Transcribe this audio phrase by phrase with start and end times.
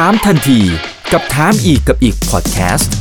[0.00, 0.60] ถามทันที
[1.12, 2.92] กับถามอีกกับอีกพอดแคสต์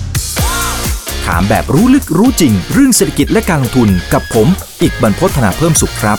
[1.26, 4.48] ถามแบบรู้ลึกรู้จริง เรื่องเศรษฐกิจและการลงทุนกับผม
[4.82, 6.18] อีกบรรพฒนาเพิ่มสุขครับ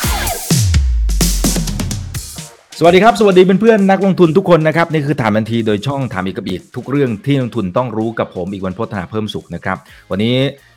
[2.78, 9.76] สวัสดีครับ สวัสดีเพื่อนๆนักลงทุนทุกคนนะครับนี่คือถามทันทีโดยช่องถามอีกกับอีก ทุกเรื่องที่นักลงทุนต้องรู้กับผมอีกบรรพฒนาเพิ่มสุขนะครับ
[10.10, 10.36] วันนี้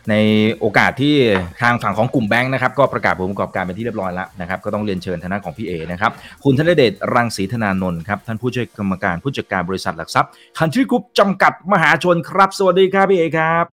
[0.10, 0.16] ใน
[0.60, 1.16] โอกาสที่
[1.62, 6.12] ทางฝั่งของกลุ่มแบงค์นะครับก็ประกาศผลประกอบการเป็นที่เรียบร้อยแล้วนะครับก็ต้องเรียนเชิญทางด้านของพี่เอนะครับ
[6.44, 13.66] คุณธนเดชรังสีธนานนท์ครับท่านผู้ช่วยกรรมการผู้จัดการบริษัทหลักทรัพย์คันทรีกรุ๊ปจำกัดมหาชนครับ สวัสดีครับพี่เอครับ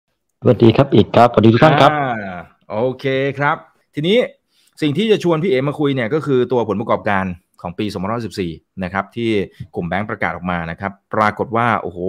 [0.42, 2.36] สวัสดีครับอีกครับสวัสดีทุกท่านครับอ่า
[2.72, 3.06] โอเค
[3.40, 3.58] ครับ
[3.96, 4.18] ทีนี้
[4.82, 7.26] สิ่งที่จะชวนพี่เอมาคุยเนี่ยก็คือตัวผลประกอบการ
[7.62, 7.86] ของปี
[8.34, 9.30] 2014 นะครับที่
[9.76, 12.00] กลุ่มแบงก์ประกาศออกมานะครับ ปรากฏว่าโอ้โห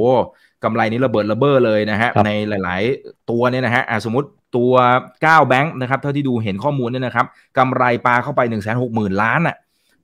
[0.65, 4.73] กำไรนี้ระเบิดระเบ้อเลยนะฮะครับในหลาย ๆ ตัวเนี่ยนะฮะอะสมมติตัว
[5.13, 7.27] 9แบงค์นะครับเท่าที่ดูเห็นข้อมูลเนี่ยนะครับ
[7.59, 9.57] กำไรปลาเข้าไป 1 6 0 0 0 0 ล้านอะ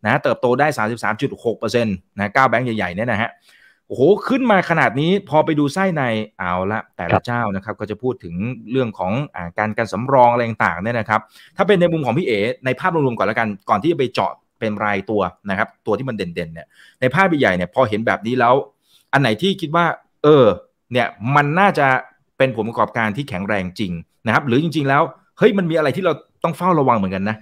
[0.04, 0.66] นะเติบโตได้
[1.24, 3.30] 33.6%นะ9แบงค์ใหญ่ ๆ เนี่ยนะฮะ
[3.86, 6.02] โอ้โห ขึ้นมาขนาดนี้พอไปดูไส้ใน
[6.38, 8.34] เอาละแต่ครัละบเจ้านะครับก็จะพูดถึง
[8.70, 11.20] เรื่องของอาการการสำรองอะไรต่างๆเนี่ยนะครับ
[11.56, 12.32] ถ้าเป็นในมุมของพี่เอ
[12.64, 16.66] ในภาพรวมๆก่อนแล้วกันก่อนที่จะไปเจาะเป็นรายตัวนะครับ ตัวที่มันเด่นๆเนี่ย
[17.00, 18.54] ในภาพใหญ่ๆเนี่ยพอเห็นแบบนี้แล้ว
[19.12, 19.84] อันไหนที่คิดว่า
[20.24, 20.46] เออ
[20.92, 21.86] เนี่ยมันน่าจะ
[22.38, 23.92] เป็นผลประกอบการที่แข็งแรงจริง
[24.26, 25.02] นะครับ หรือจริง ๆ แล้ว
[25.38, 26.12] เฮ้ยมันมีอะไรที่เรา
[26.44, 27.36] ต้องเฝ้าระวังเหมือนกันนะ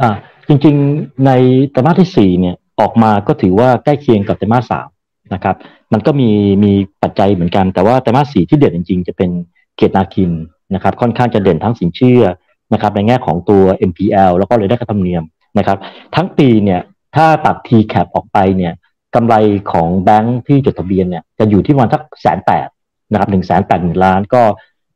[0.00, 0.10] อ่า
[0.48, 1.30] จริง ๆ ใน
[1.70, 4.88] ไตรมาสที่สี่เนี่ยออกมาก็ถือว่าใกล้เคียงกับไตรมาสสาม
[5.34, 5.56] นะครับ
[5.92, 6.30] มันก็มี
[6.64, 9.30] มีปัจจัยเหมือนกัน แต่ว่าไตรมาสสี่ที่เด่นจริง ๆ จะเป็น
[9.76, 10.32] เกตนาคิน
[10.74, 12.22] นะครับ ค่อนข้างจะเด่นทั้งสินเชื่อ
[12.72, 15.22] นะครับในแง่ของตัว MPL แล้วก็เลยได้ค่าธรรมเนียม
[15.58, 15.78] นะครับ
[16.14, 16.80] ทั้งปีเนี่ย
[17.16, 18.72] ถ้าตัด TCAP ออกไปเนี่ย
[19.14, 19.34] กำไร
[19.72, 22.68] ของแบงค์ที่จดทะเบียนเนี่ยจะอยู่ที่ประมาณสักแสนแปด
[23.10, 24.42] นะครับหนึ่งแสนแปดหมื่นล้านก็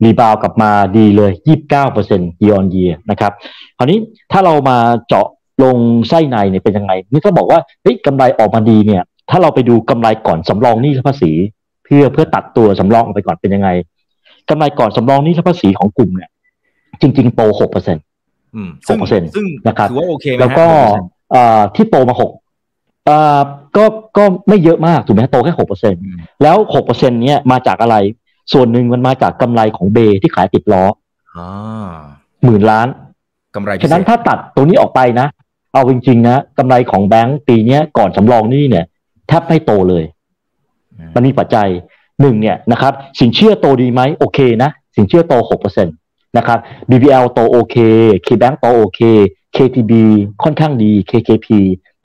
[0.05, 3.33] รีบาวกลับมาดีเลยยี่สิบเก้าเปอร์เซ็นต์ year on year นะครับ
[3.79, 3.99] คราวนี้
[4.33, 4.79] ถ้าเรามา
[5.09, 5.27] เจาะ
[5.65, 5.77] ลง
[6.09, 11.33] ไส้ในเนี่ยเป็นยังไง นี่ก็บอกว่าเฮ้ยกำไรออกมาดีเนี่ย ถ้าเราไปดูกำไรก่อนสำรองหนี้และภาษี
[11.85, 13.69] เพื่อเพื่อตัดตัวสำรองออกไปก่อนเป็นยังไง
[14.51, 16.31] กำไรก่อนสำรองหนี้และภาษีของกลุ่มเนี่ย
[17.01, 17.97] จริง ๆ โตหกเปอร์เซ็น
[18.55, 20.67] อืมซึ่ง6%ซึ่งนะครับถือว่าโอเคไหมฮะแล้วก็
[20.99, 22.31] 6%เอ่อที่โตมาหก
[23.07, 23.41] เอ่อ
[23.77, 23.85] ก็
[24.17, 27.97] ก็ไม่เยอะมากถูกไหมโตแค่หกเปอร์เซ็นอืมแล้วหกเปอร์เซ็นเนี้ยมาจากอะไร
[28.53, 30.85] ส่วนหนึ่งมันมาจากกำไรของเบที่ขายติดล้อ
[31.37, 31.49] อ่า
[32.45, 32.89] หมื่นล้าน
[33.55, 35.27] กำไรพิฉะเศนั้นษถ้าตัดตรงนี้ออกไปนะ
[35.73, 38.85] เอาจริงๆนะกำไรของแบงก์ปีเนี้ยก่อนสำรองหนี้เนี่ย
[39.29, 40.05] แทบไม่โตเลย
[41.15, 41.69] มันมีปัจจัย
[42.21, 45.95] หนึ่งเนี่ยนะครับ สินเชื่อโตดีไหมโอเคนะ สินเชื่อโตหกเปอร์เซ็นต์
[46.37, 46.59] นะครับ
[46.91, 47.77] BBL โตโอเค
[48.27, 49.01] KBank โตโอเค
[49.57, 49.93] KTB
[50.43, 51.47] ค่อนข้างดี KKP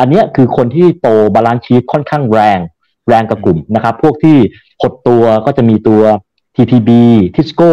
[0.02, 2.60] อันเนี้ยคือคนที่โต balance sheet ค่อนข้างแรง
[3.08, 4.38] แรงกับกลุ่มนะครับ พวกที่
[4.82, 6.02] หดตัวก็จะมีตัว
[6.56, 6.90] TTB
[7.36, 7.72] Tisco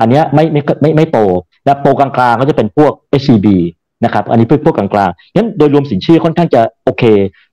[0.00, 1.18] อันเนี้ยไม่ไม่ไม่ไม่โต
[1.64, 3.46] และโตกลางๆก็จะเป็นพวก SCB
[4.04, 7.02] นะครับอันนี้พวกพวกกลางๆงั้นโดยรวมสินเชื่อค่อนข้างจะโอเค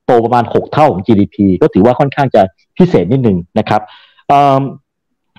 [0.05, 2.41] โตประมาณ 6 เท่าของ GDP ก็ถือว่าค่อนข้างจะ
[2.77, 3.81] พิเศษนิดนึงนะครับ
[4.27, 4.61] เอิ่ม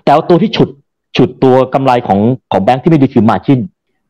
[0.05, 0.69] แต่ว่าตัวที่ฉุด
[1.17, 2.21] ฉุดตัวกำไรของ
[2.53, 3.61] ของแบงค์ที่ไม่ดีคือ margin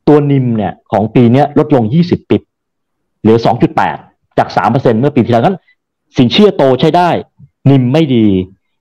[0.08, 2.42] ตัวนิมเนี่ยของปีเนี้ยลดลง 20 ปิบ
[3.20, 3.38] เหลือ
[3.78, 5.56] 2.8 จาก3%เปอร์เซ็นเมื่อปีที่แล้วงั้น
[6.16, 7.08] สินเชื่อโตใช้ได้
[7.70, 8.26] นิมไม่ดี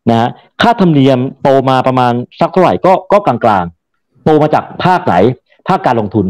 [0.10, 0.30] นะฮะ
[0.62, 5.16] ค่าธรรมเนียมโตมาประมาณสักเท่าไหร่ก็ก็กลางๆ โตมาจากภาคไหน
[5.68, 6.26] ภาคการลงทุน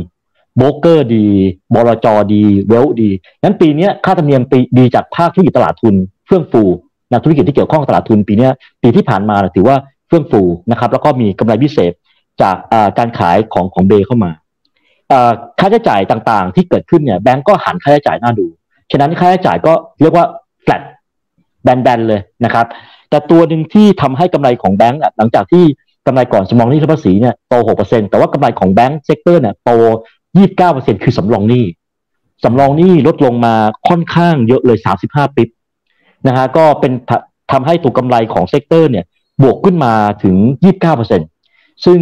[0.58, 1.26] โบรกเกอร์ดี
[1.74, 3.10] บลจดีเวลดี
[3.44, 5.96] งั้นปีนี้ค่าธรรมเนียมปีดีจากภาคธุรกิจตลาดทุน
[6.28, 6.64] เฟื่องฟู
[7.12, 8.50] นะธุรกิจที่เกี่ยวข้องกับตลาดทุนปีนี้
[8.84, 9.78] ปีที่ผ่านมาถือว่า
[10.08, 11.92] เฟื่องฟูนะครับ แล้วก็มีกำไรพิเศษ
[12.42, 12.56] จาก
[12.98, 14.32] การขายของของ BAY เข้ามา
[15.60, 18.48] ค่าใช้จ่ายต่างๆ ที่เกิดขึ้นเนี่ยแบงก์ก็หั่นค่าใช้จ่ายน่าดู
[18.92, 20.26] ฉะนั้นค่าใช้จ่ายก็เรียกว่า
[20.66, 20.82] flat
[21.64, 22.66] แบนๆเลยนะครับ
[23.10, 25.64] แต่ตัวหนึ่งที่ทำให้กำไรของแบงก์หลังจากที่
[26.08, 27.54] กำไรก่อนสำรองหนี้และภาษีเนี่ยโต
[27.84, 29.72] 6%แต่ว่ากำไรของแบงก์ sector เนี่ยโต
[30.38, 31.66] 29%คือสำรองหนี้
[32.44, 33.56] สำรองหนี้ลดลงมา
[33.88, 34.78] ค่อนข้างเยอะเลย
[35.08, 35.50] 35 bip
[36.28, 39.06] นะฮะก็เป็นทำให้ตัวกำไรของ sector เนี่ย
[39.44, 40.36] บวกขึ้นมาถึง
[41.10, 42.00] 29%ซึ่ง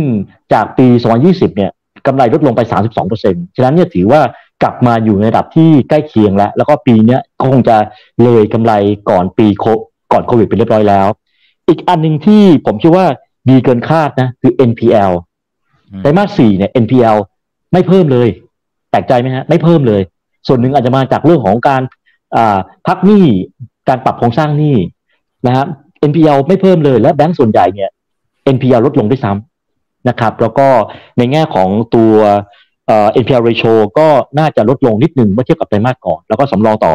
[0.53, 0.87] จากปี
[1.21, 1.71] 2020 เนี่ย
[2.07, 2.61] กำไรลดลงไป
[3.09, 4.21] 32%ฉะนั้นเนี่ยถือว่า
[4.63, 7.77] กลับมาอยู่ในระดับที่ใกล้เคียงแล้ว แล้วก็ปีเนี้ยก็คงจะ
[8.23, 8.73] เลยกำไร
[9.09, 9.65] ก่อนปีโค
[10.11, 11.07] ก่อนโควิดไปเรียบร้อยแล้ว
[11.69, 13.05] อีกอันหนึ่งที่ผมคิดว่า
[13.49, 15.11] ดีเกินคาดนะ คือ NPL
[15.91, 17.17] อืมไตรมาสสี่เนี่ย NPL
[17.73, 18.27] ไม่เพิ่มเลย
[18.89, 20.01] แปลกใจไหมฮะ ไม่เพิ่มเลย
[20.47, 21.81] ส่วนหนึ่งอาจจะมาจากเรื่องของการ
[22.35, 22.57] อ่า
[22.87, 23.25] พักหนี้
[23.89, 24.75] การปรับโครงสร้างหนี้
[25.47, 25.65] นะฮะ
[26.09, 27.89] NPL ไม่เพิ่มเลยและแบงก์ส่วนใหญ่เนี่ย
[28.55, 30.67] NPL ลดลงด้วยซ้ำนะครับ แล้วก็
[31.17, 32.39] ในแง่ของตัวเอ่อ
[33.21, 34.07] NPL ratio ก็
[34.39, 36.93] น่าจะลดลงนิดหนึ่งเมื่อเทียบกับไตรมาสก่อน แล้วก็สำรองต่อ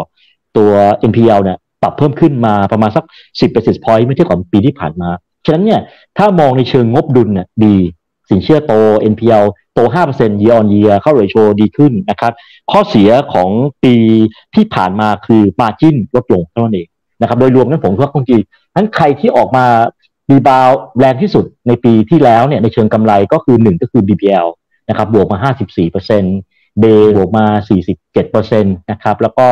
[0.56, 0.70] ตัว
[1.10, 5.10] NPL เนี่ยปรับเพิ่มขึ้นมาประมาณสัก 10 basis point เมื่อเทียบกับปีที่ผ่านมา
[5.44, 5.80] ฉะนั้นเนี่ย
[6.18, 7.76] ถ้ามองในเชิงงบดุลเนี่ยดี
[8.30, 8.72] สินเชื่อโต
[9.12, 9.44] NPL
[9.74, 9.78] โต
[10.12, 12.32] 5% year on year เข้า ratio ดีขึ้นนะครับ
[12.70, 13.50] ข้อเสียของ
[13.84, 13.94] ปี
[14.54, 16.88] ที่ผ่านมาคือ margin ลดลงเท่านั้นเอง
[17.20, 18.36] นะครับ โดยรวมนั้นผมว่าคงจี
[18.76, 19.64] นั้นใครที่ออกมา
[20.30, 20.68] ดีบาว
[20.98, 24.48] แรงที่สุดในปีที่แล้วเนี่ยในเชิงกำไรก็คือหนึ่งก็คือ BBL
[24.88, 26.36] นะครับบวกมา 54เปอร์เซ็นต์
[26.80, 26.84] BAY
[27.16, 27.46] บวกมา
[27.86, 29.46] 47เปอร์เซ็นต์นะครับแล้วก็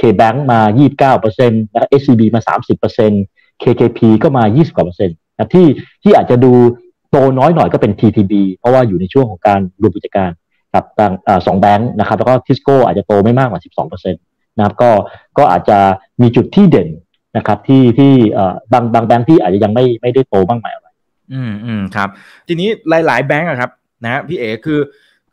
[0.00, 3.22] KBank มา 29เปอร์เซ็นต์แล้ว SCB มา 30เปอร์เซ็นต์
[3.62, 5.66] KKP ก็มา 20กว่าเปอร์เซ็นต์นะที่
[6.02, 6.52] ที่อาจจะดู
[7.10, 10.30] โตน้อยหน่อยก็เป็น TTB เพราะว่าอยู่ในช่วงของการรวมกิจการ
[10.74, 11.08] กับต่า
[11.38, 14.22] งสองแบงค์นะครับแล้วก็ทิสโก้อาจจะโตไม่มากกว่า 12เปอร์เซ็นต์
[14.56, 14.90] นะครับก็
[15.38, 15.78] ก็อาจจะ
[16.22, 16.88] มีจุดที่เด่น
[17.36, 18.12] นะครับที่ที่
[18.72, 20.88] บางบางแบงค์ที่อาจจะยังไม่ไม่ได้โตมากมายอะไร
[21.32, 22.08] อืมอืมครับ
[22.48, 22.68] ทีนี้
[23.06, 23.70] หลาย ๆ แบงค์อะครับ
[24.04, 24.80] นะพี่เอ๋คือ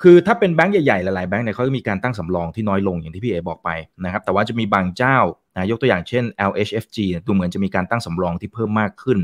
[0.01, 3.69] คือถ้าเป็นแบงก์ใหญ่ๆหลายๆแบงก์เนี่ยเขาจะมีการตั้งสำรองที่น้อยลงอย่างที่พี่เอ๋บอกไป
[4.03, 5.17] นะครับแต่ว่าจะมีบางเจ้า
[5.55, 9.17] นะยกตัวอย่างเช่น LHFG ดูเหมือนจะมีการตั้งสำรองที่เพิ่มมากขึ้น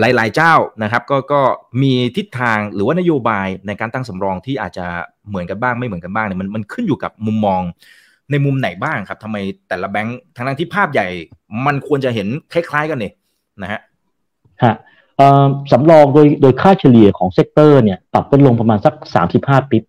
[0.00, 1.40] หลายๆเจ้านะครับก็ก็
[1.82, 4.86] มีทิศทางหรือว่านโยบายในการตั้งสำรองที่อาจจะ
[5.28, 7.62] เหมือนกันบ้างไม่เหมือนกันบ้างเนี่ยมันมันขึ้นอยู่กับมุมมอง
[8.30, 9.36] ในมุมไหนบ้างครับทำไม
[9.68, 11.06] แต่ละแบงก์ทั้งนั้นที่ภาพใหญ่
[11.66, 13.12] มันควรจะเห็นคล้ายๆกันเนี่ย
[13.62, 13.80] นะฮะ
[15.72, 18.94] สำรองโดยโดยค่าเฉลี่ยของ sector เนี่ยปรับลดลงประมาณสัก
[19.32, 19.82] 35ปิบ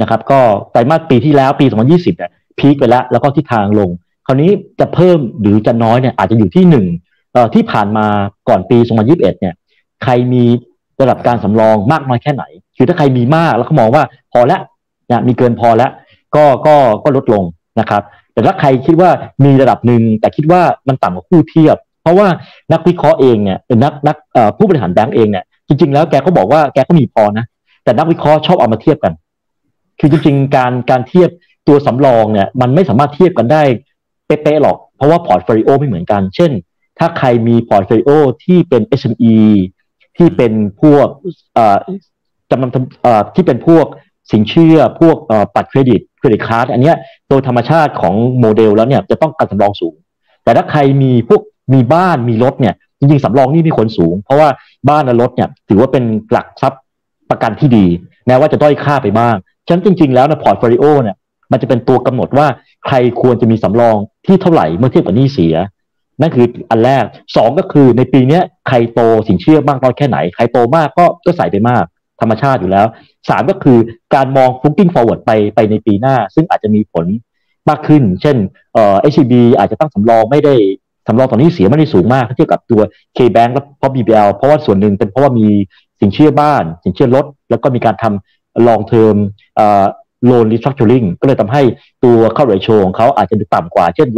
[0.00, 0.40] นะครับ ก็
[0.72, 3.90] ไตรมาสปีที่แล้วปี 2020เนี่ยพีคไปแล้ว แล้วก็ทิศทางลง
[4.26, 4.50] คราวนี้
[4.80, 6.86] จะเพิ่มหรือจะน้อยเนี่ยอาจจะอยู่ที่หนึ่ง
[7.54, 8.06] ที่ผ่านมา
[8.48, 9.54] ก่อนปี 2021เนี่ย
[10.02, 10.44] ใครมี
[11.00, 12.44] ระดับการสำรองมากน้อยแค่ไหน
[12.76, 14.02] คือถ้าใครมีมากแล้วเขามองว่า
[14.32, 14.62] พอแล้ว
[15.10, 15.90] นะมีเกินพอแล้ว
[16.34, 17.44] ก็ก็ก็ลดลง
[17.80, 18.02] นะครับ
[18.32, 19.10] แต่ถ้าใครคิดว่า
[19.44, 22.28] มีระดับหนึ่งแต่คิดว่ามันต่ำกว่าคู่เทียบ เพราะว่า
[22.72, 24.16] นักวิเคราะห์เองเนี่ยนักนัก
[24.56, 27.44] ผู้บริหารแบงก์เองเนี่ยจริง ๆ แล้วแกก็บอกว่าแกก็มีพอนะ
[27.84, 29.12] แต่นักวิเคราะห์ชอบเอามาเทียบกัน
[30.00, 31.30] คือจริง ๆ การการเทียบ
[31.68, 33.62] ตัวสำรองเนี่ยมันไม่สามารถเทียบกันได้
[34.26, 36.50] เป๊ะๆหรอก เพราะว่า portfolio ไม่เหมือนกัน เช่น
[36.98, 38.10] ถ้าใครมี portfolio
[38.44, 39.36] ที่เป็น SME
[40.16, 40.52] ที่เป็น
[40.82, 41.06] พวก
[42.50, 43.86] จำนำที่เป็นพวก
[44.32, 45.16] สินเชื่อพวก
[45.54, 46.96] บัตรเครดิต credit card อันเนี้ย
[47.28, 49.94] โดยธรรมชาติของโมเดลแล้วเนี่ยจะต้องการสำรองสูง
[50.44, 51.40] แต่ถ้าใครมีพวก
[51.72, 54.48] มีบ้านมีรถเนี่ยจริงๆสำรองนี่มีคนสูง เพราะว่า
[54.88, 56.80] บ้านและรถเนี่ยถือว่าเป็นหลักทรัพย์
[57.30, 57.86] ประกันที่ดี
[58.26, 59.34] แม้ว่าจะด้อยค่าไปบ้าง
[59.66, 61.16] ฉะนั้นจริง ๆแล้วใน portfolio เนี่ย
[61.52, 62.46] มันจะเป็นตัวกำหนดว่า
[62.86, 63.96] ใครควรจะมีสำรอง
[64.26, 65.54] ที่เท่าไหร่เมื่อเทียบกับหนี้เสีย
[66.20, 67.04] นั่นคืออันแรก
[67.36, 71.84] สองก็คือในปีนี้ใครโตสินเชื่อมากน้อยแค่ไหน ใครโตมากก็ก็ใส่ไปมาก
[72.20, 72.86] ธรรมชาติอยู่แล้ว
[73.28, 73.78] สามก็คือ
[74.14, 77.06] การมอง looking forward ไปไปในปีหน้า ซึ่งอาจจะมีผล
[77.68, 78.36] มากขึ้น เช่น
[78.72, 80.54] เอ่อ HCB อาจจะตั้งสำรองไม่ได้
[81.06, 82.80] สำรองตอนนี้เสียไม่ได้สูงมากเทียบกับตัว
[83.16, 85.46] K-Bank และเพราะ BBL เพราะว่าส่วนหนึ่งเป็นเพราะว่ามี
[86.00, 89.16] สินเชื่อบ้าน สินเชื่อรถ แล้วก็มีการทำ long term
[90.26, 91.62] โลนรีสตรัคเจอริงก็เลยทำให้
[92.04, 94.08] ตัวเข้าเรโชของเขาอาจจะดูต่ำกว่า เช่น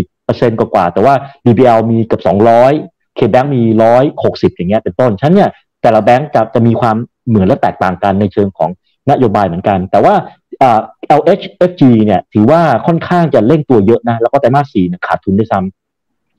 [0.00, 1.14] 130%กว่า แต่ว่า
[1.44, 2.22] BBL มีเกือบ
[2.70, 3.62] 200 K-Bank มี
[4.08, 5.50] 160 อย่างเงี้ยเป็นต้นฉะนั้นเนี่ย
[5.82, 6.96] แต่ละแบงก์จะจะมีความ
[7.28, 8.70] เหมือนและแตกต่างกันในเชิงของ
[9.10, 10.14] นโยบายเหมือนกัน แต่ว่า
[11.18, 15.85] LHFG เนี่ยถือว่าค่อนข้างจะเร่งตัวเยอะนะ แล้วก็ไตรมาสสี่ขาดทุนด้วยซ้ำ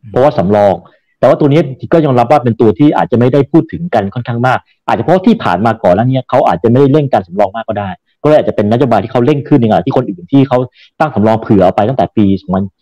[0.09, 0.73] เพราะว่าสำรอง
[1.19, 1.61] แต่ว่าตัวนี้
[1.94, 7.89] ก็ยอมรับว่าเป็นตัวที่อาจจะไม่ได้พูดถึงกันค่อนข้างมาก อาจจะเพราะที่ผ่านมาก่อนแล้วเนี่ยเขาอาจจะไม่ได้เร่งการสำรองมากก็ได้
[8.23, 10.57] ก็เลยอาจจะเป็นนโยบายที่เขาเร่งขึ้นในขณะที่คนอื่นที่เขา
[10.99, 12.25] ตั้งสำรองเผื่อไปตั้งแต่ปี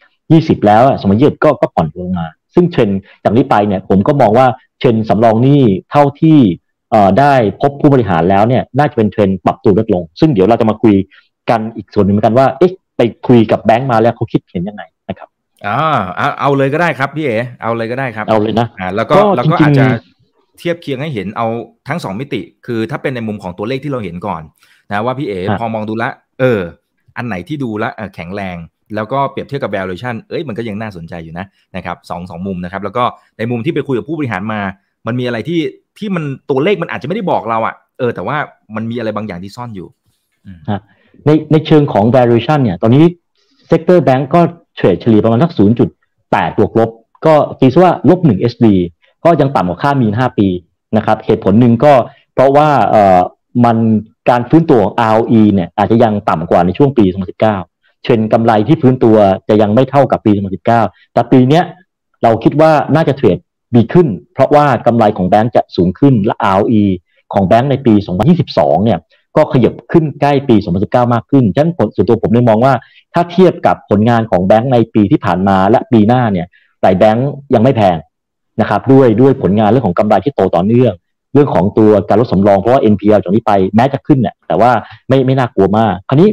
[0.04, 0.84] 2020 แล้ว
[1.14, 2.90] 2020ก็ก็ผ่อนลงมา ซึ่งเทรน
[3.24, 4.48] จากนี้ไปเนี่ยผมก็มองว่า
[4.80, 5.62] เทรนสำรองนี่
[5.92, 6.40] เท่าที่
[7.20, 10.96] ได้พบผู้บริหารแล้วเนี่ยน่าจะเป็นเทรนปรับตัวลดลง ซึ่งเดี๋ยวเราจะมาคุย
[11.50, 14.84] กันอีกส่วนหนึ่งเหมือนกันว่าเอ๊ะไปคุยกับแบงค์มาแล้วเขาคิดเห็นยังไง
[15.68, 15.78] อ่า
[16.40, 19.86] เอาเลยก็ได้ครับพี่เอ๋เอาเลยก็ได้ครับ เอาเลยนะอ่าแล้วก็แล้วก็อาจจะ
[20.60, 21.48] เทียบเคียงให้เห็นเอา
[21.88, 24.42] ทั้งสองมิติ คือถ้าเป็นในมุมของตัวเลขที่เราเห็นก่อน
[24.92, 26.10] นะว่าพี่เอ๋พอมองดูละ
[26.40, 26.62] เออ
[27.18, 28.58] อันไหนที่ดูละแข็งแรง
[28.96, 33.04] แล้วก็เปรียบเทียบกับ valuation เอ้ยมันก็ยังน่าสนใจอยู่นะนะครับสองสองมุมนะครับ แล้วก็
[33.38, 34.62] ในมุมที่ไปคุยกับผู้บริหารมา
[35.08, 35.60] มันมีอะไรที่
[35.98, 38.38] ที่มันตัวเลขมันอาจจะไม่ได้บอกเราอะ่ะเออ แต่ว่า
[38.76, 39.88] มันมีอะไรบางอย่างที่ซ่อนอยู่
[41.26, 43.06] ในในเชิงของ valuation เนี่ย ตอนนี้
[43.70, 44.42] sector bank ก็
[44.76, 45.52] เฉลี่ยเฉลี่ยประมาณสัก
[46.02, 46.90] 0.8 บวกลบ
[47.26, 48.66] ก็ตีซะว่าลบ1 SD
[49.26, 50.48] ก็ยังต่ำกว่าค่ามีน 5 ปี
[50.98, 51.94] นะครับเหตุผลหนึ่งก็
[52.34, 53.20] เพราะว่าเอ่อ
[53.66, 53.78] มัน
[54.30, 57.40] การฟื้นตัวของ ROE เนี่ยอาจจะยังต่ำกว่าในช่วงปี 2019
[58.04, 59.18] เทรนกำไรที่ฟื้นตัว
[59.50, 60.32] จะยังไม่เท่ากับปี
[60.74, 61.62] 2019 แต่ปีนี้
[62.24, 63.38] เราคิดว่าน่าจะเทรด
[63.76, 66.84] ดีขึ้น เพราะว่ากำไรของแบงก์จะสูงขึ้นและ ROE
[67.34, 67.94] ของแบงก์ในปี
[68.40, 69.00] 2022 เนี่ย
[69.36, 70.56] ก็ขยับขึ้นใกล้ปี
[70.86, 72.74] 2019 มากขึ้น ฉะนั้นส่วนตัวผมเลยมองว่า
[73.16, 76.48] ถ้าเทียบกับผลงานของแบงก์ในปีที่ผ่านมาและปีหน้าเนี่ย
[76.82, 77.98] หลายแบงก์ยังไม่แพง
[78.62, 80.94] นะครับด้วยด้วยผลงานเรื่องของกำไรที่โตต่อเนื่อง
[81.34, 84.72] เรื่องของตัวการลดสำรองเพราะว่า NPL จากนี้ไปแม้จะขึ้นเนี่ยแต่ว่า
[85.08, 86.30] ไม่ไม่น่ากลัวมาก คราวนี้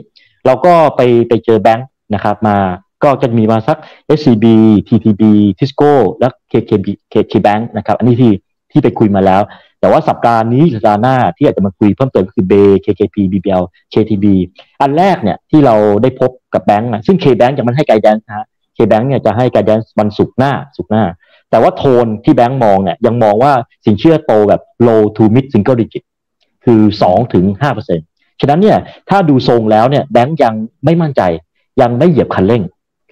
[0.47, 2.57] เราก็ไปไปเจอแบงค์นะครับมา
[3.03, 3.79] ก็จะมีมาสัก
[4.19, 4.47] SCB
[4.89, 5.23] TTB
[5.59, 8.33] Tisco และ KKB KKBank นะครับอันนี้ที่
[8.73, 9.43] ที่ไปคุยมาแล้ว
[9.81, 14.26] แต่ว่าสัปดาห์นี้สัปดาห์หน้าที่อาจจะมาคุยเพิ่มเติมก็คือ Bay KKP BBL KTB
[14.81, 21.05] อันแรกเนี่ยที่เราได้พบกับแบงก์นะซึ่ง KBank ยังไม่ให้ไกด์แดนนะ KBank เนี่ยจะให้ไการแดนวันศุกร์หน้าศุกร์หน้า
[21.50, 23.52] แต่ว่าโทนที่แบงก์มองเนี่ยยังมองว่า
[23.85, 26.05] สินเชื่อโตแบบ low to mid single digit
[26.64, 28.07] คือ2ถึง5เปอร์เซ็นต์
[28.41, 31.23] ฉะนั้นเนี่ยถ้าดูทรงแล้วเนี่ยแบงก์ยังไม่มั่นใจ
[31.81, 32.62] ยังไม่เหยียบคันเร่ง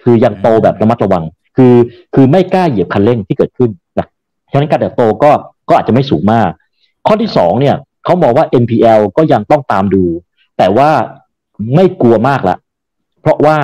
[0.03, 1.23] คือยังโตแบบระมัดระวัง
[1.57, 1.73] คือ
[2.15, 3.71] คือไม่กล้าเหยียบคันเร่งที่เกิดขึ้น
[4.51, 5.31] ฉะนั้นการเติบโตก็
[5.69, 6.49] ก็อาจจะไม่สูงมาก
[7.07, 10.03] ข้อที่สองเนี่ยเขามองว่า NPL ก็ยังต้องตามดู
[10.57, 10.89] แต่ว่า
[11.75, 12.57] ไม่กลัวมากละ
[13.21, 13.57] เพราะว่า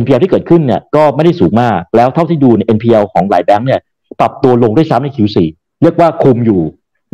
[0.00, 3.80] NPL ที่เกิดขึ้นเนี่ยก็ไม่ได้สูงมาก แล้วเท่าที่ดูใน NPL ของหลายแบงก์เนี่ย
[4.20, 5.36] ปรับตัวลงด้วยซ้ำใน Q4
[5.82, 6.62] เรียกว่าคุมอยู่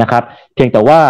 [0.03, 0.23] นะครับ
[0.55, 1.01] เพียงแต่ว่า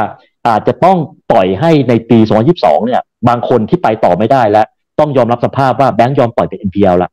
[0.48, 0.96] อาจจะต้อง
[1.30, 2.18] ปล่อยให้ในปี
[2.52, 4.66] 2022 เนี่ย บางคนที่ไปต่อไม่ได้แล้ว
[4.98, 7.10] ต้องยอมรับสภาพว่าแบงก์ยอมปล่อยเป็น NPL ละ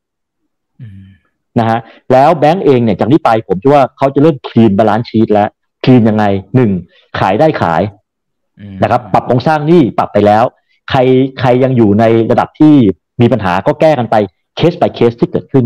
[1.60, 1.80] นะฮะ
[2.12, 5.50] แล้วแบงก์เองเนี่ยจากนี้ไปผมคิดว่าเขาจะเริ่ม clean balance sheet แล้ว
[5.84, 6.72] clean ยังไงหนึ่ง
[7.20, 7.82] ขายได้ขาย
[8.84, 10.44] นะครับ ปรับโครงสร้างหนี้ปรับไปแล้ว
[10.90, 11.00] ใคร
[11.40, 12.76] ใครยังอยู่ในระดับที่
[13.22, 14.16] มีปัญหาก็แก้กันไป
[14.58, 15.66] เคส by เคสที่เกิดขึ้น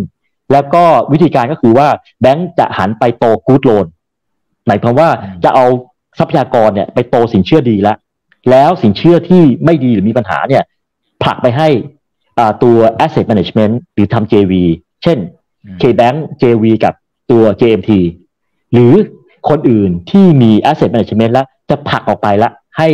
[0.51, 1.87] แล้วก็วิธีการก็คือว่า
[2.21, 3.85] แบงก์จะหันไปโต good loan
[4.67, 5.09] หมายความว่า
[5.43, 5.65] จะเอา
[6.19, 7.97] ทรัพยากรเนี่ยไปโตสินเชื่อดีแล้ว
[8.51, 10.63] แล้วสินเชื่อที่ไม่ดีหรือมีปัญหาเนี่ย
[11.23, 11.69] ผลักไปให้
[12.63, 14.53] ตัว asset management หรือทำ JV
[15.03, 15.17] เช่น
[15.81, 16.93] KBank JV กับ
[17.31, 17.91] ตัว JMT
[18.73, 18.93] หรือ
[19.49, 22.89] คนอื่นที่มี asset management แล้วจะผลักออกไปละให้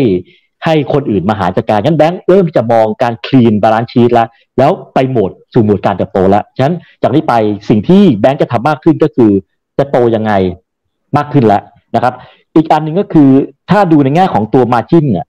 [0.65, 4.27] ให้คนอื่นมาหาจัดการงั้นแบงค์เริ่มจะมองการ clean balance sheet แล้ว
[4.57, 7.33] แล้วไปโหมดสู่โหมดการเติบโตแล้ว ฉะนั้นจากนี้ไป
[7.69, 9.31] สิ่งที่แบงค์จะทำมากขึ้นก็คือ
[9.77, 10.31] จะโตยังไง
[11.17, 11.61] มากขึ้นแล้ว
[11.95, 12.13] นะครับ
[12.55, 13.29] อีกอันหนึ่งก็คือ
[13.69, 15.25] ถ้าดูในแง่ของตัว margin เนี่ย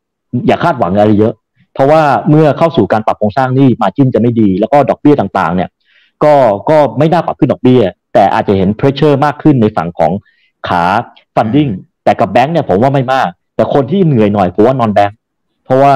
[0.47, 1.35] อย่าคาดหวังอะไรเยอะ
[1.75, 5.69] เพราะว่าเมื่อเข้าสู่การปรับโครงสร้างนี่ margin จะไม่ดี แล้วก็ดอกเบี้ยต่างๆ เนี่ย
[6.25, 6.35] ก็
[6.71, 7.83] ก็ไม่น่าปรับขึ้นดอกเบี้ย
[8.15, 10.13] แต่อาจจะเห็น pressure มากขึ้นในฝั่งของ
[10.69, 10.83] ขา
[11.35, 11.69] funding
[12.05, 15.17] แต่กับแบงค์เนี่ยผมว่าไม่มาก แต่คนที่เหนื่อยหน่อยผมว่า non-bank
[15.65, 15.95] เพราะว่า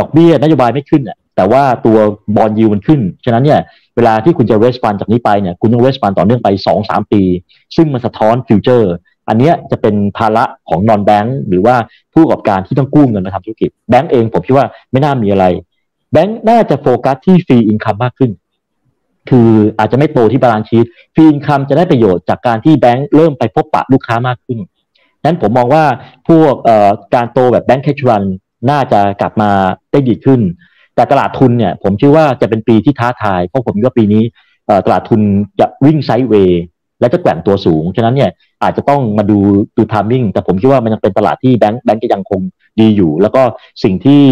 [0.00, 1.98] ดอกเบี้ยนโยบายไม่ขึ้นอะแต่ว่าตัว
[2.36, 3.60] บอนด์ยีลด์ มันขึ้น ฉะนั้นเนี่ย
[3.96, 7.22] เวลาที่คุณจะ raise fund จากนี้ไปเนี่ยคุณต้อง raise fund ต่อเนื่องไป2องสามปี
[7.76, 8.92] ซึ่งมันสะท้อน future
[9.28, 11.74] อันนี้จะเป็นภาระของ non-bank หรือว่า
[12.12, 15.46] ผู้ประกอบการที่ต้องกู้เงินมาทำธุรกิจแบงก์เองผมคิดว่าไม่น่ามีอะไร
[16.12, 18.30] แบงก์น่าจะโฟกัสที่ fee income มากขึ้น
[19.30, 24.58] คืออาจจะไม่โตที่ balance sheet fee income จะได้ประโยชน์จากการที่แบงก์เริ่มไปพบปะลูกค้ามากขึ้น
[25.24, 25.84] นั้นผมมองว่า
[26.28, 26.52] พวก
[27.14, 28.24] การโตแบบแบงก์แคชรัน
[28.70, 29.50] น่าจะกลับมา
[29.90, 30.40] ได้ดีขึ้น
[30.94, 34.22] แต่ตลาดทุนเนี่ยผมเชื่อว่าจะเป็นปีที่ท้าทาย เพราะผมว่าปีนี้
[34.86, 35.20] ตลาดทุน
[35.60, 36.62] จะวิ่งไซด์เวย์
[37.00, 38.30] และจะแกว่งตัวสูง ฉะนั้นเนี่ย
[38.62, 39.38] อาจจะต้องมาดู
[39.76, 42.40] ดูทามมิ่ง แต่ผมคิดว่ามันยังเป็นตลาดที่แบงก์แบงก์จะยังคง
[42.80, 43.42] ดีอยู่ แล้วก็
[43.82, 44.22] สิ่งที่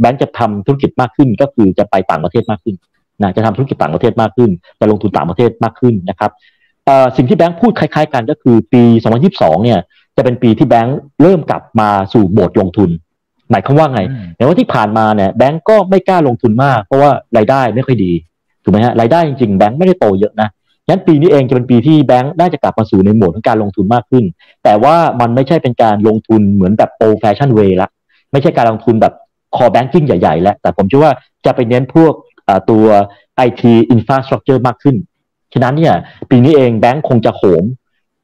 [0.00, 2.74] แบงก์จะทำธุรกิจมากขึ้นก็คือจะไปต่างประเทศมากขึ้น
[3.22, 6.30] นะจะทำธุรกิจต่างประเทศมากขึ้น จะลงทุนต่างประเทศมากขึ้นนะครับ
[7.16, 8.82] สิ่งที่แบงก์พูดคล้ายๆ กันก็คือปี
[9.22, 9.78] 2022 เนี่ย
[10.16, 12.90] จะเป็นปีที่แบงก์เริ่มกลับมาสู่โหมดลงทุน
[13.50, 14.00] หมายความว่าไง
[14.36, 18.12] แต่ว่าที่ผ่านมาเนี่ยแบงก์ก็ไม่กล้าลงทุนมาก เพราะว่ารายได้ไม่ค่อยดี
[18.62, 20.48] ถูกไหมฮะรายได้จริงๆแบงก์ไม่ได้โตเยอะนะ
[20.88, 24.24] งั้นปีนี้เองจะเป็นปีที่แบงก์น่าจะกลับมาสู่ในโหมดของการลงทุนมากขึ้น
[24.64, 27.88] แต่ว่ามันไม่ใช่เป็นการลงทุนเหมือนแบบ old fashioned way ละ
[28.32, 29.14] ไม่ใช่การลงทุนแบบ
[29.56, 31.12] core banking ใหญ่ๆแล้วแต่ผมเชื่อว่า
[31.44, 32.12] จะไปเน้นพวก
[32.70, 32.86] ตัว
[33.48, 33.62] IT
[33.94, 34.96] infrastructure มากขึ้น
[35.52, 35.94] ฉะนั้นเนี่ย
[36.30, 37.64] ปีนี้เองแบงก์คงจะโหม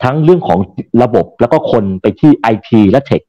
[0.02, 0.58] ทั้งเรื่องของ
[1.02, 3.20] ระบบแล้วก็คนไปที่ IT และ tech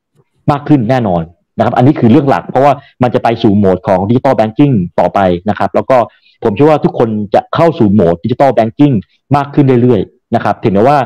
[0.51, 1.21] มากขึ้นแน่นอน
[1.57, 2.73] นะครับอันนี้คือเรื่องหลักเพราะว่า
[3.03, 5.19] มันจะไปสู่โหมดของ digital banking ต่อไป
[5.49, 5.97] นะครับ แล้วก็
[6.43, 8.91] ผมเชื่อว่าทุกคนจะเข้าสู่ mode digital banking
[9.35, 10.97] มากขึ้นเรื่อยๆนะครับถึงแม้ว่า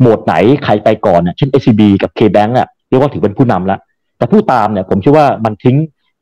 [0.00, 3.80] โหมดไหนใครไปก่อนเช่น SCB กับ KBank อะเรียกว่าถือเป็นผู้นำแล้ว
[4.18, 5.76] แต่ผู้ตามเนี่ยผมเชื่อว่ามันทิ้ง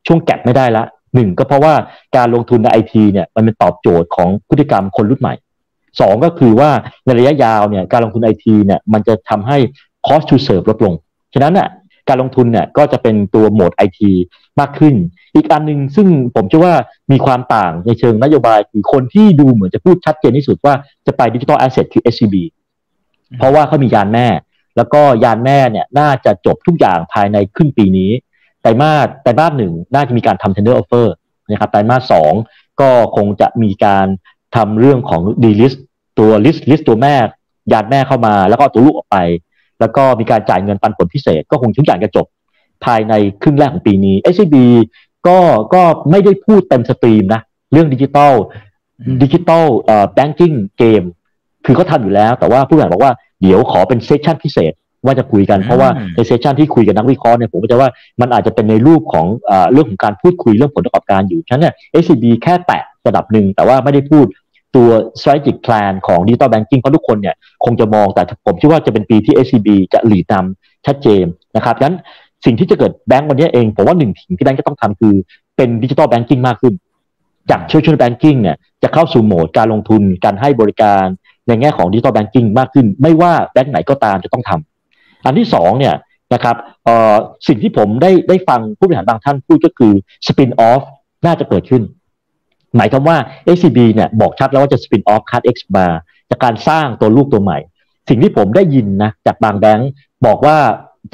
[0.07, 1.75] ช่วงแก็บไม่ได้ละ หนึ่งก็เพราะว่า
[2.17, 5.35] การลงทุนในไอทีเนี่ยมันเป็นตอบโจทย์ของพฤติกรรมคนรุ่นใหม่
[6.01, 6.71] สองก็คือว่า
[7.05, 9.59] ในระยะยาวเนี่ยการลงทุนไอทีเนี่ยมันจะทำให้
[10.07, 10.95] cost to serve ลดลง
[11.35, 11.69] ฉะนั้นน่ะ
[12.09, 14.13] การลงทุนเนี่ยก็จะเป็นตัวโหมดไอที
[14.61, 14.95] มากขึ้น
[15.35, 16.75] อีกอันหนึ่งซึ่งผมเชื่อว่า
[17.13, 20.75] มีความต่างในเชิงนโยบายคือคนที่ดูเหมือนจะพูดชัดเจนที่สุดว่า
[21.07, 22.35] จะไปดิจิทัลแอสเซทคือ SCB
[23.39, 24.27] เพราะว่าเขามียานแม่
[24.77, 28.11] แล้วก็ยานแม่เนี่ยน่าจะจบทุกอย่างภายในครึ่งปีนี้
[28.65, 31.07] ไตรมาสไตรมาสหนึ่งน่าจะมีการทำ tender offer
[31.51, 32.33] นะครับไตรมาสสอง
[32.81, 34.07] ก็คงจะมีการ
[34.57, 35.79] ทำเรื่องของ d list
[36.19, 37.15] ตัว list list ตัวแม่
[37.73, 39.19] ยานแม่เข้ามา แล้วก็ตัวลูกออกไป
[39.81, 42.27] แล้วก็มีการจ่ายเงินปันผลพิเศษ ก็คงทุกอย่างจะจบ
[42.85, 44.57] ภายในครึ่งแรกของปีนี้ SCB
[45.27, 45.39] ก็
[45.75, 47.41] ก็ไม่ได้พูดเต็ม stream นะ
[47.73, 48.33] เรื่อง digital
[49.23, 51.03] digital เอ่อ banking game
[51.65, 54.73] คือเขาทำอยู่แล้ว แต่ว่าผู้บริหารบอกว่าเดี๋ยวขอเป็น session พิเศษ
[55.05, 59.27] ว่าจะคุยกันเพราะว่าใน session ที่คุยกับนักวิเคราะห์เนี่ยผมก็จะว่ามันอาจจะเป็นในรูปของ
[59.73, 64.27] เรื่องของการพูดคุยเรื่องผลประกอบการอยู่ฉะนั้นเนี่ย SCB แค่แตะระดับหนึ่งแต่ว่าไม่ได้พูด
[64.77, 64.89] ตัว
[65.21, 67.35] strategic plan ของ digital banking เพราะทุกคนเนี่ย
[67.65, 71.25] คงจะมองแต่ผมคิดว่าจะเป็นปีที่ SCB จะ lead นำชัดเจน
[71.57, 71.97] นะครับงั้น
[72.45, 75.15] สิ่งที่จะเกิดแบงก์วันนี้เอง ผมว่าหนึ่งสิ่งที่แบงก์จะต้องทำคือ
[75.57, 76.75] เป็น digital banking มากขึ้น
[77.51, 81.05] จากช่วยช่วย banking เนี่ยจะเข้าสู่โหมดการลงทุนการให้บริการ
[81.49, 84.74] ในแง่ของ digital banking มากขึ้น ไม่ว่าแบงก์ไหนก็ตามจะต้องทำ
[85.25, 85.95] อันที่สองเนี่ย
[86.35, 86.57] นะครับ
[87.49, 89.93] สิ่งที่ผมได้ได้ฟังผู้บริหารบางท่านพูดก็คือ
[90.27, 90.83] spin off
[91.27, 91.83] น่าจะเกิดขึ้น
[92.77, 93.17] หมายความว่า
[93.47, 95.87] ACB เนี่ยบอกชัดแล้วว่าจะสปินออฟคัด X มา
[96.31, 97.59] จากการสร้างตัวลูกตัวใหม่
[98.09, 99.91] สิ่งที่ผมได้ยินนะจากบางแบงก์
[100.27, 100.57] บอกว่า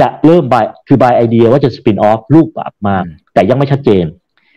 [0.01, 2.97] จะเริ่ม buy คือ buy idea ว่าจะ spin off ลูกแบบมา
[3.35, 4.05] แต่ยังไม่ชัดเจน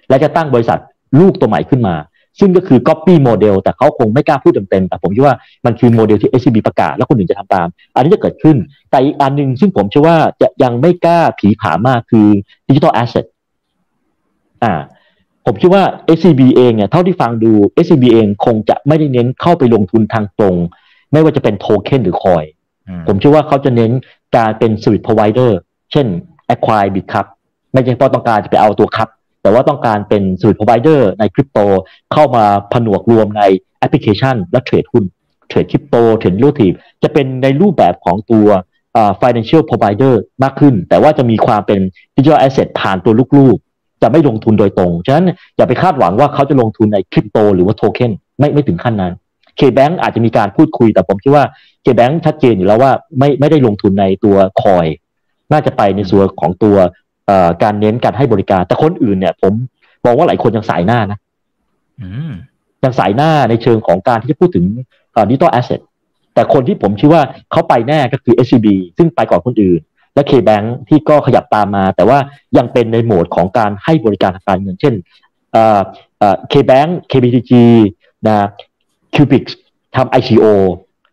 [0.10, 0.80] และจะตั้งบริษัท
[1.20, 1.96] ลูกตัวใหม่ขึ้นมา
[2.40, 5.36] ซึ่งก็คือ copy model แต่เขาคงไม่กล้าพูดเต็มๆแต่ผมคิดว่า
[5.66, 8.58] มันคือโมเดลที่ SCB ประกาศแล้วคนอื่นจะทำตาม อันนี้จะเกิดขึ้น
[8.92, 12.28] แต่อีกอันหนึ่งซึ่งผมเชื่อว่าจะยังไม่กล้าผลีผลามมากคือ
[12.68, 13.26] digital asset
[14.64, 14.74] อ่า
[15.46, 15.84] ผมคิดว่า
[16.18, 17.52] SCB เองเนี่ยเท่าที่ฟังดู
[17.86, 20.56] SCB เองคงจะไม่ได้เน้นเข้าไปลงทุนทางตรง
[21.12, 22.44] ไม่ว่าจะเป็นโทเค็นหรือ coin
[23.08, 23.92] ผมเชื่อว่าเขาจะเน้น
[24.36, 25.52] การเป็น service provider
[25.92, 26.08] เช่น
[26.54, 27.26] Acquire Bit ครับ
[27.74, 29.10] ไม่ใช่เพราะต้องการจะไปเอาตัวครับ
[29.44, 31.60] แต่ว่าต้องการเป็น Service Provider ในคริปโต
[32.14, 33.44] เข้ามาผนวกรวมใน
[33.80, 35.04] แอปพลิเคชัน และเทรดหุ้น
[35.50, 36.74] เทรดคริปโตเทรดลูทีฟ
[37.04, 38.48] จะเป็นในรูปแบบของตัว
[39.22, 41.80] financial provider มากขึ้น แต่ว่าจะมีความเป็น
[42.16, 49.14] digital asset ผ่านตัวลูกๆ จะไม่ลงทุนโดยตรง ฉะนั้นอย่าไปคาดหวังว่าเขาจะลงทุนในคริปโตหรือว่าโทเค็นไม่ไม่ถึงขั้นนั้น
[49.60, 51.46] K-Bank อาจจะมีการพูดคุยแต่ผมคิดว่า
[51.86, 54.86] K-Bank ชัดเจนอยู่แล้วว่าไม่ไม่ได้ลงทุนในตัว coin
[55.52, 56.76] น่าจะไปในส่วนของตัว
[57.64, 59.54] การเน้นการให้บริการ แต่คนอื่นเนี่ย ผม
[60.06, 61.20] มองว่าหลายคนยังส่ายหน้านะ
[62.84, 64.66] ยังส่ายหน้าในเชิงของการที่จะพูดถึง
[65.30, 65.82] digital asset
[66.34, 69.80] แต่คนที่ผมคิดว่าเขาไปแน่ก็คือ SCB ซึ่งไปก่อนคนอื่น
[70.14, 72.18] และ K-Bank ที่ก็ขยับตามมา แต่ว่า
[72.58, 74.94] ยังเป็นในโหมดของการให้บริการทางการเงิน เช่น
[76.52, 77.52] K-Bank KBTG
[78.28, 78.48] นะ
[79.16, 79.44] Cubic
[79.96, 80.46] ทำ ICO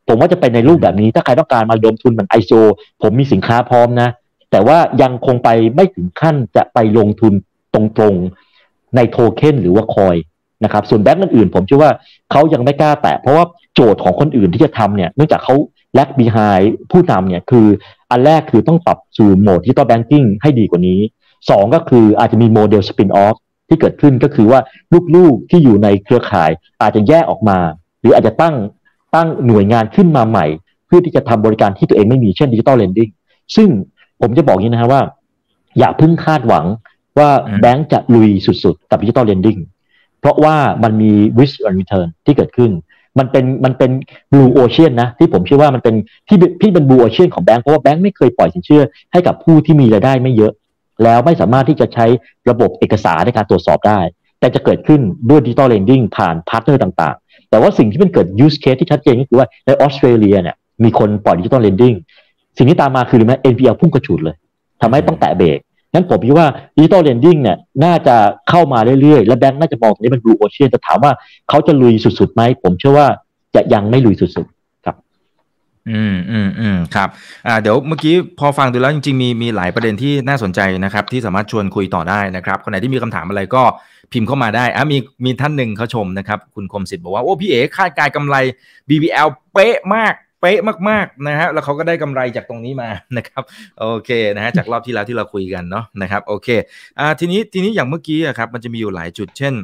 [0.08, 2.62] ผมว่าจะเป็นในรูปแบบนี้ ถ้าใครต้องการมาลงทุนเหมือน ICO
[3.02, 4.08] ผมมีสินค้าพร้อมนะ
[4.50, 7.32] แต่ว่ายังคงไปไม่ถึงขั้นจะไปลงทุน
[7.74, 10.16] ตรงๆในโทเค็นหรือว่าคอย
[10.64, 11.92] นะครับ ส่วนแบงก์อื่นๆ ผมเชื่อว่า
[12.30, 15.54] เขายังไม่กล้าแตะเพราะว่าโจทย์ของคนอื่นที่จะทำเนี่ยเนื่องจากเขา
[15.94, 16.38] แลกบีไฮ
[16.90, 17.66] ผู้นำเนี่ยคือ
[18.10, 21.00] อันแรกคือต้องปรับสู่โหมดที่ต่อแบงกิ้งให้ดีกว่านี้
[21.50, 23.36] สองก็คืออาจจะมีโมเดลสปินออฟ
[23.68, 24.60] ที่เกิดขึ้นก็คือว่า
[25.16, 26.50] ลูกๆที่อยู่ในเครือข่าย
[26.82, 27.58] อาจจะแยกออกมา
[28.00, 28.54] หรืออาจจะตั้ง
[29.14, 30.46] ตั้งหน่วยงานขึ้นมาใหม่
[30.86, 33.10] เพื่อที่จะทำบริการที่ตัวเองไม่มีเช่น digital lending
[33.56, 33.68] ซึ่ง
[34.20, 35.02] ผมจะบอกอย่างนี้นะว่า
[35.78, 36.66] อย่าเพิ่งคาดหวัง
[37.18, 37.30] ว่า
[37.60, 39.58] แบงก์จะลุยสุดๆ กับ digital lending
[40.20, 42.70] เพราะว่ามันมี risk and return ที่เกิดขึ้น
[43.18, 43.90] มันเป็นมันเป็น
[44.32, 45.94] blue ocean นะ ที่ผมเชื่อว่ามันเป็น
[46.28, 50.52] ที่ที่เป็น blue ocean ของแบงก์เพราะว่าแบงก์ไม่เคยปล่อยสินเชื่อให้กับผู้ที่มีรายได้ไม่เยอะ
[51.02, 52.06] แล้วไม่สามารถที่จะใช้
[52.50, 54.00] ระบบเอกสารในการตรวจสอบได้
[54.40, 61.94] แต่จะเกิดขึ้นด้วย digital lending ผ่าน partner ต่างๆ แต่ว่าสิ่งที่มันเกิด use case ที่ชัดเจนก็คือว่าในออสเตรเลียเนี่ยมีคนปล่อย digital lending
[62.60, 64.36] สิ่งที่ตามมาคือไหม NPL พุ่งกระฉูดเลย
[64.80, 65.58] ทำให้ต้องแตะเบรก
[65.94, 68.16] นั้นผมคิดว่า digital lending เนี่ยน่าจะ
[68.48, 71.12] เข้ามาเรื่อยๆ และแบงก์น่าจะมองตรงนี้เป็น blue ocean จะถามว่า
[71.48, 73.06] เขาจะลุยสุดๆไหมผมเชื่อว่า
[73.54, 74.96] จะยังไม่ลุยสุดๆครับ
[75.90, 77.08] อืมอืมอืมครับ
[77.46, 83.62] อ่าเดี๋ยวเมื่อกี้พอฟังดูแล้วจริงๆมีมีหลายประเด็นที่น่าสนใจนะครับ ที่สามารถชวนคุยต่อได้นะครับคนไหนที่มีคำถามอะไรก็
[84.12, 88.36] พิมพ์เข้ามาได้อะมีมีท่านหนึ่งเขาชมนะครับ คุณคมสิทธิ์บอกว่าโอ้พี่เอ๋คาดการกำไร
[88.88, 93.42] BBL เป๊ะมาก เป๊ะมากๆนะฮะแล้วเขาก็ได้กำไรจากตรงนี้มานะครับ
[93.80, 96.48] โอเคนะฮะจากรอบที่แล้วที่เราคุยกันเนาะนะครับโอเค
[96.98, 99.54] อ่าทีนี้ทีนี้อย่างเมื่อกี้ครับมันจะมีอยู่หลายจุดเช่น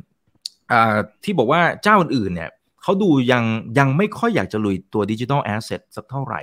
[0.72, 2.50] อ่าที่บอกว่าเจ้าอื่นเนี่ย
[2.82, 3.44] เขาดูยัง
[3.78, 6.40] ยังไม่ค่อยอยากจะลุยตัว digital asset สักเท่าไหร่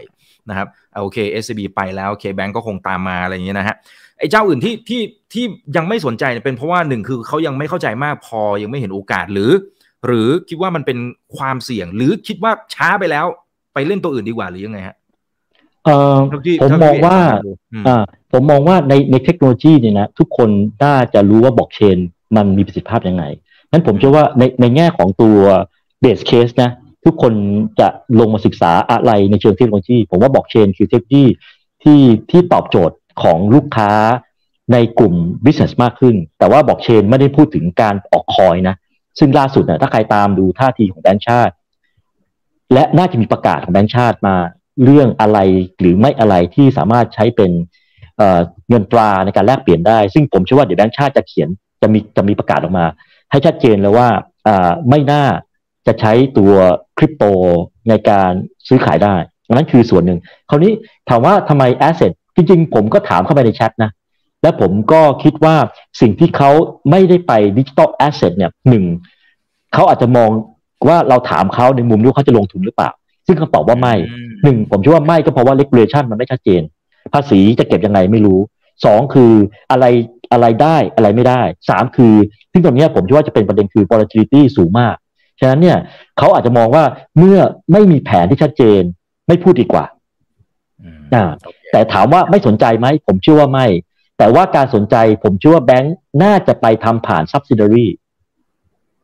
[0.49, 0.67] นะครับ
[1.01, 3.75] โอเค SCB ไปแล้วโอเคแบงก์ก็คงตามมาอะไรอย่างเงี้ยนะฮะ
[4.19, 5.01] ไอ้เจ้าอื่นที่ที่
[5.33, 9.51] ที่ยังไม่สนใจเป็นเพราะว่าหนึ่งคือเขายังไม่เข้าใจมากพอยังไม่เห็นโอกาสหรือ
[10.05, 10.97] หรือคิดว่ามันเป็น
[11.37, 13.25] ความเสี่ยง หรือคิดว่าช้าไปแล้ว
[13.73, 14.95] ไปเล่นตัวอื่นดีกว่าหรือยังไงฮะ
[15.85, 16.15] เออ
[16.61, 17.17] ผมมองว่า
[17.87, 20.49] อ่าผมมองว่าในในเทคโนโลยีเนี่ยนะทุกคน
[20.83, 21.97] น่าจะรู้ว่าบล็อกเชน
[22.35, 23.23] มันมีประสิทธิภาพยังไง
[23.71, 25.37] นั้นผมเชื่อว่าในในแง่ของตัว
[25.99, 26.71] เบสเคสนะ
[27.05, 27.33] ทุกคน
[27.79, 27.87] จะ
[28.19, 31.25] ลงมาศึกษาอะไรในเชิงเทคโนโลยี ผมว่าบล็อกเชนคือเทคโนโลยี
[31.83, 33.91] ที่ที่ตอบโจทย์ของลูกค้า
[34.73, 38.75] ในกลุ่ม business มากขึ้น แต่ว่าบล็อกเชนไม่ได้พูดถึงการออกคอยนะ
[39.19, 41.53] ซึ่งล่าสุดนะถ้าใครตามดูท่าทีของแบงก์ชาติ
[42.73, 44.35] และน่าจะมีประกาศของแบงก์ชาติมา
[44.83, 45.39] เรื่องอะไร
[45.79, 47.51] หรือไม่อะไรที่สามารถใช้เป็น
[48.69, 51.49] เงินตราในการแลกเปลี่ยนได้ ซึ่งผมเชื่อว่าเดี๋ยวแบงก์ชาติจะเขียน
[51.81, 52.85] จะมีจะมีประกาศออกมา
[53.31, 54.07] ให้ชัดเจนเลยว่า
[54.89, 55.23] ไม่น่า
[55.87, 56.53] จะใช้ตัว
[56.97, 57.23] คริปโต
[57.89, 58.31] ในการ
[58.67, 59.15] ซื้อขายได้
[59.53, 60.71] นั้นคือส่วนหนึ่ง คราวนี้
[61.09, 63.91] ถามว่าทำไม asset จริงๆ ผมก็ถามเข้าไปในแชทนะ
[64.41, 65.55] และผมก็คิดว่า
[66.01, 66.51] สิ่งที่เขา
[66.89, 68.85] ไม่ได้ไป digital asset เนี่ยหนึ่ง
[69.73, 70.29] เขาอาจจะมอง
[70.87, 72.89] ว่าเราถามเขาในมุมที่เขาจะลงทุนหรือเปล่า
[73.27, 73.95] ซึ่งเขาตอบว่าไม่
[74.43, 76.61] หนึ่งผมเชื่อว่าไม่ก็เพราะว่าเลกูเลชันมันไม่ชัดเจน
[77.13, 78.39] ภาษีจะเก็บยังไงไม่รู้
[78.85, 79.31] สองคือ
[79.71, 79.85] อะไร
[80.31, 82.13] อะไรได้อะไรไม่ได้สามคือ
[82.51, 84.95] ซึ่งตรงนี้ผมคิดว่าจะเป็นประเด็นคือ volatility สูงมาก
[85.39, 85.77] ฉะนั้นเนี่ย
[86.17, 86.83] เขาอาจจะมองว่า
[87.17, 87.39] เมื่อ
[87.71, 88.81] ไม่มีแผนที่ชัดเจน
[89.27, 89.85] ไม่พูดดีกว่า
[91.13, 91.23] อ่า
[91.71, 93.67] แต่ถามว่าไม่สนใจไหมผมเชื่อว่าไม่
[94.17, 97.87] แต่ว่าการสนใจผมเชื่อว่าแบงค์น่าจะไปทำผ่าน subsidiary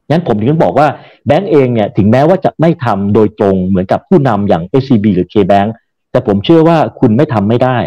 [0.09, 0.87] งั้นผมถึงบอกว่า
[1.27, 5.69] แบงก์เองเนี่ยถึงแม้ว่าจะไม่ทำโดยตรงเหมือนกับผู้นำอย่าง SCB หรือ KBank
[6.11, 7.77] แต่ผมเชื่อว่าคุณไม่ทำไม่ได้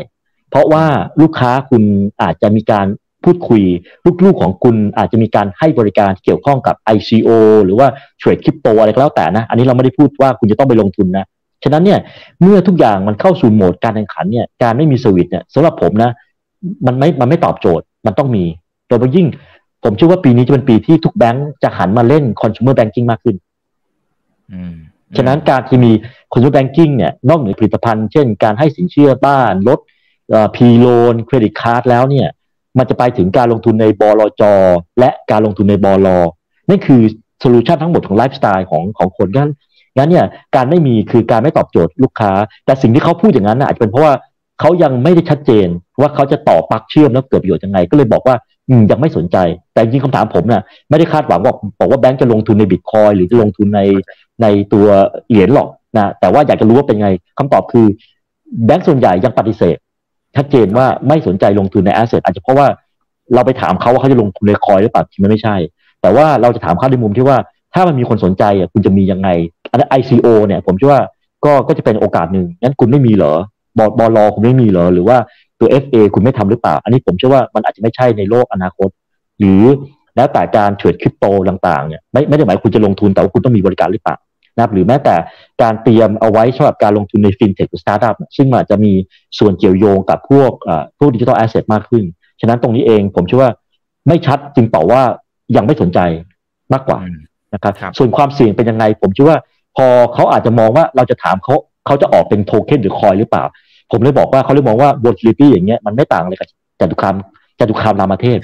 [0.51, 0.85] เพราะว่า
[1.21, 1.83] ลูกค้าคุณ
[2.23, 2.87] อาจจะมีการ
[3.25, 3.63] พูดคุย
[4.25, 7.31] ลูกๆของคุณอาจจะมีการให้บริการเกี่ยวข้องกับ ICO
[7.65, 7.87] หรือว่า
[8.19, 11.25] เทรดคริปโตอะไรก็แล้วแต่นะ อันนี้เราไม่ได้พูดว่าคุณจะต้องไปลงทุนนะ
[11.65, 11.99] ฉะนั้นเนี่ย
[12.41, 16.11] เมื่อทุกอย่างมันเข้าสู่โหมดการแข่งขันเนี่ยการไม่มีสวิตเนี่ยสำหรับผมนะ
[16.87, 18.45] มันไม่มันไม่ตอบโจทย์มันต้องมี
[18.87, 19.27] โดยเฉพาะยิ่ง
[19.85, 23.37] ผมเชื่อว่าปีนี้จะเป็นปีที่ทุกแบงก์จะหันมาเล่น consumer banking มากขึ้น
[25.17, 25.93] ฉะนั้นการที่มี
[26.33, 32.29] consumer banking เนี่ย นอกเหนือผลิตภัณฑ์ เช่น การให้สินเชื่อบ้านรถ P-loan credit card แล้วเนี่ย
[32.79, 34.43] มันจะไปถึงการลงทุนในบลจ
[34.99, 36.09] และการลงทุนในบล
[36.69, 37.01] นั่นคือ
[37.41, 39.51] solution ทั้งหมดของไลฟ์สไตล์ของของคนงั้น
[39.97, 42.33] งั้นเนี่ยการไม่มีคือการไม่ตอบโจทย์ลูกค้า
[42.65, 44.15] แต่สิ่งที่เขาพูดอย่างนั้นอาจจะเป็นเพราะว่า
[44.61, 45.69] เขายังไม่ได้ชัดเจน
[46.01, 48.37] ว่าเขาจะต่อปักเชื่อมแล้วเกิดประโยชน์ยังไง ก็เลยบอกว่า
[48.91, 49.37] ยังไม่สนใจ
[49.73, 53.81] แต่จริงคำถามผมนะ่ยไม่ได้คาดหวังว่าบอกว่าแบงก์จะลงทุนในบิตคอยหรือจะลงทุนใน
[54.43, 54.87] ในตัว
[55.31, 57.09] เหรียญหรอกนะแต่ว่าอยากจะรู้ว่าเป็นไง
[57.39, 57.87] คำตอบคือ
[58.67, 59.77] แบงก์ส่วนใหญ่ยังปฏิเสธ
[60.37, 62.67] ชัดเจนว่าไม่สนใจลงทุนในแอสเซทอาจจะเพราะว่า
[63.35, 65.57] เราไปถามเขาว่าเขาจะลงทุนในคอยหรือเปล่าที่มันไม่ใช่
[66.03, 67.37] แต่ว่าเราจะถามเขาในมุมที่ว่า
[67.75, 69.29] ถ้ามันมีคนสนใจอะคุณจะมียังไง
[69.71, 71.01] อันนั้น ICO เนี่ย ผมคิดว่า
[71.45, 73.33] ก็ก็จะเป็นโอกาสหนึ่งงั้นคุณไม่มีเหรอ
[73.79, 75.17] บอบอลอคุณไม่มีเหรอหรือว่า
[75.63, 78.89] ตัว FA คุณไม่ทำหรือเปล่า อันนี้ผมเชื่อว่ามันอาจจะไม่ใช่ในโลกอนาคต
[79.39, 79.63] หรือ
[80.17, 84.17] แล้วแต่การ trade คริปโตต่างๆเนี่ยไม่ไม่ได้หมายคุณจะลงทุนแต่ว่าคุณต้องมีบริการหรือเปล่า
[84.55, 85.17] นะครับหรือแม้แต่
[85.63, 88.93] การเตรียมเอาไว้สำหรับการลงทุนในฟินเทคหรือสตาร์ทอัพซึ่งอาจจะมี
[89.39, 90.53] ส่วนเกี่ยวโยงกับพวก
[90.99, 92.05] พวก digital asset มากขึ้น
[92.41, 93.51] ฉะนั้นตรงนี้เองผมเชื่อว่า
[94.09, 95.03] ไม่ชัดจึงตอบว่า
[95.57, 95.99] ยังไม่สนใจ
[96.73, 96.99] มากกว่า
[97.55, 99.39] นะครับส่วนความเสี่ยงเป็นยังไง ผมเชื่อว่า
[99.77, 101.55] พอเขาอาจจะมองว่าเราจะถามเขา
[101.87, 103.45] เขาจะออกเป็นโทเค็นหรือคอยหรือเปล่า
[103.93, 106.49] ผมเลยบอกว่าเขาเลยมองว่า volatility อย่างเงี้ยมันไม่ต่างเลยกับ
[106.81, 107.15] จตุคาม
[107.59, 108.39] จตุคามรามเทพ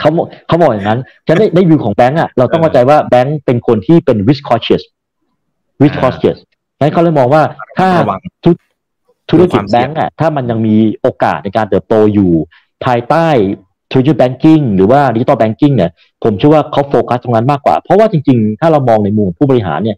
[0.00, 0.10] เขา
[0.46, 4.82] เขาบอกอย่างนั้นฉะนั้นในวิวของแบงก์อะเราต้องเข้าใจว่าแบงก์เป็นคนที่เป็น risk cautious
[5.82, 6.38] risk cautious
[6.80, 7.42] งั้นเขาเลยมองว่า
[7.78, 7.88] ถ้า
[8.44, 8.50] ธุ
[9.30, 12.30] ธุรกิจแบงก์อะถ้ามันยังมีโอกาสในการเติบโตอยู่
[12.84, 13.26] ภายใต้
[13.92, 15.90] digital banking หรือว่า digital banking เนี่ย
[16.24, 19.96] ผมเชื่อว่าเขาโฟกัสตรงนั้นมากกว่า เพราะว่าจริงๆ ถ้าเรามองในมุมผู้บริหารเนี่ย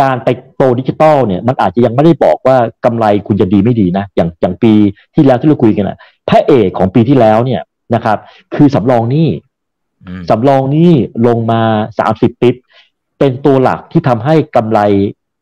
[0.00, 4.72] การไปโตดิจิตอลเนี่ยมันอาจจะยังไม่ได้บอกว่ากำไรคุณจะดีไม่ดีนะ อย่างอย่างปี
[5.14, 7.60] ที่แล้วที่เราคุยกันนะพระเอกของปีที่แล้วเนี่ย
[7.94, 8.18] นะครับ
[8.54, 9.28] คือสำรองหนี้
[10.30, 10.92] สำรองหนี้
[11.26, 11.62] ลงมา
[11.98, 12.54] สามสิบปิ๊บ
[13.18, 14.80] เป็นตัวหลักที่ทำให้กำไร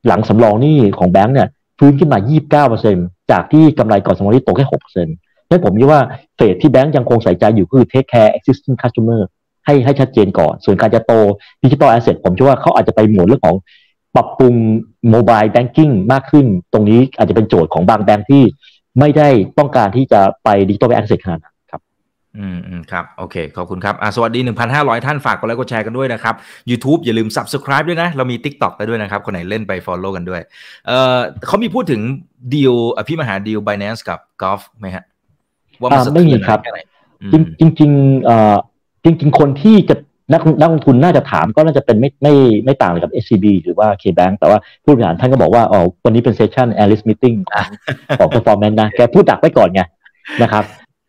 [0.06, 2.96] หลังสำรองหนี้ของแบงก์เนี่ยฟื้นขึ้นมายี่บเก้าเปอร์เซ็นต์
[3.30, 5.16] จากที่กำไรก่อนสำรองหนี้ตกแค่หกเปอร์เซ็นต์
[5.50, 6.00] นั่นผมคิดว่า
[6.36, 9.20] phase ที่แบงก์ยังคงใส่ใจอยู่คือ take care existing customer
[9.66, 11.12] ให้ให้ชัดเจนก่อน ส่วนการจะโต
[11.62, 13.56] digital asset ผมคิดว่าเขาอาจจะไปหมุนเรื่องของ
[14.18, 14.54] ปรับปรุง
[15.10, 18.42] mobile banking มากขึ้น ตรงนี้อาจจะเป็นโจทย์ของบางแบงก์ที่
[19.00, 19.28] ไม่ได้
[19.58, 21.80] ต้องการที่จะไป digital asset ขนาดนั้นครับ
[22.38, 24.40] อืมอืมครับ โอเค ขอบคุณครับอ่าสวัสดี
[24.72, 26.34] 1,500 ท่านฝากกดไลค์กดแชร์กันด้วยนะครับ
[26.70, 30.42] YouTube อย่าลืม Subscribe ด้วยนะ เรามี TikTok ไปด้วยนะครับ คนไหนเล่นไป Follow กันด้วย
[30.86, 32.00] เอ่อเขามีพูดถึง
[32.54, 35.04] ดีลอภิมหาดีล Binance กับ Golf ไหมฮะ
[35.80, 36.58] ว่ามันไม่มีครับ
[37.60, 37.90] จริงจริง
[38.24, 38.56] เอ่อ
[39.04, 39.96] จริง ๆ คนที่จะ
[40.32, 47.36] นักนักลงทุนน่าจะถามก็น่าจะเป็นไม่ไม่ไม่ต่างเลยกับ SCB หรือว่า KBank แต่ว่าผู้บริหารท่านก็บอกว่าอ๋อวันนี้เป็นเซสชั่น analyst meeting
[48.18, 49.82] ของ performance นะแกพูดดักไปก่อนไง
[50.42, 50.64] นะครับ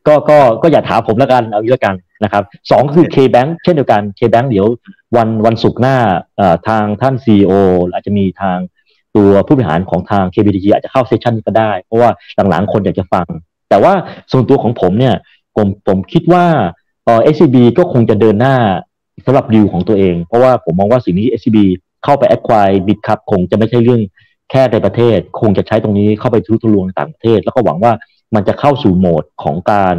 [0.08, 4.68] ก็ก็ก็อย่าถามผมแล้วกันเอาอีกแล้วกันนะครับสองคือ KBank เช่นเดียวกัน KBank เดี๋ยว
[5.18, 5.96] วันวันศุกร์หน้า
[6.68, 7.54] ทางท่าน CEO
[7.92, 8.58] อาจจะมีทาง
[9.16, 12.10] ตัวผู้บริหารของทาง KBDG อาจจะเข้าเซสชันนี้ก็ได้ เพราะว่า
[12.50, 13.28] หลังๆคนอยากจะฟัง
[13.70, 13.94] แต่ว่า
[14.32, 15.16] ส่วนตัวของผมเนี่ย
[15.56, 16.46] ผมผมคิดว่า
[17.06, 18.56] เออ SCB ก็คงจะเดินหน้า
[19.26, 21.58] สำหรับดิวของตัวเอง เพราะว่าผมมองว่าสิ่งนี้ SCB
[22.04, 24.02] เข้าไป acquire big cup คงจะไม่ใช่เรื่อง
[24.52, 27.94] แค่ในประเทศ คงจะใช้ตรงนี้เข้าไปทุทะลวงต่างประเทศ แล้วก็หวังว่า
[28.36, 29.96] มันจะเข้าสู่โหมดของการ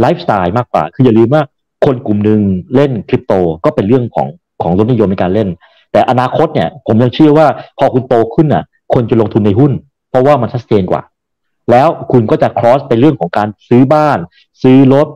[0.00, 1.42] ไลฟ์สไตล์มากกว่า คืออย่าลืมว่า
[1.84, 2.40] คนกลุ่มหนึ่ง
[2.74, 3.32] เล่นคริปโต
[3.64, 4.28] ก็เป็นเรื่องของ
[4.62, 5.48] ของรสนิยมในการเล่น
[5.92, 7.46] แต่อนาคตเนี่ยผมยังเชื่อว่า
[7.78, 8.64] พอคุณโตขึ้นอะ
[8.94, 9.72] คนจะลงทุนในหุ้น
[10.10, 11.02] เพราะว่ามันชัดเจนกว่า
[11.70, 14.18] แล้วคุณก็จะ cross ไปเรื่องของการซื้อบ้าน
[14.62, 15.06] ซื้อรถ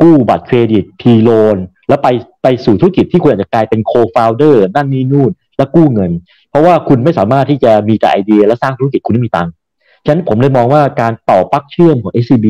[0.00, 1.56] กู้บัตรเครดิต P-loan
[1.88, 2.08] แล้วไป
[2.42, 6.12] ไปสู่ธุรกิจที่คุณอาจจะกลายเป็น co-founder นั่นนี่นู่นแล้วกู้เงิน
[6.50, 9.52] เพราะว่าคุณไม่สามารถที่จะมีแต่ไอเดีย และสร้างธุรกิจคุณไม่มีตังค์
[10.04, 12.46] ฉะนั้นผมเลยมองว่าการต่อปักเชื่อมของ SCB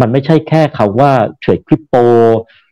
[0.00, 1.96] มันไม่ใช่แค่คำว่าเทรดคริปโต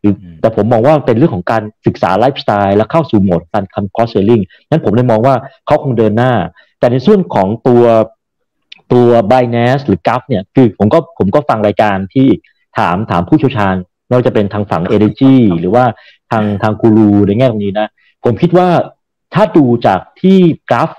[0.00, 5.34] หรือแต่ผมมองว่าเป็นเรื่องของการศึกษาไลฟ์สไตล์และเข้าสู่โหมดการทำคอสเซลลิงนั้นผมเลยมองว่า
[5.66, 6.32] เขาคงเดินหน้า
[6.78, 7.84] แต่ในส่วนของตัว
[8.92, 12.28] ตัว b i n a n c e หรือ g u f เนี่ยคือผมก็ผมก็ฟังรายการที่
[12.78, 13.74] ถามถามผู้เชี่ยวชาญ
[14.10, 15.84] ไม่ว่าจะเป็นทางฝั่ง Energy หรือว่า
[16.30, 17.88] ทางทางกูรูในแง่ตรงนี้นะ
[18.24, 18.68] ผมคิดว่า
[19.34, 20.38] ถ้าดูจากที่
[20.70, 20.90] Gulf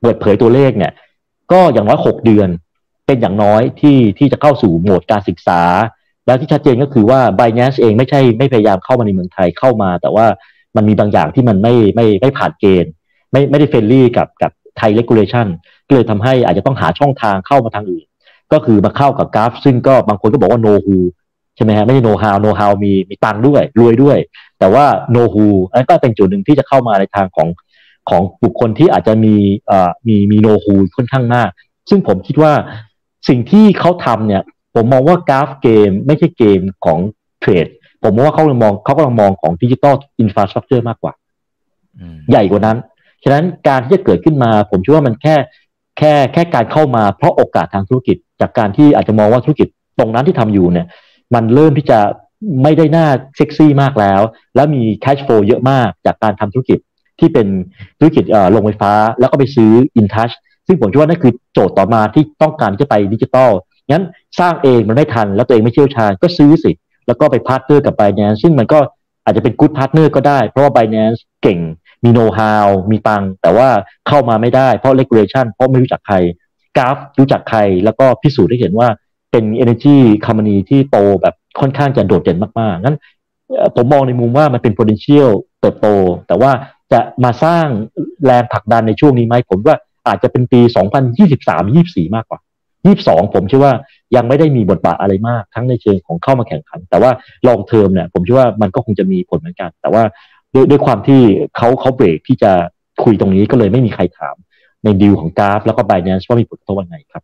[0.00, 0.92] เปิดเผยตัวเลขเนี่ย
[1.52, 2.48] ก็อย่างน้อยหกเดือน
[3.06, 5.60] เป็นอย่างน้อยที่ที่จะเข้าสู่โหมดการศึกษา
[6.26, 10.26] แล้วที่ชัดเจนก็คือว่า b บ n a n c e เองไม่ใช่ไม่พยายามเข้ามาในเมืองไทยเข้ามา แต่ว่า
[10.76, 12.92] มันมีบางอย่างที่มันไม่ไม่ไม่ผ่านเกณฑ์
[13.32, 15.46] ไม่ไม่ได้ friendly กับกับไทย regulation
[15.88, 18.06] ก็เลยทำให้อาจจะต้องหาช่องทางเข้ามาทางอื่น
[18.52, 20.96] ก็คือมาเข้ากับ Gulf ซึ่งก็บางคนก็บอกว่า know who
[21.56, 24.18] ใช่ไหมฮะไม่ใช่ know-how know-how มีมีตังค์ด้วย รวยด้วย
[24.58, 27.48] แต่ว่า know who อันก็เป็นจุดหนึ่งที่จะเข้ามาในทางของ
[28.08, 29.34] ของบุคคลที่อาจจะมี
[29.66, 31.48] เอ่อมีมี know who ค่อนข้างมาก
[31.90, 32.52] ซึ่งผมคิดว่า
[33.28, 34.42] สิ่งที่เขาทำเนี่ย
[34.74, 36.98] ผมมองว่า Gulf เกม ไม่ใช่เกมของ
[37.40, 37.66] trade
[38.04, 41.12] ผมว่าเขากำลังมองเขากำลังมองของ digital infrastructure มากกว่า
[42.30, 42.78] ใหญ่กว่านั้น
[43.22, 45.36] ฉะนั้นการที่จะเกิดขึ้นมา ผมเชื่อว่ามันแค่
[45.98, 50.86] แค่แค่การเข้ามาเพราะโอกาสทางธุรกิจ จากการที่อาจจะมองว่าธุรกิจตรงนั้นที่ทำอยู่เนี่ย
[51.34, 52.00] มันเริ่มที่จะ
[52.62, 54.20] ไม่ได้น่าเซ็กซี่มากแล้ว
[54.54, 56.78] แล้วมี cash flow เยอะมากจากการทำธุรกิจ
[57.18, 57.46] ที่เป็น
[57.98, 60.30] ธุรกิจโรงไฟฟ้า แล้วก็ไปซื้ออินทัช
[60.66, 63.50] ซึ่งผมคิดว่านั่นคือโจทย์ต่อมาที่ต้องการจะไปดิจิตอล
[63.90, 64.04] งั้น
[64.40, 66.72] สร้างเองมันไม่ทัน แล้วตัวเองไม่เชี่ยวชาญก็ซื้อสิ
[67.06, 68.78] แล้วก็ไปพาร์ทเนอร์กับ b บ n a n c e ซึ่งมันก็
[69.24, 71.58] อาจจะเป็น good partner ก็ได้ เพราะว่า Binance เก่ง
[72.04, 73.68] มี know-how มีตังค์ แต่ว่า
[74.08, 76.16] เข้ามาไม่ได้เพราะ regulation เพราะไม่รู้จักใคร
[76.76, 78.88] กราฟรู้จักใคร แล้วก็พิสูจน์ได้เห็นว่า
[79.30, 82.98] เป็น Energy Company ที่โตแบบค่อนข้างจะโดดเด่นมากๆงั้น
[83.76, 85.28] ผมมองในมุมว่ามันเป็น potential
[85.60, 85.86] เติบโต
[86.26, 86.50] แต่ว่า
[86.92, 87.66] จะมาสร้าง
[88.26, 89.76] แรงผลักดันในช่วงนี้ไหมผมว่า
[90.08, 90.60] อาจจะเป็นปี
[91.38, 92.40] 2023-24 มากกว่า
[92.86, 93.74] 22 ผมเชื่อว่า
[94.16, 97.10] ยังไม่ได้มีบทบาทอะไรมาก ทั้งในเชิงของเข้ามาแข่งขัน แต่ว่า
[97.46, 100.02] ลองเทอมเนี่ยผมเชื่อว่ามันก็คงจะมีผลเหมือนกัน แต่ว่า
[100.54, 101.20] ด้วยด้วยความที่
[101.56, 102.52] เขาเขาเบรกที่จะ
[103.04, 104.36] คุยตรงนี้ก็เลยไม่มีใครถาม
[104.84, 107.22] ในดีลของกราฟ แล้วก็ไบแนนซ์ว่ามีผลกระทบยังไงครับ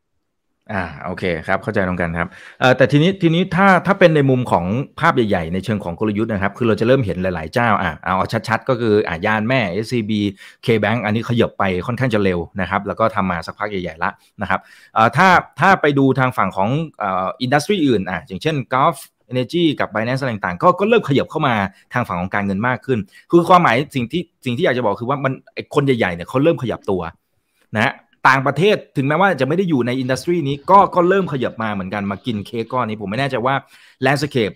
[0.72, 2.28] อ่าโอเคครับเข้าใจตรงกันครับ
[2.60, 4.64] เอ่อแต่ทีนี้ทีนี้ถ้าถ้าเป็นในมุมของ
[5.00, 8.14] ภาพใหญ่ๆ ในเชิงของกลยุทธ์นะครับ คือเราจะเริ่มเห็นหลายๆเจ้าอ่าเอา
[8.48, 10.12] ชัดๆ ก็คืออ่ายานแม่ SCB
[10.66, 14.10] KBank อันนี้ขยับไปค่อนข้างจะเร็วนะครับ แล้วก็ทำมาสักพักใหญ่ๆละ
[14.42, 14.60] นะครับ
[14.94, 15.28] เอ่อถ้า
[15.60, 18.96] ถ้าไปดูทางฝั่งของเอ่ออินดัสทรีอื่นอ่าอย่างเช่นกอล์ฟ
[19.32, 21.54] Energy กับ Binance อะไรต่างๆก็ก็เริ่มขยับเข้ามา
[21.92, 22.98] ทางฝั่งของการเงินมากขึ้น
[23.30, 25.32] คือความหมายสิ่งที่สิ่งที่อยากจะบอกคือว่ามัน
[25.74, 27.00] คนใหญ่ๆเนี่ยเขาเริ่มขยับตัว
[27.76, 27.92] นะ
[28.28, 33.54] ต่างประเทศถึงแม้ว่าจะไม่ได้อยู่ใน industry นี้ก็ก็เริ่มขยับมาเหมือนกันมากินเค้กก้อนนี้ผมไม่แน่ใจว่า
[34.02, 34.50] landscape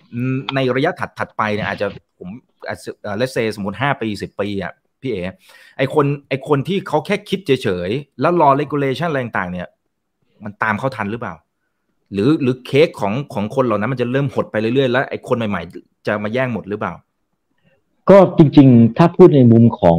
[0.54, 1.86] ในระยะถัดถัดไปเนี่ยอาจจะ
[2.18, 2.28] ผม
[3.16, 5.22] let's say สมมติ 5 ปี 10 ปีอะพี่เอ๋
[5.76, 9.68] ไอคนไอคนที่เขาแค่คิดเฉยๆ แล้วรอ regulation อะไรต่างเนี่ย
[10.44, 11.34] มันตามเขาทันหรือเปล่า
[12.12, 16.92] หรือหรือเค้กของของคนเหล่านั้นมันจะเริ่มหดไปเรื่อยๆ แล้วไอคนใหม่ๆ จะมาแย่งหมดหรือเปล่า
[18.10, 19.98] ก็จริงๆ ถ้าพูดในมุมของ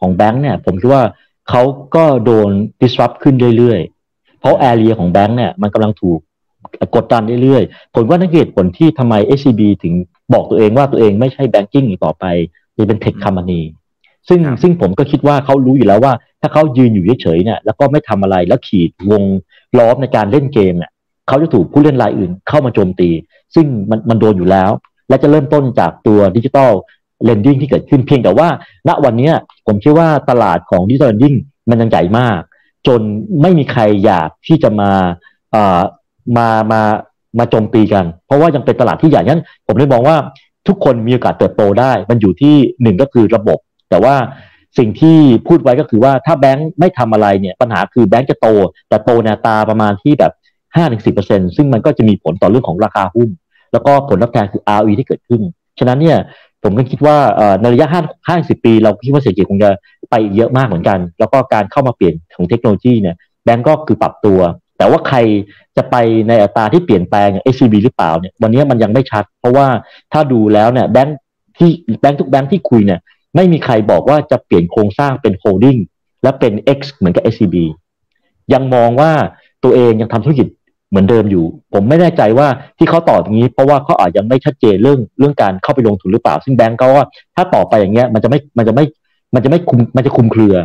[0.00, 1.04] ของแบงค์เนี่ย ผมคิดว่า
[1.50, 1.62] เขา
[1.94, 6.18] ก็โดน disrupt ขึ้นเรื่อยๆ เพราะแอเรียของแบงค์เนี่ยมันกำลังถูก
[6.96, 9.94] กดดันเรื่อยๆผลว่านักเหตุผลที่ทำไม SCB ถึง
[10.32, 12.24] บอกตัวเองว่าตัวเองไม่ใช่แบงกิ้งอีกต่อไป
[12.76, 13.60] จะเป็นเทคคอมมานี
[14.28, 19.22] ซึ่งซึ่งผมก็คิดว่าเขารู้อยู่แล้วว่า ถ้าเขายืนอยู่เฉยๆเนี่ยแล้วก็ไม่ทำอะไรแล้วขีดวง
[19.78, 20.90] ล้อมในการเล่นเกมเนี่ย
[21.28, 23.10] เขาจะถูกผู้เล่นรายอื่นเข้ามาโจมตี
[23.54, 24.70] ซึ่งมันมันโดนอยู่แล้ว
[25.08, 26.72] และจะเริ่มต้นจากตัว digital
[27.24, 28.48] lending ที่เกิดขึ้นเพียงแต่ว่า
[28.88, 29.30] ณวันนี้
[29.66, 31.34] ผมเชื่อว่าตลาดของ digital lending
[31.70, 32.38] มันยังใหญ่มาก
[32.86, 33.00] จน
[33.42, 34.90] ไม่มีใครอยากที่จะมา
[35.54, 35.80] อ่า
[36.36, 36.80] มามา
[37.38, 40.16] มาโจมตีกัน เพราะว่ายังเป็นตลาดที่ใหญ่งั้นผมเลยมองว่า
[40.68, 43.58] ทุกคนมีโอกาสเติบโตได้ มันอยู่ที่หนึ่งก็คือระบบ
[43.90, 44.14] แต่ว่า
[44.78, 48.48] สิ่งที่พูดไว้ก็คือว่าถ้าแบงค์ไม่ทำอะไรเนี่ยปัญหาคือแบงค์จะโต
[48.88, 50.32] แต่โตในอัตราประมาณที่แบบ
[50.76, 53.28] ห้าถึงสิบเปอร์เซ็นซึ่งมันก็จะมีผลต่อเรื่องของราคาหุ้น
[53.72, 55.42] แล้วก็ผลตอบแทนคือ ROE ที่เกิดขึ้น
[55.78, 56.18] ฉะนั้นเนี่ย
[56.62, 57.16] ผมก็คิดว่า
[57.60, 59.70] ในระยะห้าห้าสิบปี เราคิดว่าเศรษฐกิจคงจะ
[60.10, 64.40] ไปเยอะมากเหมือนกัน แล้วก็การเข้ามาเปลี่ยนของเทคโนโลยีเนี่ยแบงก์ก็คือปรับตัว
[64.78, 65.18] แต่ว่าใคร
[65.76, 65.96] จะไป
[66.28, 69.66] ในอัตราที่เปลี่ยนแปลง SCB หรือเปล่าเนี่ยวันนี้มันยังไม่ชัด เพราะว่า
[70.12, 71.18] ถ้าดูแล้วเนี่ยแบงก์
[71.58, 73.00] ที่แบงก์ทุกแบงก์ที่คุยเนี่ย
[73.34, 75.76] ไม่มีใครบอกว่าจะเปลี่ยนโครงสร้างเป็น holding
[76.22, 77.56] และเป็น X เหมือนกับ SCB
[78.52, 79.12] ยังมองว่า
[79.64, 80.46] ตัวเองยังทำธุรกิจ
[80.88, 88.84] เหมือนเดิมอยู่ ผมไม่แน่ใจว่าที่เขาตอบอย่างนี้ เพราะว่าเขาอาจยังไม่ชัดเจนเรื่องเรื่องการเข้าไปลงทุนหรือเปล่า ซึ่งแบงก์ก็ว่าถ้าต่อไปอย่างเงี้ยมันจะไม่มันจะไม่
[89.34, 90.56] มันจะไม่คุมมันจะคุมเครือ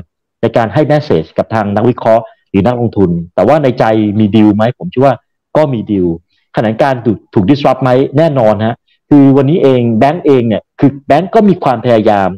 [0.41, 3.83] ในการให้แมสเซจกับทางนักวิเคราะห์หรือนักลงทุน แต่ว่าในใจ
[4.19, 5.15] มีดีลไหมผมเชื่อว่า
[5.57, 6.07] ก็มีดีล
[6.55, 8.75] ขณะการถูกถูก disrupt ไหมแน่นอนฮะ
[9.09, 12.29] คือวันนี้เองแบงก์เองเนี่ยคือแบงก์ก็มีความพยายาม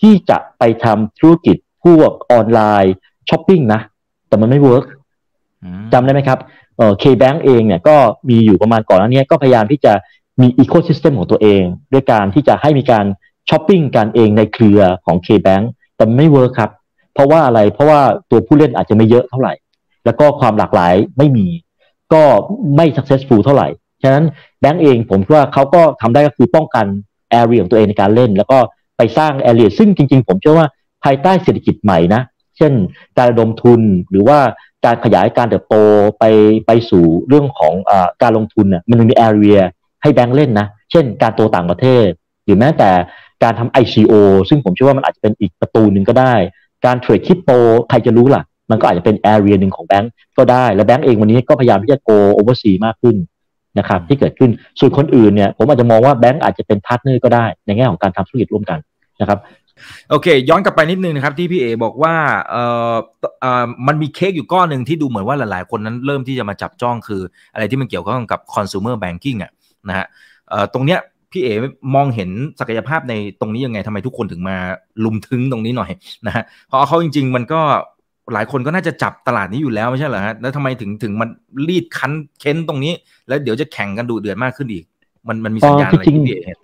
[0.00, 3.80] ที่จะไปทำธุรกิจพวก online shopping นะ
[4.28, 4.84] แต่มันไม่ work
[5.92, 6.38] จำได้ไหมครับ
[6.76, 7.96] เออ K-Bank เองเนี่ยก็
[8.28, 9.92] มีอยู่ประมาณก่อนหน้านี้ก็พยายามที่จะ
[10.40, 13.04] มี ecosystem ของตัวเอง ด้วยการที่จะให้มีการ
[13.48, 15.64] ช้อปปิ้งกันเองในเครือของ K-Bank
[15.96, 16.70] แต่ไม่ work ครับ
[17.14, 19.54] เพราะว่าอะไรเพราะว่าตัวผู้เล่นอาจจะไม่เยอะเท่าไหร่
[20.04, 21.46] แล้วก็ความหลากหลายไม่มี
[22.12, 22.22] ก็
[22.76, 23.68] ไม่ successful เท่าไหร่
[24.02, 24.24] ฉะนั้น
[24.60, 26.86] แบงก์เองผมว่าเขาก็ทำได้ก็คือป้องกัน
[27.30, 28.58] area ของตัวเองในการเล่น แล้วก็
[28.96, 30.68] ไปสร้าง area ซึ่งจริง ๆ ผมเชื่อว่า
[31.04, 32.22] ภายใต้เศรษฐกิจใหม่นะ
[32.56, 32.72] เช่น
[33.16, 33.80] การระดมทุน
[34.10, 34.38] หรือว่า
[34.84, 35.76] การขยายการเติบโต
[36.18, 36.24] ไป
[36.66, 37.92] ไปสู่เรื่องของอ
[38.22, 39.60] การลงทุนน่ะมันมี area
[40.02, 42.08] ให้แบงก์เล่นนะ เช่น การโตต่างประเทศ
[42.44, 42.90] หรือแม้แต่
[43.42, 44.14] การทำ ICO
[44.48, 46.34] ซึ่งผมเชื่อว่ามันอาจจะเป็นอีกประตูหนึ่งก็ได้
[46.86, 47.50] การ trade crypto
[47.88, 53.16] ใครจะรู้ล่ะ มันก็อาจจะเป็น area หนึ่งของแบงก์ก็ได้ และแบงก์เองวันนี้ก็พยายามที่จะ go oversea มากขึ้น
[53.78, 58.78] นะครับที่เกิดขึ้นส่วนคนอื่นเนี่ยผมอาจจะมองว่าแบงก์อาจจะเป็น partner ก็ได้ ในแง่ของการทำธุรกิจร่วมกัน
[59.20, 59.38] นะครับ
[60.10, 62.14] โอเค ย้อนกลับไปนิดนึงนะครับ ที่พี่เอบอกว่า
[62.50, 62.94] เอ่อ
[63.40, 67.22] เอ่อมันมีเค้กอยู่ก้อนหนึ่งที่ดูเหมือนว่าหลายๆ คนนั้นเริ่มที่จะมาจับจ้องคือ
[67.54, 69.50] อะไรที่มันเกี่ยวข้องกับ consumer banking อะ
[69.88, 70.06] นะฮะ
[70.48, 71.48] เอ่อตรงเนี้ยพี่เอ
[71.94, 72.30] มองเห็น
[72.60, 74.56] ศักยภาพในตรงนี้ยังไงทำไมทุกคนถึงมา
[75.04, 75.90] รุมทึ้งตรงนี้หน่อย
[76.26, 77.60] นะฮะเพราะเขาจริง ๆ มันก็
[78.34, 81.28] หลายคนก็น่าจะจับตลาดนี้อยู่แล้วไม่ใช่เหรอฮะแล้วทำไมถึงถึงมัน
[81.68, 82.92] รีดคั้นเค้นตรงนี้
[83.28, 84.84] แล้วเดี๋ยวจะแข่งกันดูเดือดมากขึ้นอีก
[85.28, 86.58] มันมันมีสัญญาณอะไรที่เห็น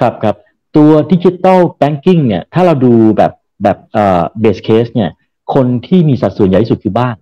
[0.00, 0.36] ครับครับ
[0.76, 5.10] ตัว digital banking เนี่ย ถ้าเราดูแบบแบบเอ่อ base case เนี่ย
[5.54, 7.16] คนที่มีสัดส่วนใหญ่ที่สุดคือบ้าน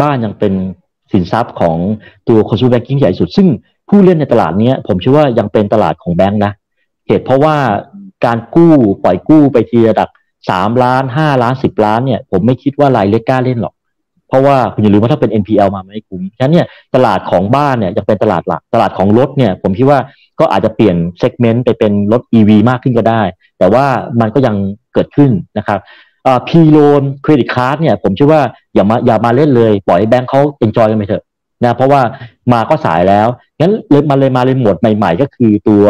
[0.00, 0.52] บ้านยังเป็น
[1.12, 1.76] สินทรัพย์ของ
[2.28, 3.48] ตัว consumer banking ใหญ่สุด ซึ่ง
[3.88, 6.52] ผู้เล่นในตลาดนี้ผมเชื่อว่ายังเป็นตลาดของแบงค์นะ
[7.06, 7.56] เหตุเพราะว่า
[8.24, 8.72] การกู้
[9.04, 10.08] ปล่อยกู้ไปทีระดับ
[10.50, 13.74] สามล้านห้าล้านสิบล้านเนี่ย ผมไม่คิดว่ารายเล็กกล้าเล่นหรอก
[14.28, 19.98] เพราะว่าคุณอย่าลืมว่าถ้าเป็น NPL มาไม่คุ้มฉะนั้นเนี่ยตลาดของบ้านเนี่ยจะเป็นตลาดหลัก ตลาดของรถเนี่ย ผมคิดว่า
[20.42, 23.22] ก็อาจจะเปลี่ยน segment ไปเป็นรถ EV มากขึ้นก็ได้
[23.58, 23.86] แต่ว่า
[24.20, 24.56] มันก็ยัง
[24.94, 25.78] เกิดขึ้นนะครับ
[26.48, 28.42] P-Loan credit card เนี่ยผมเชื่อว่า
[28.74, 31.24] อย่ามาอย่ามาเล่นเลย ปล่อยแบงค์เขา enjoy กันไปเถอะ
[31.64, 32.00] นะเพราะว่า
[32.52, 33.26] มาก็สายแล้ว
[33.60, 35.84] งั้นเลยมาเลยมาเลยหมวดใหม่ ๆ ก็คือตัว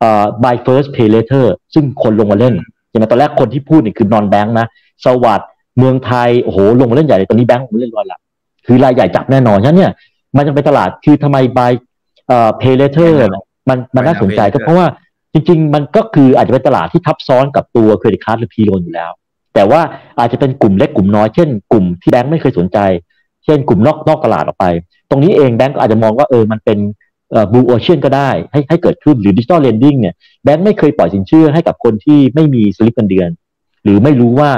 [0.00, 2.54] เอ่อ buy first pay later ซึ่งคนลงมาเล่น
[2.88, 4.66] ใช่ไหมตอนแรกคนที่พูดนี่คือ non-bank นะ
[5.04, 8.18] สวัสด์เมืองไทย โอ้โห ลงมาเล่นใหญ่เลยตอนนี้แบงค์ผมเล่นรอยละ
[8.66, 9.92] คือรายใหญ่จับแน่นอนฉะนั้นเนี่ย
[10.36, 11.72] มันจะเป็นตลาดคือทำไม buy
[12.28, 13.12] เอ่อ pay later
[13.68, 14.86] มันมันน่าสนใจก็เพราะว่า
[15.32, 19.10] จริง ๆ มันก็คืออาจจะเป็นตลาดที่ทับซ้อนกับตัวเครดิตการ์ดหรือพีโลนอยู่แล้ว
[19.54, 19.80] แต่ว่า
[20.18, 22.78] อาจจะเป็นกลุ่มเล็กกลุ่มน้อยเช่นกลุ่มที่แบงค์ไม่เคยสนใจ
[23.44, 24.66] เช่นกลุ่มนอกนอกตลาดออกไป
[25.10, 26.78] ตรงนี้เองแบงค์ก็อาจจะมองว่าเออมันเป็น
[27.52, 33.30] บูโอเชียนก็ได้ให้ให้เกิดขึ้นหรือดิจิตอลเลนดิ้งเนี่ยแบงค์ไม่เคยปล่อยสินเชื่อให้กับคนที่ไม่มีสลิปเงินเดือน
[33.84, 34.50] หรือไม่รู้ว่า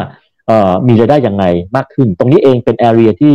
[0.46, 1.44] เอ่อมีรายได้ยังไง
[1.76, 3.34] มากขึ้น ตรงนี้เองเป็น area ที่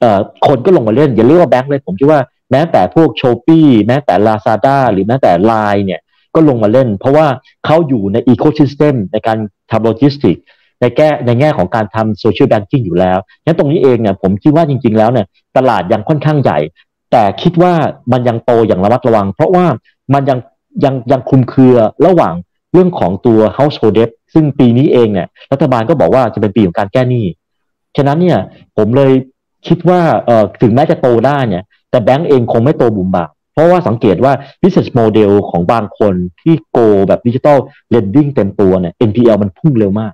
[0.00, 6.00] เอ่อคนก็ลงมาเล่นอย่าเรียกว่าแบงค์เลยผมคิดว่า แม้แต่พวก Shopee แม้แต่ Lazada หรือแม้แต่ Line เนี่ย
[6.34, 7.26] ก็ลงมาเล่น เพราะว่า
[7.64, 9.38] เขาอยู่ใน ecosystem ในการ
[9.70, 10.36] ทำโลจิสติก
[10.80, 16.58] ในแง่ในแง่ของการทำ social banking อยู่แล้วงั้นตรงนี้เองเนี่ยผมคิดว่าจริง ๆ แล้วเนี่ยตลาดยังค่อนข้างใหญ่
[17.12, 17.72] แต่คิดว่า
[18.12, 19.66] มันยังโตอย่างระมัดระวัง เพราะว่า
[20.14, 20.38] มันยัง
[20.84, 22.34] ยังยังคลุมเครือระหว่าง
[22.72, 27.24] เรื่องของตัว household debt ซึ่งปีนี้เองเนี่ยรัฐบาลก็บอกว่าจะเป็นปีของการแก้หนี้
[27.96, 28.38] ฉะนั้นเนี่ย
[28.76, 29.12] ผมเลย
[29.68, 36.78] คิดว่าเออถึงแม้จะโตได้เนี่ย แต่แบงก์เองคงไม่โตบุ่มบ่ามเพราะว่าสังเกตว่า business model ของบางคนที่ go
[37.08, 37.58] แบบ digital
[37.90, 40.12] lending เต็มตัวเนี่ย NPL มันพุ่งเร็วมาก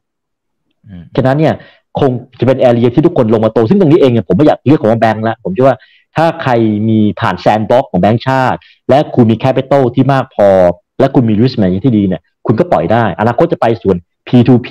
[1.17, 1.55] ฉะนั้นเนี่ย
[2.01, 2.11] คง
[2.41, 5.79] จะเป็น area ที่ทุกคนลงมาโต ซึ่งตรงนี้เองเนี่ยผมไม่อยากเรียกของว่าแบงก์ละผมเชื่อว่า
[6.17, 6.53] ถ้าใคร
[6.89, 8.59] มีผ่าน sandbox ของแบงก์ชาติ
[8.89, 10.49] และคุณมี capital ที่มากพอ
[11.01, 14.69] และคุณมี risk man ที่ดีเนี่ยคุณก็ปล่อยได้ อนาคตจะไปส่วน P2P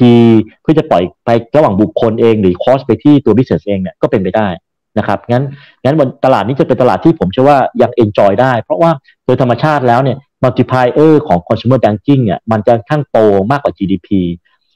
[0.62, 4.48] เพื่อจะปล่อยไประหว่างบุคคลเองหรือ cross ไปที่ตัว business เองเนี่ยก็เป็นไปได้
[4.98, 5.44] นะครับงั้น
[5.84, 8.92] งั้นตลาดนี้จะเป็นตลาดที่ผมเชื่อว่ายัง enjoy ได้ เพราะว่า
[9.26, 13.18] โดยธรรมชาติแล้วเนี่ย multiplier ของ consumer banking เนี่ยมันค่อนข้างโต
[13.52, 14.08] มากกว่า GDP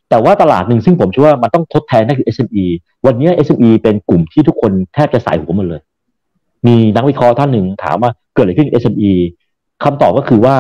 [0.10, 2.66] แต่ว่าตลาดหนึ่งซึ่งผมเชื่อว่ามันต้องทดแทนนั่นคือ SME
[3.06, 5.82] วันนี้ SME เป็นกลุ่มที่ทุกคนแทบจะสายหัวหมดเลย
[6.68, 9.12] มีนักวิเคราะห์ท่านหนึ่งถามว่าเกิดอะไรขึ้น SME
[9.84, 10.56] คำตอบก็คือว่า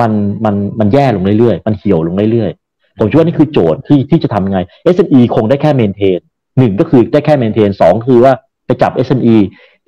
[0.00, 0.12] มัน
[0.44, 4.58] มันมันแย่ลงเรื่อยๆ มันเหี่ยวลงเรื่อยๆ ผมเชื่อว่านี่คือโจทย์ที่ที่จะทำไง
[4.94, 6.18] SME คงได้แค่เมนเทน
[6.58, 8.32] หนึ่งก็คือได้แค่เมนเทนสองคือว่า
[8.70, 9.36] ไปจับ SME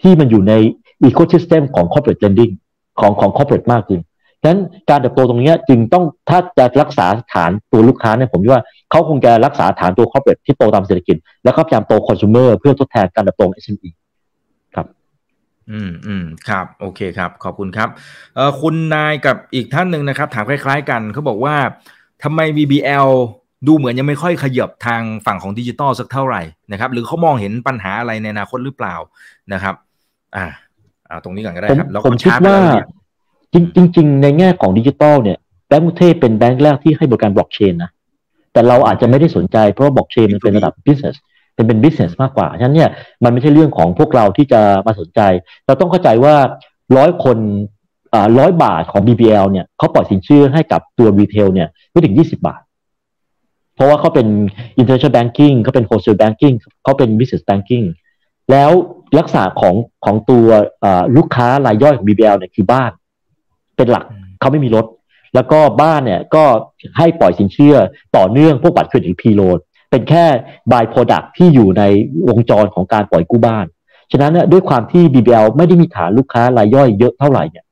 [0.03, 0.55] ที่มันอยู่ใน
[1.09, 2.53] ecosystem ของ corporate lending
[3.01, 4.01] ของของ corporate มากขึ้น
[4.41, 13.91] ดังนั้นการเติบโตตรงนี้จึงต้องถ้าจะรักษาฐานตัวลูกค้าเนี่ยผมว่าเขาคงจะรักษาฐานตัว corporate ที่โตตามเศรษฐกิจ แล้วก็พยายามโต consumer เพื่อทดแทนการเติบโต SME
[14.75, 14.87] ครับ
[15.71, 17.89] อืมอืมครับ โอเคครับ ขอบคุณครับ
[18.35, 21.57] เอ่อคุณนายกับอีกท่านหนึ่งนะครับ ถามคล้าย ๆ กันเขาบอกว่า
[22.23, 23.09] ทำไม BBL
[23.67, 28.95] ดูเหมือนยังไม่ค่อยขยับทางฝั่งของดิจิตอลสักเท่าไหร่นะครับ หรือเขามองเห็นปัญหาอะไรในอนาคตหรือเปล่า
[29.53, 29.75] นะครับ
[30.37, 30.47] อ่า
[31.09, 32.59] อ่าตรงนี้ก่อนก็ได้ครับผมคิดว่า
[33.53, 37.91] จริงจริงในแง่ของดิจิตอลเนี่ยแบงก์กรุงเทพเป็นแบงก์แรกที่ให้บริการบล็อกเชนนะ
[38.53, 41.17] แต่เราอาจจะไม่ได้สนใจเพราะว่าบล็อกเชนมันเป็นระดับ business
[41.55, 42.91] เป็นเป็น business มากกว่า ฉะนั้นเนี่ย
[43.25, 45.21] มันไม่ใช่เรื่องของพวกเราที่จะมาสนใจ
[45.67, 46.35] เราต้องเข้าใจว่า
[46.97, 47.39] ร้อยคน
[48.13, 52.72] อ่าร้อยบาทของ BBL เนี่ยเขาปล่อยสินเชื่อให้กับตัว retail เนี่ยไม่ถึงยี่สิบบาทเพ
[53.83, 54.29] ราะว่าเขาเป็น
[54.81, 57.87] international banking เขาเป็น wholesale banking เขาเป็น business banking
[58.51, 58.71] แล้ว
[59.19, 59.75] ลักษณะของ
[60.05, 60.47] ของตัว
[61.17, 62.91] ลูกค้ารายย่อยของ BBL เนี่ยคือบ้าน
[63.77, 64.05] เป็นหลัก
[64.41, 64.87] เขาไม่มีรถ
[65.35, 66.45] แล้วก็บ้านเนี่ยก็
[66.99, 67.77] ให้ปล่อยสินเชื่อ
[68.17, 69.59] ต่อเนื่องพวกบัตรเครดิตพีโลด
[69.91, 70.25] เป็นแค่
[70.73, 71.83] บายโปรดักที่อยู่ใน
[72.29, 73.67] วงจรของการปล่อยกู้บ้าน
[74.13, 77.65] ฉะนั้นเนี่ยด้วยความที่ BBL ไม่ได้มีฐานลูกค้ารายย่อยเยอะเท่าไหร่เนี่ย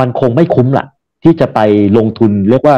[0.00, 0.86] มันคงไม่คุ้มละ
[1.22, 1.58] ที่จะไป
[1.98, 2.76] ลงทุนเรียกว่า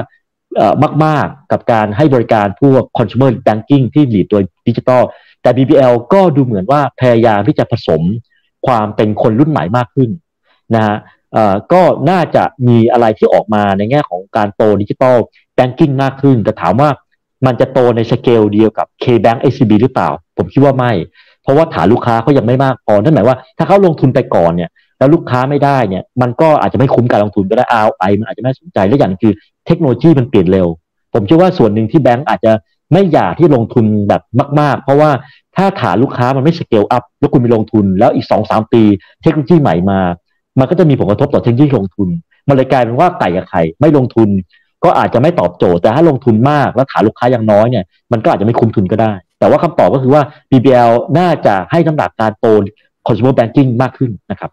[1.04, 5.02] มาก ๆ กับการให้บริการพวก consumer banking ที่หลีดโดยดิจิทัล
[5.42, 8.02] แต่ BBL ก็ดูเหมือนว่าพยายามที่จะผสม
[8.66, 10.10] ความเป็นคนรุ่นใหม่มากขึ้น
[10.74, 10.96] นะฮะ
[11.72, 15.16] ก็น่าจะมีอะไรที่ออกมาในแง่ของการโตดิจิทัล
[15.54, 16.90] แบงกิ้งมากขึ้น แต่ถามว่า
[17.46, 20.92] มันจะโตในสเกลเดียวกับ K-Bank ACB หรือเปล่า ผมคิดว่าไม่
[21.42, 29.32] เพราะว่าฐานลูกค้าเขายังไม่มากพอนั่นหมายว่าถ้าเขาลงทุนไปก่อนเนี่ย แล้วลูกค้าไม่ได้เนี่ย มันก็อาจจะไม่คุ้มการลงทุนก็ได้ ROI มันอาจจะไม่สนใจและอย่างคือ
[29.66, 30.66] เทคโนโลยีมันเปลี่ยนเร็ว
[31.14, 32.52] ผมเชื่อว่าส่วนหนึ่งที่แบงก์อาจจะ
[32.92, 34.22] ไม่อยากที่ลงทุนแบบ
[34.60, 35.10] มาก ๆ เพราะว่า
[35.56, 38.82] ถ้าฐานลูกค้ามันไม่สเกลอัพแล้วคุณไปลงทุน แล้วอีกสองสามปี
[39.22, 40.00] เทคโนโลยีใหม่มา
[40.58, 42.08] มันก็จะมีผลกระทบต่อเทคโนโลยีลงทุน
[42.48, 44.28] มันเลยกลายเป็นว่าไก่กับไข่ไม่ลงทุน
[44.84, 52.46] ก็อาจจะไม่ตอบโจทย์แต่ถ้าลงทุนมากแล้วฐานลูกค้ายังน้อยเนี่ยมันก็อาจจะไม่คุ้มทุนก็ได้ แต่ว่าคำตอบก็คือว่า BBL น่าจะให้น้ำหนักการโต
[53.06, 54.50] consumer banking มากขึ้นนะครับ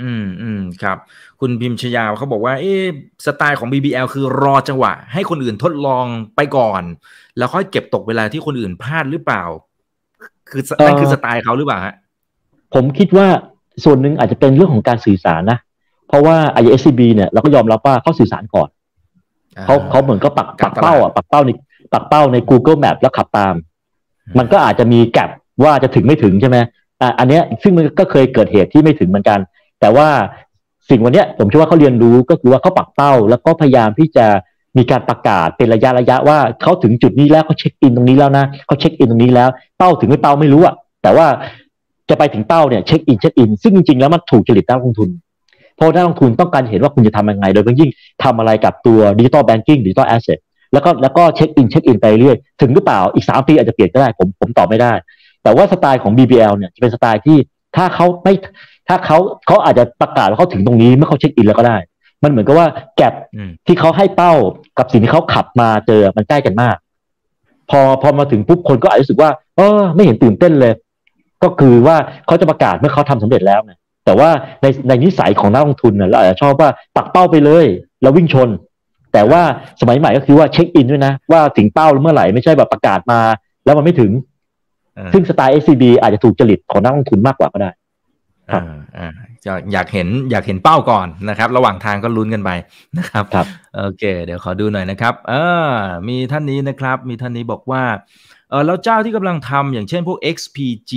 [0.00, 0.98] อืมอืมครับ
[1.40, 2.74] คุณพิมพ์ชยาวเขาบอกว่า เอ๊
[3.26, 6.82] สไตล์ของ BBL คือรอจังหวะ ให้คนอื่นทดลองไปก่อน
[7.38, 9.42] แล้วค่อยเก็บตกเวลาที่คนอื่นพลาดหรือเปล่า
[10.48, 11.94] คือนั่นคือสไตล์เขาหรือเปล่าฮะ
[12.74, 13.26] ผมคิดว่า
[13.84, 15.58] ส่วนหนึ่งอาจจะเป็นเรื่องของการสื่อสารนะ
[16.08, 18.68] เพราะว่า ISCB เนี่ยเราก็ยอมรับว่าเขาสื่อสารก่อน
[19.64, 21.50] เขาเขาเหมือนก็ปักปักเป้าอะปักเป้าใน
[21.92, 23.54] ปักเป้าใน Google Map แล้วขับตาม
[24.38, 25.30] มันก็อาจจะมีแกลบ
[25.64, 26.56] ว่าจะถึงไม่ถึงใช่ไหม
[27.00, 29.38] อะอันเนี้ยซึ่งมันก็เคยเกิดเหตุที่ไม่ถึงเหมือนกัน
[29.82, 30.08] แต่ว่า
[30.90, 34.26] สิ่งวันนี้ผมเชื่อว่าเขาเรียนรู้ก็คือว่าเขาปักเป้า แล้วก็พยายามที่จะ
[34.76, 41.26] มีการประกาศเป็นระยะระยะว่าเขาถึงจุดนี้แล้วเขาเช็คอินตรงนี้แล้วนะเขาเช็คอินตรงนี้แล้วเป้าถึงไม่เป้าไม่รู้อะแต่ว่า
[42.10, 45.08] จะไปถึงเป้าเนี่ยเช็คอินเช็คอินซึ่งจริงๆแล้วมันถูกจริตนักลงทุน
[45.76, 47.90] เพราะนักลงทุนต้องการเห็นว่าคุณจะทำยังไง โดยเฉพาะยิ่ง
[48.24, 50.38] ทำอะไรกับตัว digital banking digital asset
[50.72, 54.92] แล้วก็แล้วก็ check in check in ไปเรื่อยถึงหรือเปล่าอีกสามปีอาจจะเปลี่ยนก็ได้ผมผมตอบไม่ได้
[55.42, 57.38] แต่ว่าสไตล์ของ BBL เนี่ยจะเป็นสไตล์ที่
[57.76, 58.34] ถ้าเขาไม่
[58.92, 61.76] ถ้าเขาเขาอาจจะประกาศว่าเขาถึงตรงนี้เมื่อเขา check in แล้วก็ได้
[62.22, 63.14] มันเหมือนกับว่า gap
[63.66, 64.32] ที่เขาให้เป้า
[64.78, 66.76] กับสิ่งที่เขาขับมาเจอมันใกล้กันมาก
[67.70, 70.72] พอพอมาถึงปุ๊บคนก็อาจจะรู้สึกว่าเออไม่เห็นตื่นเต้นเลย
[71.42, 74.28] ก็คือว่าเขาจะประกาศเมื่อเขาทำสำเร็จแล้วนะแต่ว่า
[74.62, 77.66] ในในนิสัยของนักลงทุนเนี่ยเราอาจจะชอบว่าปักเป้าไปเลย
[78.02, 78.48] แล้ววิ่งชน
[79.12, 79.42] แต่ว่า
[79.80, 83.20] สมัยใหม่ก็คือว่าเช็คอินด้วยนะ ว่าถึงเป้าเมื่อไหร่ไม่ใช่แบบประกาศมา
[83.64, 84.10] แล้วมันไม่ถึง
[85.12, 87.70] ซึ่งสไตล์ SCB อาจจะถูกจริตของนักลงทุนมากกว่าก็ได้
[88.54, 89.10] อ่าอ่า
[89.72, 92.50] อยากเห็นอยากเห็นเป้าก่อนนะครับ ระหว่างทางก็ลุ้นกันไป
[92.98, 93.46] นะครับครับ
[93.76, 95.34] โอเค เดี๋ยวขอดูหน่อยนะครับ เอ
[95.66, 95.70] อ
[96.08, 97.82] มีท่านนี้นะครับ มีท่านนี้บอกว่า
[98.50, 100.92] เออแล้วเจ้าที่กำลังทำอย่างเช่นพวก XPG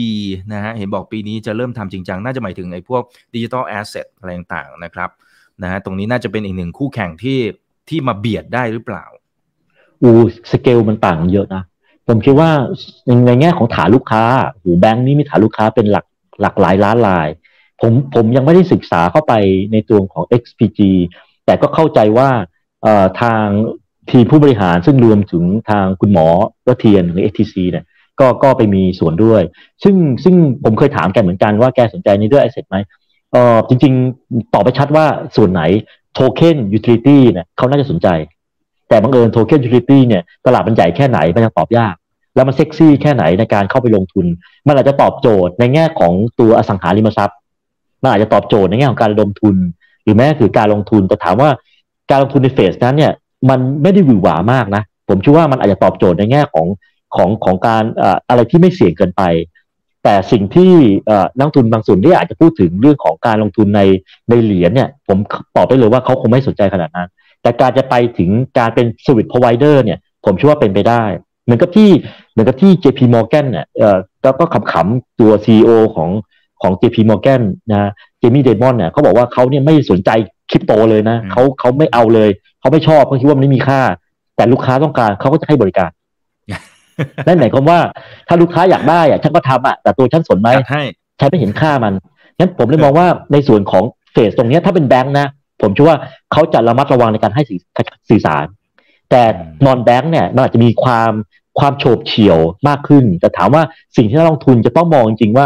[0.54, 3.02] นะฮะเห็นบอกปีนี้จะเริ่มทำจริงจังน่าจะหมายถึงไอ้พวก
[3.34, 5.10] ดิจิทัลแอสเซทอะไรต่างๆนะครับ
[5.64, 7.40] นะฮะตรงนี้น่าจะเป็นอีกหนึ่งคู่แข่งที่
[7.90, 9.06] ที่มาเบียดได้หรือเปล่า
[10.02, 10.10] อู
[10.52, 11.64] สเกลมันต่างเยอะนะ
[12.08, 12.52] ผมคิดว่า
[13.26, 14.24] ในแง่ของฐานลูกค้า
[14.62, 16.06] หูแบงค์นี่มีฐานลูกค้าเป็นหลัก
[16.42, 17.28] หลักหลายล้านราย
[17.82, 19.34] ผมผมยังไม่ได้ศึกษาเข้าไป
[19.72, 20.80] ในตัวของ XPG
[21.46, 22.30] แต่ก็เข้าใจว่า
[23.22, 23.46] ทาง
[24.12, 26.28] ทีมผู้บริหารซึ่งรวมถึงทางคุณหมอ
[26.68, 27.86] รเทียนหรือ ATC เนี่ย
[28.20, 29.42] ก็ก็ไปมีส่วนด้วย
[29.84, 32.78] ซึ่งซึ่งผมเคยถามแกเหมือนกันว่าแกสนใจในเรื่อง asset ไหม
[33.32, 35.06] เออจริง ๆ ตอบไปชัดว่า
[35.36, 35.62] ส่วนไหน
[36.14, 38.08] token utility เนี่ยเขาน่าจะสนใจ
[38.90, 41.96] แต่บังเอิญ token utility เนี่ยตลาดมันใหญ่แค่ไหนมันยังตอบยาก
[42.36, 44.26] แล้วมันเซ็กซี่แค่ไหนในการเข้าไปลงทุน
[44.68, 47.38] มันอาจจะตอบโจทย์ในแง่ของตัวอสังหาริมทรัพย์
[48.06, 49.56] มันอาจจะตอบโจทย์ในแง่ของการระดมทุน
[50.04, 51.50] หรือแม้คือการลงทุนแต่ถามว่า
[52.10, 53.14] การลงทุนในเฟสนั้นเนี่ย
[53.50, 56.68] มันไม่ได้หวือหวามากนะ ผมคิดว่ามันอาจจะตอบโจทย์ในแง่ของ
[57.16, 57.84] ของของการ
[58.30, 59.24] อะไรที่ไม่เสี่ยงเกินไป
[60.04, 60.72] แต่สิ่งที่
[61.38, 63.82] นักทุนบางส่วนที่อาจจะพูดถึงเรื่องของการลงทุนใน
[64.30, 65.18] ในเหรียญเนี่ย ผม
[65.56, 67.10] ตอบได้เลยว่าเขาคงไม่สนใจขนาดนั้น
[67.42, 71.04] แต่การจะไปถึงการเป็นสวิตพรอไวเดอร์เนี่ย ผมเชื่อว่าเป็นไปได้
[71.44, 71.90] เหมือนกับที่
[72.32, 73.98] เหมือนกับที่ JP Morgan เนี่ยเอ่อ
[74.40, 76.10] ก็ขำๆตัว CEO ของ
[76.66, 77.42] ของ JP Morgan
[77.72, 77.90] นะ
[78.20, 80.10] เจมี่เดมอนเนี่ยเขาบอกว่าเขาเนี่ยไม่สนใจ
[80.50, 83.82] คริปโตเลยนะเขาเขาไม่เอาเลย เขาไม่ชอบเขาคิดว่ามันไม่มีค่า
[84.36, 85.90] แต่ลูกค้าต้องการเขาก็จะให้บริการ
[87.28, 87.80] นั่นหมายความว่า
[88.28, 90.50] ถ้าลูกค้าอยากได้อะฉันก็ทำอะแต่ตัวฉันสนไหม
[91.20, 91.94] ฉันไม่เห็นค่ามัน
[92.40, 95.28] งั้นผมเลยมองว่าในส่วนของเฟสตรงนี้ถ้าเป็นแบงค์นะ
[95.62, 95.98] ผมเชื่อว่า
[96.32, 97.44] เขาจะระมัดระวังในการให้
[98.10, 98.46] สื่อสาร
[99.10, 99.24] แต่
[99.66, 101.12] นอนแบงค์เนี่ยมันอาจจะมีความ
[101.60, 102.38] ความโฉบเฉี่ยว
[102.68, 103.64] มากขึ้น แต่ถามว่า
[103.98, 105.46] สิ่งที่นักลงทุนจะต้องมองจริงๆว่า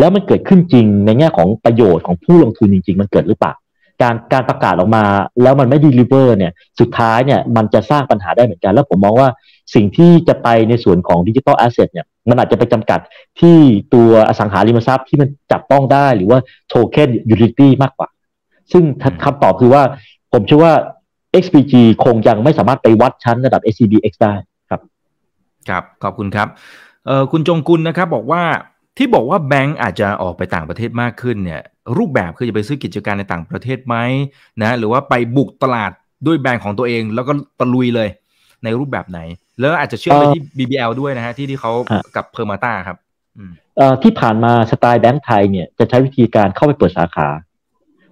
[0.00, 3.54] แล้วมันเกิดขึ้นจริงในแง่ของประโยชน์ของผู้ลงทุนจริง ๆ มันเกิดหรือเปล่า
[4.02, 5.04] การการประกาศออกมา
[5.42, 9.28] แล้วมันไม่ deliver เนี่ยสุดท้ายเนี่ยมันจะสร้างปัญหาได้เหมือนกัน แล้วผมมองว่า
[9.74, 13.00] สิ่งที่จะไปในส่วนของ digital asset เนี่ยมันอาจจะไปจำกัด
[13.40, 13.56] ที่
[13.94, 16.38] ตัวอสังหาริมทรัพย์ที่มันจับต้องได้หรือว่า
[16.68, 18.08] token utility มากกว่า
[18.72, 18.84] ซึ่ง
[19.24, 19.82] คำตอบคือว่า
[20.32, 20.74] ผมเชื่อว่า
[21.44, 21.74] XPG
[22.04, 24.34] คงยังไม่สามารถไปวัดชั้นระดับ SCBX ได้
[24.70, 24.80] ครับ
[25.68, 26.48] ครับ ขอบคุณครับ
[27.06, 28.42] เออคุณจงกุลนะครับบอกว่า
[29.02, 31.62] ที่บอกว่าแบงก์อาจจะออกไปต่างประเทศมากขึ้นเนี่ย
[31.96, 33.96] รูปแบบคือจะไปซื้อกิจการในต่างประเทศไหม
[34.62, 35.90] นะหรือว่าไปบุกตลาด
[36.26, 38.08] ด้วยแบรนด์ของตัวเอง แล้วก็ตะลุยเลย
[38.64, 39.20] ในรูปแบบไหน
[39.60, 41.72] แล้วอาจจะเชื่อมไปที่ BBL ด้วยนะฮะที่ที่เขา
[42.16, 42.96] กับเพอร์มาตาครับ
[44.02, 47.28] ที่ผ่านมาสไตล์แบงก์ไทยเนี่ยจะใช้วิธีการเข้าไปเปิดสาขา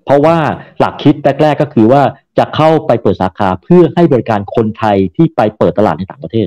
[0.04, 0.36] เพราะว่า
[0.78, 2.02] หลักคิดแรกๆก็คือว่า
[2.38, 6.46] จะเข้าไปเปิดสาขาเพื่อให้บริการคนไทยที่ไปเปิดตลาดในต่างประเทศ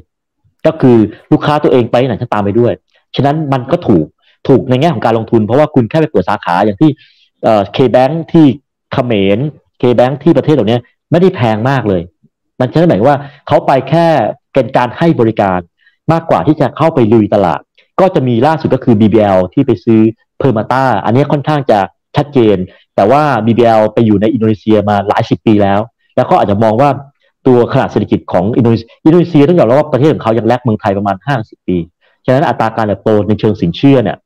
[0.66, 0.98] ก็คือ
[1.32, 2.74] ลูกค้าตัวเองไปไหนจะตามไปด้วย
[3.16, 4.06] ฉะนั้นมันก็ถูก
[4.48, 6.89] ถูกในแง่ของการลงทุน เพราะว่าคุณแค่ไปเปิดสาขาอย่างที่
[7.74, 8.46] KBank ที่
[8.94, 9.39] เขมร
[9.80, 10.80] KBank ที่ประเทศเหล่านี้
[11.12, 12.02] ไม่ได้แพงมากเลย
[12.60, 13.18] มันจะหมายว่า
[13.48, 14.06] เขาไปแค่
[14.54, 15.60] เป็นการให้บริการ
[16.12, 17.60] มากกว่าที่จะเข้าไปลุยตลาด
[18.00, 20.02] ก็จะมีล่าสุดก็คือ BBL ที่ไปซื้อ
[20.38, 21.80] Permata อันนี้ค่อนข้างจะ
[22.16, 22.58] ชัดเจน
[22.96, 25.80] แต่ว่า BBL ไปอยู่ในอินโดนีเซียมาหลายสิบปีแล้ว
[26.16, 26.89] แล้วก็อาจจะมองว่า
[27.48, 31.78] ตัวขนาดเศรษฐกิจของอินโดนีเซียอินโดนีเซียต้องยอมรับว่าประเทศของเขายัง lag เมืองไทยประมาณ 50 ปี
[32.26, 34.18] ฉะนั้นอัตราการเติบโตในเชิงสินเชื่อเนี่ย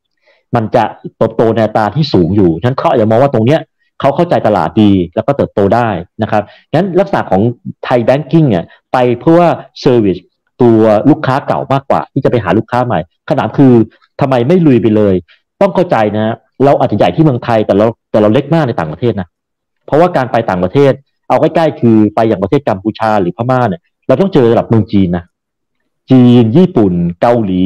[0.55, 0.83] มันจะ
[1.17, 3.61] เติบโตในอัตราที่สูงอยู่ฉะนั้นเขาอาจจะมองว่าตรงเนี้ย
[3.99, 5.89] เขาเข้าใจตลาดดีแล้วก็เติบโตได้
[6.21, 6.43] นะครับ
[6.73, 7.41] งั้นลักษณะของ
[7.83, 9.41] ไทย banking เนี่ยไปเพื่อ
[9.81, 10.17] service
[10.61, 13.73] ตัวลูกค้าเก่ามากกว่า ที่จะไปหาลูกค้าใหม่ขนาดคือ
[14.21, 15.15] ทำไมไม่ลุยไปเลย
[15.61, 16.35] ต้องเข้าใจนะ
[16.65, 19.27] เราอาจจะใหญ่ที่เมืองไทยแต่เราแต่เราเล็กมากในต่างประเทศนะ
[19.85, 20.93] เพราะว่าการไปต่างประเทศ
[21.29, 25.23] เอาใกล้ๆคือไปอย่างประเทศกัมพูชาหรือพม่าเนี่ยเราต้องเจอระดับเมืองจีนนะ
[26.11, 27.61] จีนญี่ปุ่น เกาหลี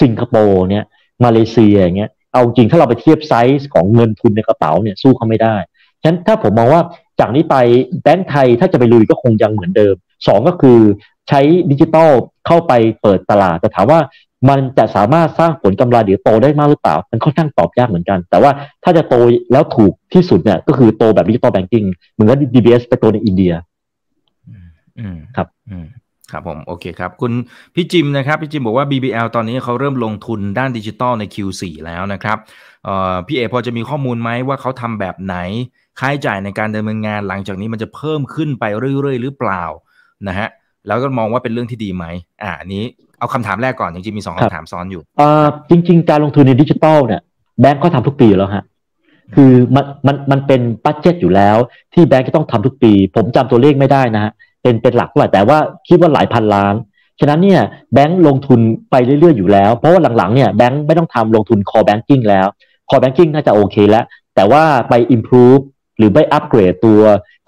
[0.00, 0.84] สิงคโปร์เนี่ย
[1.24, 5.54] มาเลเซียอย่างเงี้ย เอาจริงถ้าเราไปเทียบไซส์ของเงินทุนในกระเป๋าเนี่ยสู้เขาไม่ได้
[6.00, 6.82] ฉะนั้นถ้าผมมองว่า
[7.20, 7.56] จากนี้ไป
[8.02, 9.94] แบงก์ไทยถ้าจะไปลุยก็คงยังเหมือนเดิม
[10.26, 10.78] สองก็คือ
[11.28, 12.10] ใช้ดิจิตอล
[12.46, 12.72] เข้าไป
[13.02, 14.00] เปิดตลาด แต่ถามว่า
[14.48, 18.50] มันจะสามารถสร้างผลกำไรเดี๋ยวโตได้มากหรือเปล่า มันค่อนข้างตอบยากเหมือนกัน แต่ว่า
[18.84, 19.14] ถ้าจะโต
[19.52, 23.52] แล้วถูกที่สุดเนี่ยก็คือโตแบบ digital banking เหมือนกับ DBS ไปโตในอินเดีย
[24.98, 25.86] อืมครับ อืม
[26.32, 27.32] ครับผมโอเคครับ คุณ
[27.74, 32.38] พี่จิมนะครับพี่จิมบอกว่า BBL ตอนนี้เขาเริ่มลงทุนด้านดิจิตอลใน Q4 แล้วนะครับ
[33.26, 35.36] พี่เอพอจะมีข้อมูลไหมว่าเขาทำแบบไหน
[35.98, 39.64] ค่าใช้จ่ายในการดำเนินงานหลังจากนี้มันจะเพิ่มขึ้นไปเรื่อยๆ หรือเปล่า
[40.28, 40.48] นะฮะ
[40.86, 42.04] แล้วก็มองว่าเป็นเรื่องที่ดีไหม
[42.42, 42.82] อ่าอันนี้
[43.18, 47.20] เอาคำถามแรกก่อนจริงๆมีสองคำถามซ้อนอยู่อ่าจริง ๆ การลงทุนในดิจิตอลเนี่ย
[47.60, 48.64] แบงก์ก็ทำทุกปีแล้วฮะ
[49.34, 51.56] คือมันมันมันเป็น budget อยู่แล้ว
[51.94, 54.32] ที่แบงก์จะต้องทำทุกปี ผมจำตัวเลขไม่ได้นะฮะ
[54.62, 56.74] เป็นเป็นหลักเท่าไหร่แต่ว่าคิดว่าหลายพันล้าน
[57.20, 57.60] ฉะนั้นเนี่ย
[57.94, 62.46] แบงก์ลงทุนไปเรื่อยๆอยู่แล้ว เพราะว่าหลังๆเนี่ยแบงก์ไม่ต้องทำลงทุน core banking แล้ว
[62.88, 64.04] core banking น่าจะโอเคแล้ว
[64.34, 65.62] แต่ว่าไป improve
[65.98, 67.00] หรือไปอัปเกรดตัว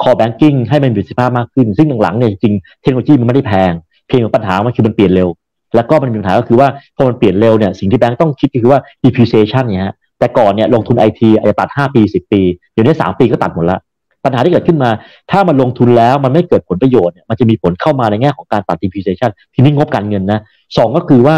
[0.03, 3.73] core banking ให้มันมีประสิทธิภาพมากขึ้น ซึ่งหลังๆเนี่ยจริงเทคโนโลยีมันไม่ได้แพง
[4.09, 5.29] เพียงปัญหามันคือมันเปลี่ยนเร็ว
[5.75, 12.43] แล้วก็มันมีปัญหาก็คือว่าพอมันเปลี่ยนเร็วเนี่ยสิ่งที่แบงก์ต้องคิดก็คือว่า depreciation เนี่ยฮะแต่ก่อนเนี่ยลงทุนไอทีอาจจะตัด 5 ปี 10 ปี
[12.73, 13.81] เดี๋ยวนี้3ปีก็ตัดหมดแล้ว
[14.25, 14.91] ปัญหาที่เกิดขึ้นมา
[15.31, 20.41] ถ้ามันลงทุนแล้วมันไม่เกิดผลประโยชน์เนี่ยมันจะมีผลเข้ามาในแง่ของการตัด depreciation ทีนี้งบการเงินนะ
[20.77, 21.37] สองก็คือว่า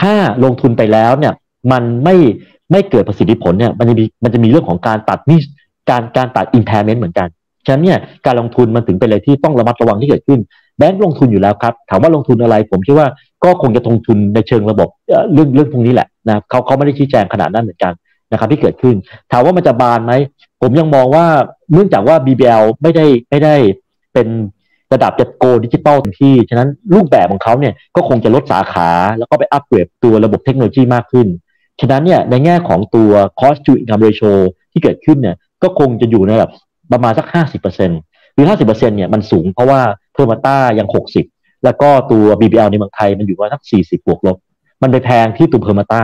[0.00, 1.32] ถ้าลงทุนไปแล้วเนี่ย
[1.72, 2.16] มันไม่
[2.72, 5.36] ไม่เกิดประสิทธิผลเนี่ยมันจะมีมันจะมีเรื่องของการตัดมิ
[5.90, 7.28] การการตัด impairment เหมือนกัน
[7.66, 10.40] ฉะนั้นเนี่ยการลงทุนมันถึงเป็นอะไรที่ต้องระมัดระวังที่เกิดขึ้น
[10.78, 13.08] แบงก์ลงทุนอยู่แล้วครับ ถามว่าลงทุนอะไร ผมคิดว่า
[13.44, 14.88] ก็คงจะลงทุนในเชิงระบบ
[15.32, 17.92] เรื่องเรื่องพวกนี้แหละนะเขาเขาไม่ได้ชี้แจงขนาดนั้นเหมือนกัน
[18.32, 18.94] นะครับที่เกิดขึ้น
[19.32, 20.12] ถามว่ามันจะบานไหม
[20.66, 21.26] ผมยังมองว่า
[21.72, 23.54] เนื่องจากว่า BBL ไม่ได้ไม่ได้
[24.12, 24.28] เป็น
[24.92, 28.88] ระดับจะ go digital ที่ ฉะนั้นรูปแบบของเขาเนี่ยก็คงจะลดสาขา
[29.18, 31.26] แล้วก็ไปอัปเกรดตัวระบบเทคโนโลยีมากขึ้น
[31.80, 33.10] ฉะนั้นเนี่ยในแง่ของตัว
[33.40, 34.32] cost to income ratio
[34.72, 36.50] ที่เกิดขึ้นเนี่ยก็คงจะอยู่ในระดับ
[36.92, 37.26] ประมาณสัก
[37.74, 39.80] 50%หรือ 50%เนี่ยมันสูงเพราะว่า
[40.12, 40.88] Permata ยัง
[41.26, 44.36] 60 แล้วก็ตัว BBL ในเมืองไทยมันอยู่ว่าสัก 40 บวกลบ
[44.82, 46.02] มันไปแพงที่ตัว Permata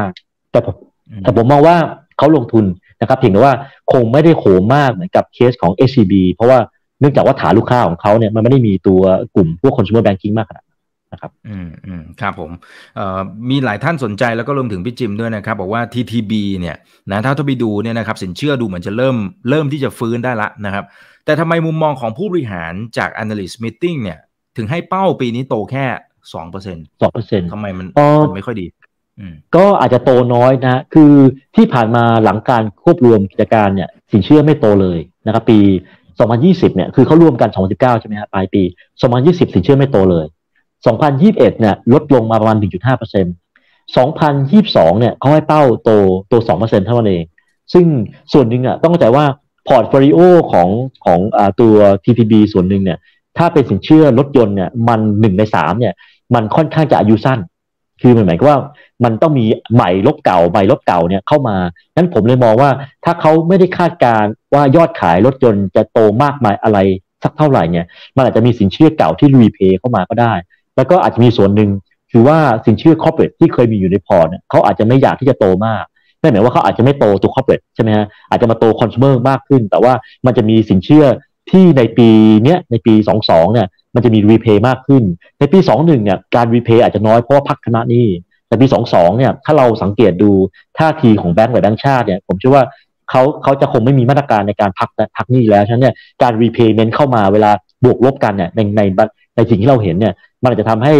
[0.53, 0.75] แต่ผม
[1.23, 1.77] แต่ผมมองว่า
[2.19, 2.65] เขาลงทุน
[3.01, 3.55] นะครับเพียงแต่ว่า
[3.93, 6.59] คงไม่ได้โหมมากเหมือนกับเคสของ SCB เพราะว่า
[7.01, 9.01] เนื่องจากว่าฐานลูกค้าของเขาเนี่ยมันไม่ได้มีตัว
[9.37, 10.65] กลุ่มพวก consumer banking มากขนาด
[11.13, 12.51] นะครับอืมอืมครับผม
[12.97, 13.21] เอ่อ
[13.51, 16.77] มีหลายท่านสนใจแล้วก็รวมถึงพี่จิมด้วยนะครับ บอกว่า TTB เนี่ย
[17.11, 19.17] นะถ้าถ้าไปดูเนี่ยนะครับสินเชื่อดูเหมือนจะเริ่ม
[19.51, 20.85] เริ่มที่จะฟื้นได้ละนะครับ
[21.25, 24.19] แต่ทำไมมุมมองของผู้บริหารจาก analyst meeting เนี่ย
[24.57, 25.87] ถึงให้เป้าปีนี้โตแค่
[26.33, 27.87] สองเปอร์เซ็นต์สองเปอร์เซ็นต์ทำไมมัน
[28.25, 28.67] มันไม่ค่อยดี
[29.57, 31.13] ก็อาจจะโตน้อยนะ คือ
[31.57, 35.59] ที่ผ่านมาหลังการควบรวมกิจการเนี่ย สินเชื่อไม่โตเลยนะครับ ปี
[36.19, 38.63] 2020 เนี่ย คือเขารวมกัน 2019 ใช่ไหมครับปลายปี
[39.09, 40.27] 2020 สินเชื่อไม่โตเลย
[40.97, 42.65] 2021 เนี่ย ลดลงมาประมาณ 1.5%
[43.97, 45.91] 2022 เนี่ยเขาให้เป้าโต
[46.29, 47.25] โต 2%เท่านั้นเอง
[47.73, 47.87] ซึ่ง
[48.33, 49.25] ส่วนหนึ่งอะต้องเข้าใจว่า
[49.69, 50.19] portfolio
[50.53, 50.69] ของ
[51.05, 52.99] ของอตัว TTB ส่วนหนึ่งเนี่ย
[53.39, 55.95] ถ้าเป็นสินเชื่อรถยนต์เนี่ย มันหนึ่งในสามเนี่ย
[56.35, 57.39] มันค่อนข้างจะอายุสั้น
[58.01, 58.59] คือมันหมายความว่า
[59.05, 59.45] มันต้องมี
[59.75, 61.57] ใหม่ลบเก่าใหม่ลบเก่าเนี่ยเข้ามา
[61.97, 62.71] นั้นผมเลยมองว่า
[63.05, 64.25] ถ้าเขาไม่ได้คาดการ
[64.55, 66.79] ว่ายอดขายรถยนต์จะโตมากมายอะไร
[67.23, 67.87] สักเท่าไหร่เนี่ย
[68.17, 70.33] มันอาจจะมีสินเชื่อเก่าที่ repay เข้ามาก็ได้
[70.77, 71.71] แล้วก็อาจจะมีส่วนหนึ่ง
[72.13, 75.85] คือว่าสินเชื่อ corporate ที่เคยมีอยู่ในพอร์ตเขาอาจจะไม่อยากที่จะโตมาก
[76.21, 79.93] นั่นหมายว่าเขาอาจจะไม่โตตัว corporate ใช่ไหมฮะอาจจะมาโตคอน sumer มากขึ้น แต่ว่า
[80.27, 81.05] มันจะมีสินเชื่อ
[81.51, 82.09] ที่ในปี
[82.45, 82.95] เนี้ยในปี
[83.25, 85.03] 22เนี่ย มันจะมีรีเพย์มากขึ้น
[85.39, 88.07] ในปี 21 เนี่ยการรีเพย์อาจจะน้อยเพราะว่าพักคณะนี้
[88.47, 90.31] แต่ปี 22 เนี่ยถ้าเราสังเกตดู
[90.79, 92.65] ท่าทีของแบงก์หลายแบงก์ชาติเนี่ยผมเชื่อว่า
[93.11, 97.51] เขาเขาจะคงไม่มีมาตรการในการพักพักหนี้แล้ว ฉะนั้นเนี่ยการรีเพย์เมนต์เข้ามาเวลา
[97.85, 98.83] บวกลบกันเนี่ยในใน
[99.37, 100.95] ในสิ่งที่เราเห็นเนี่ยมันอาจจะทำให้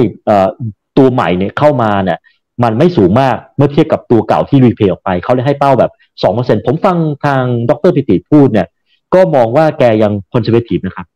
[0.99, 2.19] ตัวใหม่เนี่ยเข้ามาเนี่ย
[2.63, 5.91] มันไม่สูงมากเมื่อเทียบกับตัวเก่าที่รีเพย์ออกไป เขาเลยให้เป้าแบบ
[6.29, 8.67] 2%ผมฟังทางดร.ปิติพูดเนี่ย
[9.15, 11.07] ก็มองว่าแกยัง conservative นะครับ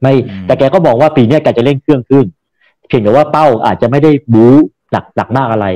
[0.00, 0.12] ไม่
[0.46, 2.26] แต่แกก็มองว่าปีนี้แกจะเร่งเครื่องขึ้น
[2.88, 4.54] เพียงแต่ว่าเป้าอาจจะไม่ได้บู๊
[4.92, 5.66] หนักหนักมากอะไร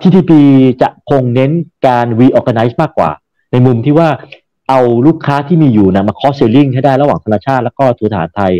[0.00, 0.40] TTB
[0.82, 1.50] จะคงเน้น
[1.86, 3.10] การ reorganize มากกว่า
[3.52, 4.08] ในมุมที่ว่า
[4.68, 8.52] เอาลูกค้าที่มีอยู่นะมา cross selling ให้ได้ระหว่างธนาชาติแล้วก็ตัวทหารไทย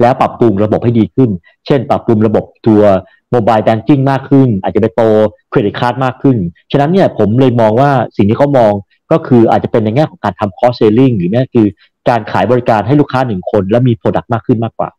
[0.00, 1.30] แล้วปรับปรุงระบบให้ดีขึ้น
[1.66, 2.82] เช่น ปรับปรุงระบบตัว
[3.30, 5.02] mobile banking มากขึ้น อาจจะไปโต
[5.50, 6.36] credit card มากขึ้น
[6.72, 8.72] ฉะนั้นเนี่ยผมเลยมองว่าสิ่งที่เขามอง
[9.12, 11.66] ก็คืออาจจะเป็นในแง่ของการทำ cross selling หรือแม้คือ
[12.08, 14.90] การขายบริการให้ลูกค้าหนึ่งคน และมี product มากขึ้นมากกว่า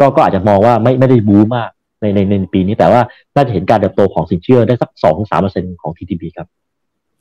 [0.00, 1.70] ก็ก็อาจจะมองว่าไม่ไม่ได้บู๊มาก
[2.00, 3.00] ในในในปีนี้แต่ว่า
[3.34, 6.48] น่าจะเห็นการเติบโตของสินเชื่อได้สักสองสามเปอร์เซ็นของ TTB ครับ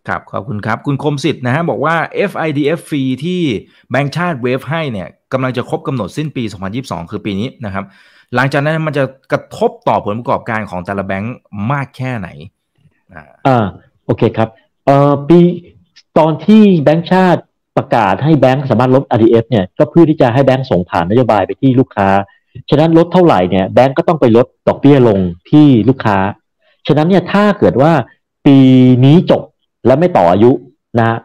[0.07, 1.95] ครับขอบคุณครับ คุณคมสิทธิ์นะฮะบอกว่า
[2.29, 3.41] FIDF fee ที่
[3.91, 6.43] แบงก์ชาติ waive ให้เนี่ยกำลังจะครบกำหนดสิ้นปี
[6.77, 7.85] 2022 คือปีนี้นะครับ
[8.35, 11.35] หลังจากนั้นมันจะกระทบต่อผลประกอบการของแต่ละแบงก์
[11.71, 12.29] มากแค่ไหน
[13.47, 13.65] อ่า
[14.05, 14.49] โอเคครับ
[14.85, 15.39] เอ่อปี
[16.17, 17.41] ตอนที่แบงก์ชาติ
[17.77, 22.07] ประกาศให้แบงก์สามารถลด RDF เนี่ยก็เพื่อที่จะให้แบงก์ส่งผ่านนโยบายไปที่ลูกค้า
[22.69, 25.19] ฉะนั้นลดเท่าไหร่เนี่ยแบงก์ก็ต้องไปลดดอกเบี้ยลง
[25.49, 26.17] ที่ลูกค้า
[26.87, 27.91] ฉะนั้นเนี่ยถ้าเกิดว่า
[28.45, 28.57] ปี
[29.05, 29.41] นี้จบ
[29.87, 30.51] แล้วไม่ต่ออายุ
[30.99, 31.17] นะ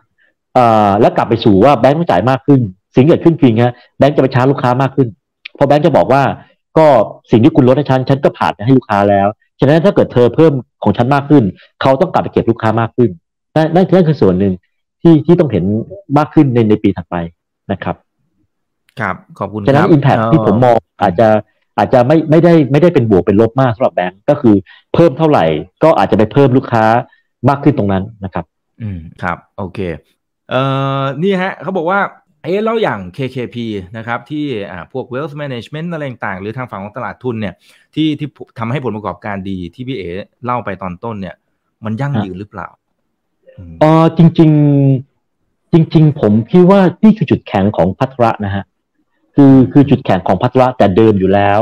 [0.55, 2.61] เอ่อแล้วกลับไปสู่ว่าแบงก์ต้องจ่ายมากขึ้น
[2.95, 5.09] สิ่งเกิดขึ้นจริงฮะแบงก์จะไปชาร์จลูกค้ามากขึ้น
[5.55, 6.23] เพราะแบงก์จะบอกว่า
[6.79, 6.87] ก็
[7.31, 9.29] สิ่งที่คุณลดให้ฉันฉันก็ผ่านให้ลูกค้าแล้ว
[9.61, 11.45] ฉะนั้นถ้าเกิดเธอเพิ่มของฉันมากขึ้น
[11.81, 13.11] เขาต้องกลับไปเก็บลูกค้ามากขึ้น
[13.57, 14.53] นั่นนั่นคือส่วนหนึ่ง
[15.03, 15.65] ที่ที่ต้องเห็น
[16.19, 17.17] มากขึ้นในในปีถัดไป
[17.73, 17.97] นะครับ
[19.01, 21.29] ครับ ขอบคุณฉะนั้นอิมแพคที่ผมมองอาจจะ
[21.79, 24.55] อาจจะไม่ไม่ได้ไม่ได้เป็นบวกเป็นลบมากสำหรับแบงก์ก็คือ
[24.95, 25.45] เพิ่มเท่าไหร่
[25.85, 26.85] ก็อาจจะไปเพิ่มลูกค้า
[27.49, 28.45] มากขึ้นตรงนั้นนะครับ
[28.83, 29.79] อืมครับ โอเค
[30.51, 30.63] เอ่
[31.01, 32.01] อนี่ฮะเขาบอกว่า
[32.45, 33.57] เอ๊ะแล้วอย่าง KKP
[33.97, 37.55] นะครับที่อ่าพวก wealth management อะไรต่างหรือทางฝั่งของตลาดทุนเนี่ย
[37.95, 38.29] ที่ที่
[38.59, 40.11] ทำให้ผลประกอบการดีที่พี่เอ๋
[40.45, 41.37] เล่าไปตอนต้นเนี่ย
[41.85, 42.69] มันยั่งยืนหรือเปล่า
[43.81, 44.51] เออจริง
[45.11, 48.65] ๆ จริง ๆ ผมคิดว่านี่คือจุดแข็งของพัทระนะฮะ
[49.35, 51.59] คือคือจุดแข็งของพัทระแต่เดิมอยู่แล้ว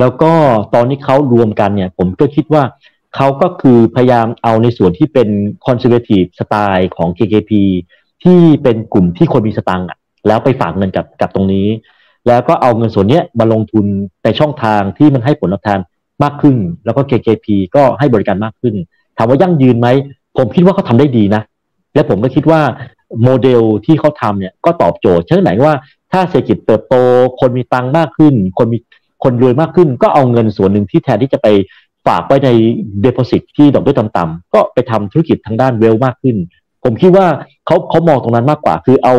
[0.00, 0.32] แล้วก็
[0.74, 2.62] ตอนนี้เขารวมกันเนี่ย ผมก็คิดว่า
[3.16, 5.28] เขาก็คือพยายามเอาในส่วนที่เป็น
[5.66, 7.52] conservative style ของ KKP
[8.22, 11.68] ที่เป็นกลุ่มที่คนมีสตังค์อะแล้วไปฝากเงินกับกับตรงนี้
[12.28, 13.86] แล้วก็เอาเงินส่วนนี้มาลงทุน
[14.24, 15.78] ในช่องทางที่มันให้ผลตอบแทน
[16.22, 18.74] มากขึ้น แล้วก็ KKP ก็ให้บริการมากขึ้น
[19.16, 19.88] ถามว่ายั่งยืนไหม
[20.36, 21.42] ผมคิดว่าเขาทำได้ดีนะ
[21.94, 22.60] และผมก็คิดว่า
[23.22, 25.74] โมเดลที่เขาทำเนี่ยก็ตอบโจทย์เช่นไหนว่า
[26.12, 26.94] ถ้าเศรษฐกิจเติบโต
[27.40, 28.78] คนมีตังค์มากขึ้น คนมี
[29.24, 31.48] คนรวยมากขึ้น ก็เอาเงินส่วนหนึ่งที่แทนที่จะไป
[32.06, 32.50] ฝากไว้ใน
[33.02, 36.36] เด p o s i t ที่ดอกเบี้ยต่ำๆก็ไปทำธุรกิจทางด้านเวลมากขึ้น
[36.84, 37.26] ผมคิดว่า
[37.66, 39.14] เขาเขามองตรงนั้นมากกว่า คือเอา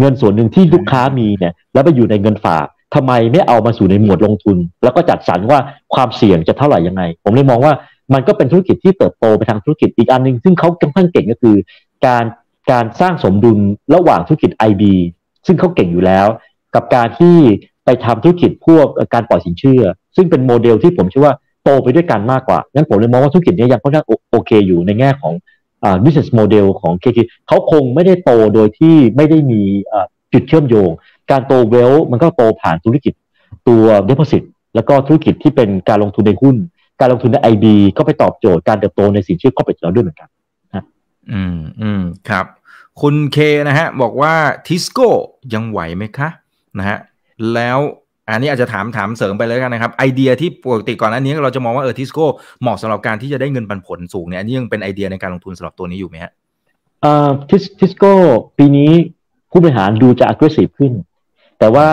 [0.00, 5.58] เงินส่วนหนึ่งที่ลูกค้ามีเนี่ย แล้วไปอยู่ในเงินฝากทำไมไม่เอามาสู่ในหมวดลงทุน แล้วก็จัดสรรว่า
[5.94, 7.72] ความเสี่ยงจะเท่าไหร่ยังไง ผมเลยมองว่า
[8.14, 11.56] มันก็เป็นธุรกิจที่เติบโตไปทางธุรกิจอีกอันหนึ่งซึ่งเขาค่อนข้างเก่งก็คือ
[12.06, 12.24] การ
[12.70, 13.58] การสร้างสมดุล
[13.94, 14.82] ระหว่างธุรกิจ IB
[15.46, 16.26] ซึ่งเขาเก่งอยู่แล้ว
[16.74, 17.36] กับการที่
[17.84, 19.82] ไปทำธุรกิจพวกการปล่อยสินเชื่อ
[20.16, 21.34] ซึ่งเป็นโมเดลที่ผมเชื่อว่า
[21.64, 25.34] โตไปด้วยกันมากกว่างั้นผมเลยมองว่าธุรกิจนี้ยังค่อนข้างโอเคอยู่ในแง่ของ
[25.82, 29.60] อ business model ของ KK เขาคงไม่ได้โตโดยที่ไม่ได้มี
[30.32, 30.90] จุดเชื่อมโยง
[31.30, 33.14] การโตเวลมันก็โตผ่านธุรกิจ
[33.68, 34.42] ตัว deposit
[34.74, 36.56] แล้วก็ธุรกิจที่เป็นการลงทุนในหุ้น
[37.00, 40.28] การลงทุนในไอบีก็ไปตอบโจทย์การเติบโตในสินเชื่อคอร์เปอเรทเราด้วยเหมือนกัน
[40.74, 40.84] นะ
[41.32, 42.46] อืมอืมครับ
[43.00, 43.38] คุณเค
[43.68, 44.34] นะฮะ บอกว่า
[44.66, 45.08] ทิสโก้
[45.54, 46.28] ยังไหวไหมคะ
[46.78, 46.98] นะฮะ
[47.54, 47.78] แล้ว
[48.28, 52.24] อันนี้อาจจะถามถามเสริมไปเลยกันนะครับไอเดียที่ปกติก่อนอันนี้เราจะมองว่าเออทิสโก้
[52.60, 56.32] เหมาะสำหรับการที่จะได้เงินปันผลสูงเนี่ยอันนี้ยังเป็นไอเดียในการลงทุนสำหรับตัวนี้อยู่ไหมฮะ
[57.02, 58.12] เอ่อทิสทิสโก้
[58.58, 58.90] ปีนี้
[59.50, 60.92] ผู้บริหารดูจะ aggressive ขึ้น
[61.58, 61.88] แต่ว่า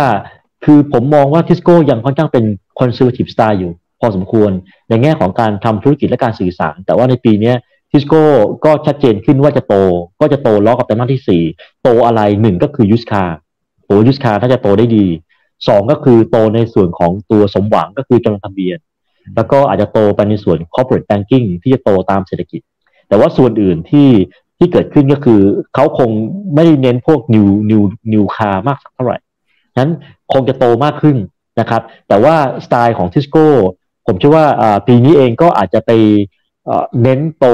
[0.65, 2.45] คือผมมองว่าทิสโก้ยังค่อนข้างเป็น
[2.79, 4.51] conservative style อยู่ พอสมควร
[4.89, 7.53] ในแง่ของการทำธุรกิจและการสื่อสาร แต่ว่าในปีนี้
[7.91, 8.23] ทิสโก้
[8.65, 9.75] ก็ชัดเจนขึ้นว่าจะโต
[10.21, 13.23] ก็จะโตล้อกับไตรมาสที่ 4 โตอะไรหนึ่งก็คือยูสคา
[13.85, 15.05] โตยูสคาถ้าจะโตได้ดี
[15.67, 18.77] สองก็คือโตในส่วนของตัวสมหวังก็คือจดทะเบียน
[19.35, 22.61] แล้วก็อาจจะโตไปในส่วน corporate banking ที่จะโตตามเศรษฐกิจ
[23.07, 24.09] แต่ว่าส่วนอื่นที่
[24.57, 25.41] ที่เกิดขึ้นก็คือ
[25.75, 26.09] เขาคง
[26.53, 27.83] ไม่ได้เน้นพวก new new
[28.13, 29.17] new car มากสักเท่าไหร่
[29.79, 29.91] นั้น
[30.33, 31.17] คงจะโตมากขึ้น
[31.59, 32.35] นะครับ แต่ว่า
[32.65, 33.47] สไตล์ของทิสโก้
[34.07, 34.45] ผมเชื่อว่า
[34.87, 35.91] ปีนี้เองก็อาจจะไป
[37.01, 37.45] เน้นโต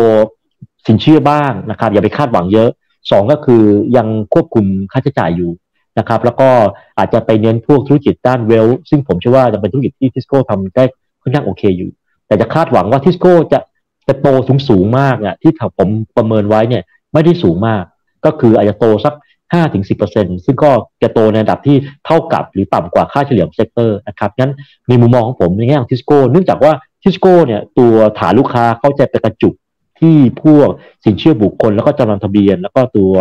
[0.87, 2.69] สินเชื่อบ้างนะครับ อย่าไปคาดหวังเยอะ
[3.11, 3.63] สองก็คือ
[3.97, 5.51] ยังควบคุมค่าใช้จ่ายอยู่
[5.99, 6.49] นะครับ แล้วก็
[6.97, 10.83] อาจจะไปเน้นพวกธุรกิจด้านเวล ซึ่งผมเชื่อว่าจะเป็นธุรกิจที่ทิสโก้ทำได้
[11.21, 11.91] ค่อนข้างโอเคอยู่
[12.27, 13.59] แต่จะคาดหวังว่าทิสโก้จะ
[14.07, 16.83] จะโตสูงสูงมากเนี่ยที่ผมประเมินไว้เนี่ย
[17.13, 17.83] ไม่ได้สูงมาก
[18.25, 19.13] ก็คืออาจจะโตสัก
[19.53, 24.51] 5-10%ซึ่งก็จะโตในระดับที่เท่ากับหรือต่ำกว่าค่าเฉลี่ยของ sector นะครับงั้น
[24.89, 26.73] ในมุมมองของผมในแง่ของทิสโก้เนื่องจากว่า
[27.03, 29.53] ทิสโก้เนี่ยตัวฐานลูกค้าเขาจะไปกระจุก
[29.99, 30.69] ที่พวก
[31.05, 33.11] สินเชื่อบุคคล แล้วก็จำนำทะเบียน แล้วก็ตัว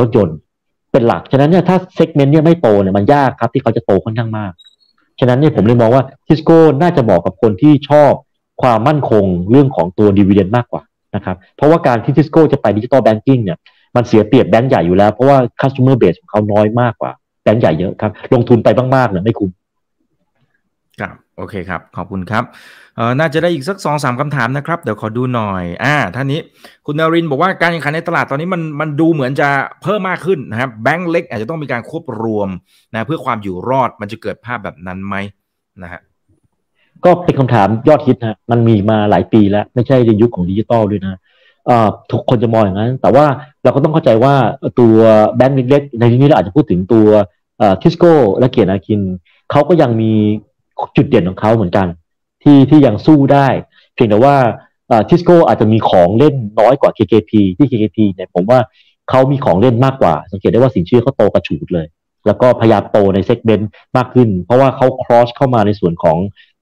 [0.00, 0.36] รถยนต์
[0.92, 4.52] เป็นหลัก ฉะนั้นเนี่ยถ้า segment เนี่ยไม่โตเนี่ยมันยากครับที่เขาจะโตค่อนข้างมาก
[5.20, 8.12] ฉะนั้นเนี่ยผมเลยมองว่าทิสโก้น่าจะเหมาะกับคนที่ชอบ
[8.62, 10.82] ความมั่นคงเรื่องของตัว dividend มากกว่า
[11.14, 13.58] นะครับเพราะว่าการที่ทิสโก้จะไป digital banking เนี่ย
[13.96, 19.50] มันเสียเปรียบแบงก์ใหญ่อยู่แล้ว เพราะว่า customer base ของเขาน้อยมากกว่าแบงก์ใหญ่เยอะครับ ลงทุนไปมากๆเนี่ยไม่คุ้ม
[21.00, 22.44] ครับโอเคครับ ขอบคุณครับ
[22.96, 26.40] เอ่อน่าจะได้อีกสักสองสามคำถามนะครับ เดี๋ยวขอดูหน่อย อ่าท่านนี้
[26.86, 29.48] คุณนารินบอกว่าการแข่งขันในตลาดตอนนี้มันมันดูเหมือนจะ
[29.82, 32.48] เพิ่มมากขึ้นนะครับแบงก์เล็กอาจจะต้องมีการควบรวม
[32.92, 35.14] นะเพื่อความอยู่รอดมันจะเกิดภาพแบบนั้นไหม
[35.82, 36.00] นะฮะ
[37.04, 41.18] ก็เป็นคำถามยอดฮิตนะมันมีมาหลายปีแล้ว ไม่ใช่ในยุคของดิจิตอลด้วยนะ
[42.12, 43.26] ทุกคนจะมองอย่างนั้น แต่ว่า
[43.62, 44.34] เราก็ต้องเข้าใจว่า
[44.80, 44.96] ตัว
[45.36, 47.06] แบงก์เล็กๆในที่นี้เราอาจจะพูดถึงตัว
[47.82, 49.00] ทิสโก้และเกียรติอาคิน
[49.50, 50.12] เขาก็ยังมี
[50.96, 51.86] จุดเด่นของเขาเหมือนกัน
[52.42, 53.46] ที่ที่ยังสู้ได้
[53.94, 54.36] เพียงแต่ว่า
[55.08, 58.58] ทิสโก้อาจจะมีของเล่นน้อยกว่า KKP ที่ KKP เนี่ยผมว่า
[59.10, 61.86] เขามีของเล่นมากกว่า สังเกตได้ว่าสินเชื่อเขาโตกระฉูดเลย
[62.26, 66.16] แล้วก็พยายามโตใน segment มากขึ้น เพราะว่าเขา cross เข้ามาในส่วนของ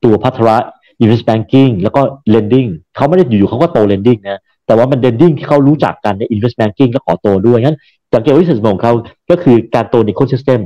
[0.04, 0.56] ตัวภัทร
[1.02, 2.00] invest banking แล้วก็
[2.34, 7.78] lending เขาไม่ได้อยู่ๆเขาก็โต lending นะ แต่ว่ามัน lending ที่เขารู้จักกันใน invest banking และขอโตด้วยงั้น
[8.12, 8.92] จากเกลวิสัยของเขา
[9.30, 10.60] ก็คือการโตใน ecosystem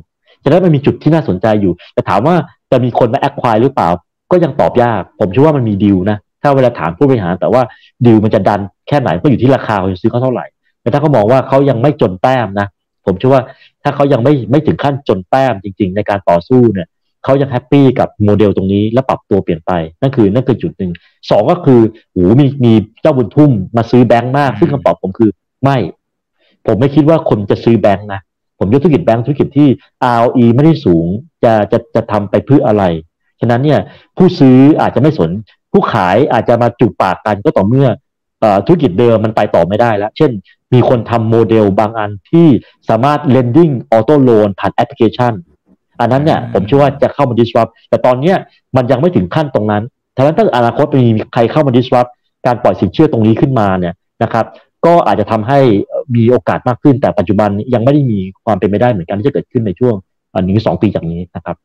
[0.45, 2.35] ฉะนั้นมันมีจุดที่น่าสนใจอยู่ แต่ถามว่า
[2.71, 3.89] จะมีคนมา acquire หรือเปล่า
[4.31, 7.63] ก็ยังตอบยาก ผมเชื่อว่ามันมีดีลนะ ถ้าเวลาถามผู้บริหาร แต่ว่า
[8.07, 10.47] ดีลมันจะ done แค่ไหนก็อยู่ที่ราคาเขาจะซื้อเขาเท่าไหร่
[10.83, 12.67] แต่ถ้าเขามองว่าเขายังไม่จนแต้มนะ
[13.07, 13.43] ผมเชื่อว่า
[13.83, 16.89] ถ้าเขายังไม่ไม่ถึงขั้นจนแต้มจริง ๆ ในการต่อสู้เนี่ย
[17.25, 20.93] เขายัง happy กับโมเดลตรงนี้แล้วปรับตัวเปลี่ยนไป นั่นคือนั่นคือจุดหนึ่ง
[21.31, 21.81] สองก็คือ
[22.13, 25.31] โอ้มีมีเจ้าบุญทุ่มมาซื้อแบงค์มาก ซึ่งคำตอบผมคือ
[25.63, 25.77] ไม่
[26.67, 28.21] ผมไม่คิดว่าคนจะซื้อแบงค์นะ
[28.59, 29.69] ผมยกธุรกิจแบงค์ธุรกิจที่
[30.17, 31.07] ROE ไม่ได้สูง
[31.45, 32.85] จะจะจะทำไปเพื่ออะไร
[33.41, 33.81] ฉะนั้นเนี่ย
[34.17, 35.31] ผู้ซื้ออาจจะไม่สน
[35.73, 37.89] ผู้ขายอาจจะมาจุกปากกันก็ต่อเมื่อ
[38.67, 40.31] ธุรกิจเดิมมันไปต่อไม่ได้แล้ว เช่น
[40.73, 42.47] มีคนทำโมเดลบางอันที่
[42.89, 45.33] สามารถ lending auto loan ผ่านแอปพลิเคชัน
[46.01, 48.37] อันนั้นเนี่ยผมเชื่อว่าจะเข้ามา disrupt แต่ตอนเนี้ย
[48.77, 49.83] มันยังไม่ถึงขั้นตรงนั้น
[50.17, 52.11] ถ้าถ้าอนาคตมีใครเข้ามา disrupt
[52.47, 54.47] การปล่อยสินเชื่อตรงนี้ขึ้นมาเนี่ยนะครับ
[54.87, 55.61] ก็อาจจะทำให้
[56.17, 59.95] มีโอกาสมากขึ้น แต่ปัจจุบันยังไม่ได้มีความเป็นไปได้เหมือนกันที่จะเกิดขึ้นในช่วง
[60.33, 61.57] หนึ่งสองปีจากนี้นะครับ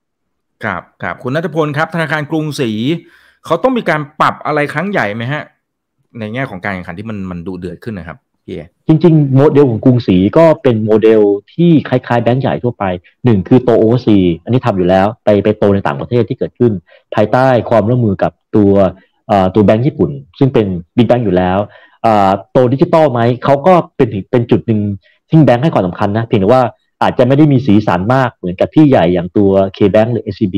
[0.63, 2.71] ครับครับคุณนัทพลครับธนาคารกรุงศรี
[3.45, 5.43] เขาต้องมีการปรับอะไรครั้งใหญ่ไหมฮะ
[6.19, 8.17] ในแง่ของการแข่งขันที่มันมันดูเดือดขึ้นนะครับ
[8.87, 11.21] จริง ๆ โมเดลของกรุงศรีก็เป็นโมเดล
[11.53, 12.83] ที่คล้ายๆแบงก์ใหญ่ทั่วไป
[13.25, 16.71] หนึ่งคือโตโอซีอันนี้ทำอยู่แล้วไปไปโตในต่างประเทศที่เกิดขึ้น
[17.15, 18.73] ภายใต้ความร่วมมือกับตัว
[19.55, 21.57] ตัวแบงก์ญี่ปุ่น ซึ่งเป็น big bank อยู่แล้ว
[22.51, 24.79] โตดิจิตอลไหมเขาก็เป็นเป็นจุดหนึ่ง
[25.29, 26.63] ที่แบงก์ให้ความสำคัญนะเพียงแต่ว่า
[27.01, 30.57] อาจจะไม่ได้มีสีสันมากเหมือนกับที่ใหญ่อย่างตัว K-Bank หรือ SCB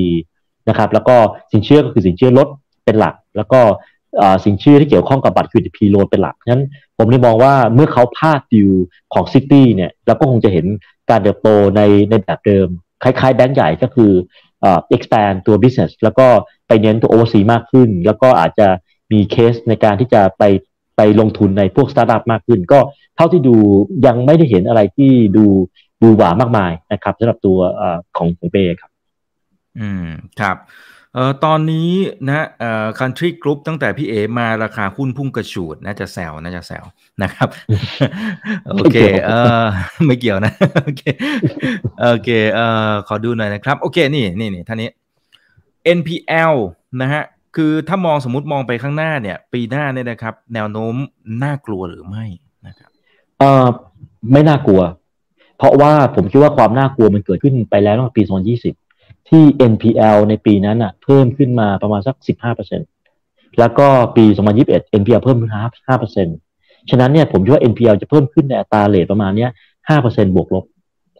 [0.70, 1.16] นะครับแล้วก็
[1.52, 2.48] สินเชื่อก็คือสินเชื่อรถ
[2.86, 3.60] เป็นหลัก แล้วก็
[4.46, 6.64] สินเชื่อที่เกี่ยวข้องกับบัตรเครดิต P-Loan เป็นหลักนั้น
[6.98, 8.70] ผมเลยมองว่าเมื่อเขาพลาดดีล
[9.14, 10.66] ของ Citi เนี่ยเราก็คงจะเห็น
[11.10, 12.68] การเติบโตในในแบบเดิม
[13.04, 14.12] คล้ายๆแบงก์ใหญ่ก็คือ
[14.62, 16.28] เอ่อ expand ตัว business แล้วก็
[16.68, 18.68] ไปเน้นตัว OC มากขึ้น แล้วก็อาจจะ
[19.12, 20.44] มีเคสในการที่จะไป
[20.98, 22.80] ไปลงทุนในพวกสตาร์ทอัพมากขึ้น ก็
[23.16, 23.56] เท่าที่ดู
[24.06, 25.46] ยังไม่ได้เห็นอะไรที่ดู
[26.04, 27.82] ดูหวามากมายนะครับสำหรับตัวอ
[28.18, 28.92] ของของเปครับ
[29.80, 30.06] อืม
[30.40, 30.58] ครับ
[31.16, 31.92] เอ่อตอนนี้
[32.28, 36.84] นะเอ่อ country group ตั้งแต่พี่เอมาราคาหุ้นพุ่งกระฉูดน่าจะแซวน่าจะแซว
[37.24, 37.50] นะครับ
[38.72, 39.66] โอเคเอ่อ
[40.06, 40.54] ไม่เกี่ยวนะ
[40.84, 41.02] โอเค
[42.04, 44.90] โอเคเอ่อขอดูหน่อยนะครับ โอเคนี่นี่นี่ท่านี้
[45.98, 46.54] NPL
[47.02, 47.24] นะฮะ
[47.56, 50.96] คือถ้ามองสมมติมองไปข้างหน้าเนี่ย ปีหน้าเนี่ยนะครับ แนวโน้ม
[51.44, 52.26] น่ากลัวหรือไม่
[52.68, 52.90] นะครับ
[53.40, 53.68] เอ่อ
[54.32, 54.82] ไม่น่ากลัว
[55.58, 58.85] เพราะว่าผมคิดว่าความน่ากลัวมันเกิดขึ้นไปแล้วตั้งแต่ปี 2020
[59.30, 62.16] ที่ NPL ในปีนั้นอะ เพิ่มขึ้นมาประมาณสัก
[62.88, 64.26] 15%แล้วก็ปี
[64.62, 65.52] 2021 NPL เพิ่มขึ้น
[66.22, 69.50] 5%ฉะนั้นเนี่ยผมคิดว่า NPL จะเพิ่มขึ้นในอัตราเลทประมาณเนี้ย
[69.92, 70.66] 5%บวกลบ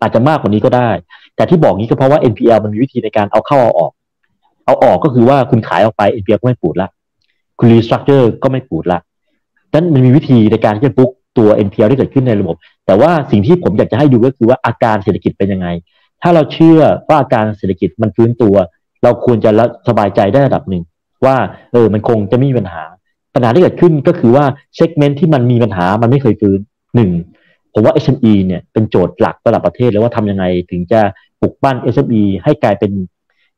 [0.02, 0.90] อาจจะมากกว่านี้ก็ได้
[1.36, 3.92] แต่ที่บอกนี้ก็เพราะว่า NPL มันมีวิธีในการเอาเข้าเอาออก
[4.66, 6.90] เอาออกก็คือว่าคุณขายออกไป NPL ก็ไม่ปูดละ
[7.60, 9.00] คุณรีสตรัคเจอร์ก็ไม่ปูดละ
[9.74, 15.68] นั้นมันมีวิธีในการที่จะปุ๊กตัว NPL ที่เกิดขึ้นในระบบ แต่ว่าสิ่งที่ผมอยากจะให้ดูก็คือว่าอาการเศรษฐกิจเป็นยังไง
[16.22, 18.56] ถ้าเราเชื่อว่าการเศรษฐกิจมันฟื้นตัว
[19.04, 19.52] เราควรจะ
[19.88, 20.84] สบายใจได้ระดับหนึ่ง
[21.26, 21.36] ว่า
[21.72, 22.84] เออมันคงจะไม่มีปัญหา
[23.36, 24.46] ปัญหาที่เกิดขึ้นก็คือว่า
[24.76, 26.60] เซกเมนต์ที่มันมีปัญหามันไม่เคยฟื้น
[26.96, 27.12] หนึ่ง
[27.74, 31.02] ผมว่า SME เนี่ยเป็นโจทย์หลักระดับประเทศเลยว่าทำยังไงถึงจะ
[31.42, 32.92] ปลุกปั้น SME ให้กลายเป็น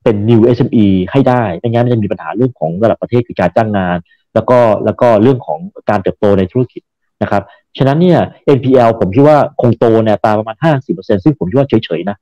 [0.03, 3.97] เป็น new SME ให้ได้ไม่งั้นมันจะมีปัญหาเรื่องของระดับประเทศคือการจ้างงาน
[4.33, 6.81] แล้วก็แล้วก็เรื่องของการเติบโตในธุรกิจ
[7.21, 7.43] นะครับ
[7.77, 8.19] ฉะนั้นเนี่ย
[8.57, 10.55] NPL ผมคิดว่าคงโตเนี่ยตาประมาณ
[10.85, 12.17] 50%ซึ่งผมคิดว่าเฉยๆนะ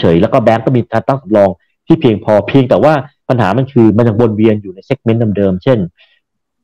[0.00, 1.50] เฉยๆ แล้วก็แบงก์ก็มีการตั้งสำรอง
[1.86, 2.94] ที่เพียงพอเพียงแต่ว่า
[3.28, 5.78] ปัญหามันคือมันยังวนเวียนอยู่ใน segment เดิมๆ เช่น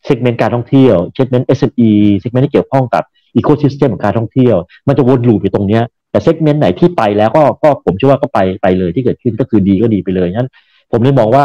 [0.05, 3.03] เซกเมนต์การท่องเที่ยวเซกเมนต์ SME เซกเมนต์ที่เกี่ยวข้องกับ
[3.37, 4.57] ecosystem ของการท่องเที่ยว
[4.89, 10.51] มันจะวน loop อยู่ตรงเนี้ยแต่เซกเมนต์ไหนที่ไปแล้วก็ก็ผมเชื่อว่าก็ไปไปเลยที่เกิดขึ้นก็คือดีก็ดีไปเลยนั้น
[10.93, 11.45] ผมเลยมองว่า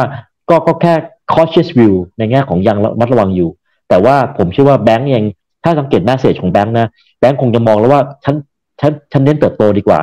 [0.49, 0.93] ก็ก็แค่
[1.33, 3.49] cautious view ในแง่ของยังมัดระวังอยู่
[3.89, 5.25] แต่ว่าผมเชื่อว่าแบงก์ยัง
[5.63, 6.87] ถ้าสังเกตแมสเซจของแบงก์นะ
[7.19, 8.35] แบงก์คงจะมองแล้วว่าฉัน
[8.81, 9.99] ฉันฉันเน้นเติบโตดีกว่า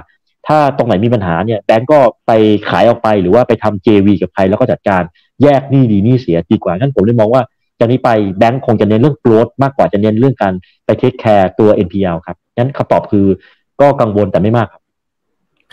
[0.47, 2.33] ถ้าตรงไหนมีปัญหาเนี่ยแบงก์ก็ไป
[2.69, 5.03] ขายออกไปหรือว่าไปทำ JV กับใครแล้วก็จัดการ
[5.43, 7.43] แยกหนี้ดีหนี้เสียดีกว่างั้นผมเลยมองว่า
[7.79, 10.53] จากนี้ไปแบงก์คงจะเน้นเรื่องโกรดมากกว่าจะเน้นเรื่องการ
[10.85, 13.27] ไป take care ตัว NPL ครับงั้นคำตอบคือ
[13.81, 14.83] ก็กังวลแต่ไม่มากครับ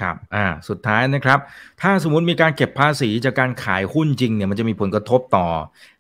[0.02, 1.40] ครับ อ่า สุดท้ายนะครับ
[1.82, 5.48] ถ้าสมมติมีการเก็บภาษีจากการขายหุ้นจริงเนี่ย มันจะมีผลกระทบต่อ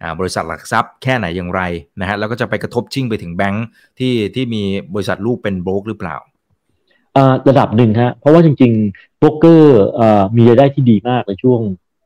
[0.02, 1.62] อ่า บริษัทหลักทรัพย์แค่ไหนอย่างไร
[2.00, 3.66] นะฮะ แล้วก็จะไปกระทบชิ่งไปถึงแบงค์
[4.00, 4.64] ที่ที่มี
[4.94, 6.16] บริษัทลูกเป็นโบรกหรือเปล่า
[7.50, 9.82] ระดับหนึ่งฮะเพราะว่าจริงๆโบรกเกอร์
[10.38, 11.60] มีรายได้ที่ดีมากในช่วง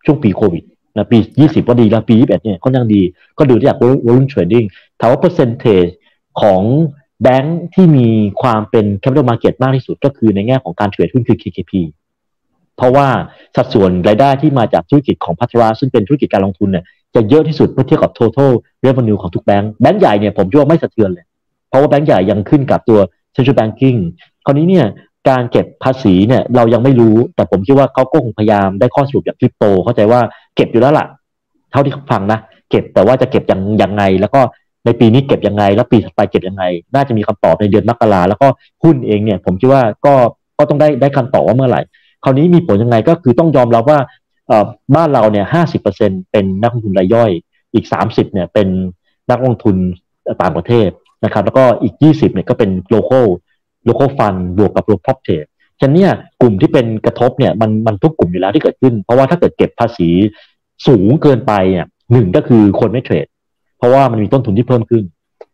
[0.06, 0.64] ช่วงปีโควิด
[0.98, 3.02] นะปี20ก็ดีแล้วปี 21เนี่ยก็ยังดี
[3.38, 4.66] ก็ดูจาก volume trading
[5.00, 5.92] ถามว่า percentage
[6.42, 6.62] ของ
[7.24, 8.08] แบงค์ที่มี
[8.42, 11.72] ความเป็น capital market มากที่สุดก็คือในแง่ของการเทรดหุ้นคือ KKP
[12.78, 13.08] เพราะว่า
[13.56, 16.86] สัดส่วนรายได้ที่มาจากธุรกิจของพัทราซึ่งเป็นธุรกิจการลงทุนเนี่ย
[17.16, 18.52] จะเยอะที่สุดเมื่อเทียบกับ total
[18.86, 21.26] revenue ของทุกแบงค์แบงค์ใหญ่เนี่ยผมคิดว่าไม่สะเทือนเลย
[21.70, 23.00] เพราะว่าแบงค์ใหญ่ยังขึ้นกับตัว
[23.36, 24.00] central banking
[24.46, 24.86] คราวนี้เนี่ย
[25.30, 30.22] การเก็บภาษีเนี่ยเรายังไม่รู้ แต่ผมคิดว่าเขาก็คงพยายามได้ข้อสรุปจากคริปโต เข้าใจว่า
[30.56, 31.06] เก็บอยู่แล้วล่ะ
[31.72, 32.40] เท่าที่ฟังนะ
[32.70, 34.42] เก็บแต่ว่าจะเก็บยังยังไง แล้วก็
[34.86, 38.48] ในปีนี้เก็บยังไง แล้วปีถัดไปเก็บยังไง น่าจะมีคำตอบในเดือนมกราแล้วก็
[38.84, 40.14] หุ้นเองเนี่ย ผมคิดว่าก็
[40.58, 41.82] ก็ต้องได้ได้คำตอบว่าเมื่อไหร่
[42.24, 44.00] คราวนี้มีผลยังไงก็คือต้องยอมรับว่า
[44.96, 47.32] บ้านเราเนี่ยห้าสิบเปอร์เซ็นเป็นนักลงทุนรายย่อย
[47.74, 48.68] อีกสามสิบเนี่ยเป็น
[49.32, 49.76] นักลงทุน
[50.42, 50.90] ต่างประเทศ
[51.24, 55.46] นะครับ แล้วก็อีกยี่สิบเนี่ยก็เป็น local local fund บวกกับ local trade
[55.80, 56.12] ฉะนั้นเนี่ย
[56.42, 60.10] กลุ่มที่เป็นกระทบเนี่ยมันมันทุกกลุ่มอยู่แล้วที่เกิดขึ้น เพราะว่าถ้าเกิดเก็บภาษี
[60.88, 63.26] สูงเกินไปเนี่ยหนึ่งก็คือคนไม่เทรด
[63.78, 65.04] เพราะว่ามันมีต้นทุนที่เพิ่มขึ้น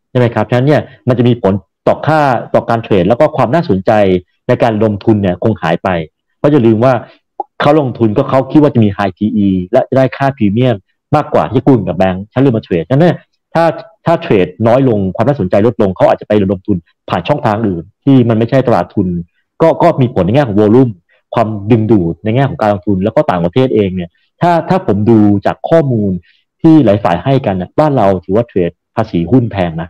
[0.10, 1.54] ใช่ไหมครับฉะนั้นเนี่ยมันจะมีผล
[1.88, 2.22] ต่อค่า
[2.54, 3.92] ต่อการเทรด แล้วก็ความน่าสนใจ
[4.48, 5.90] ในการลงทุนเนี่ยคงหายไป
[6.38, 6.94] เพราะจะลืมว่า
[7.62, 10.76] เขาลงทุนก็เขาคิดว่าจะมี high PE และได้ค่าพรีเมียม
[11.16, 13.16] มากกว่าที่กู้กับแบงค์ฉันเลยมาเทรดฉะนั้น
[13.54, 13.66] ถ้า
[14.06, 16.78] ถ้าเทรดน้อยลงความน่าสนใจลดลงเขาอาจจะไปลงทุน
[17.10, 19.08] ผ่านช่องทางอื่น ที่มันไม่ใช่ตลาดทุน
[19.62, 20.90] ก็ก็มีผลในแง่ของ volume
[21.34, 24.10] ความดึงดูดในแง่ของการลงทุนแล้วก็ต่างประเทศเองเนี่ย
[24.42, 26.12] ถ้าถ้าผมดูจากข้อมูล
[26.62, 29.90] ที่หลายฝ่ายให้กันนะบ้านเราถือว่า trade ภาษีหุ้นแพงนะ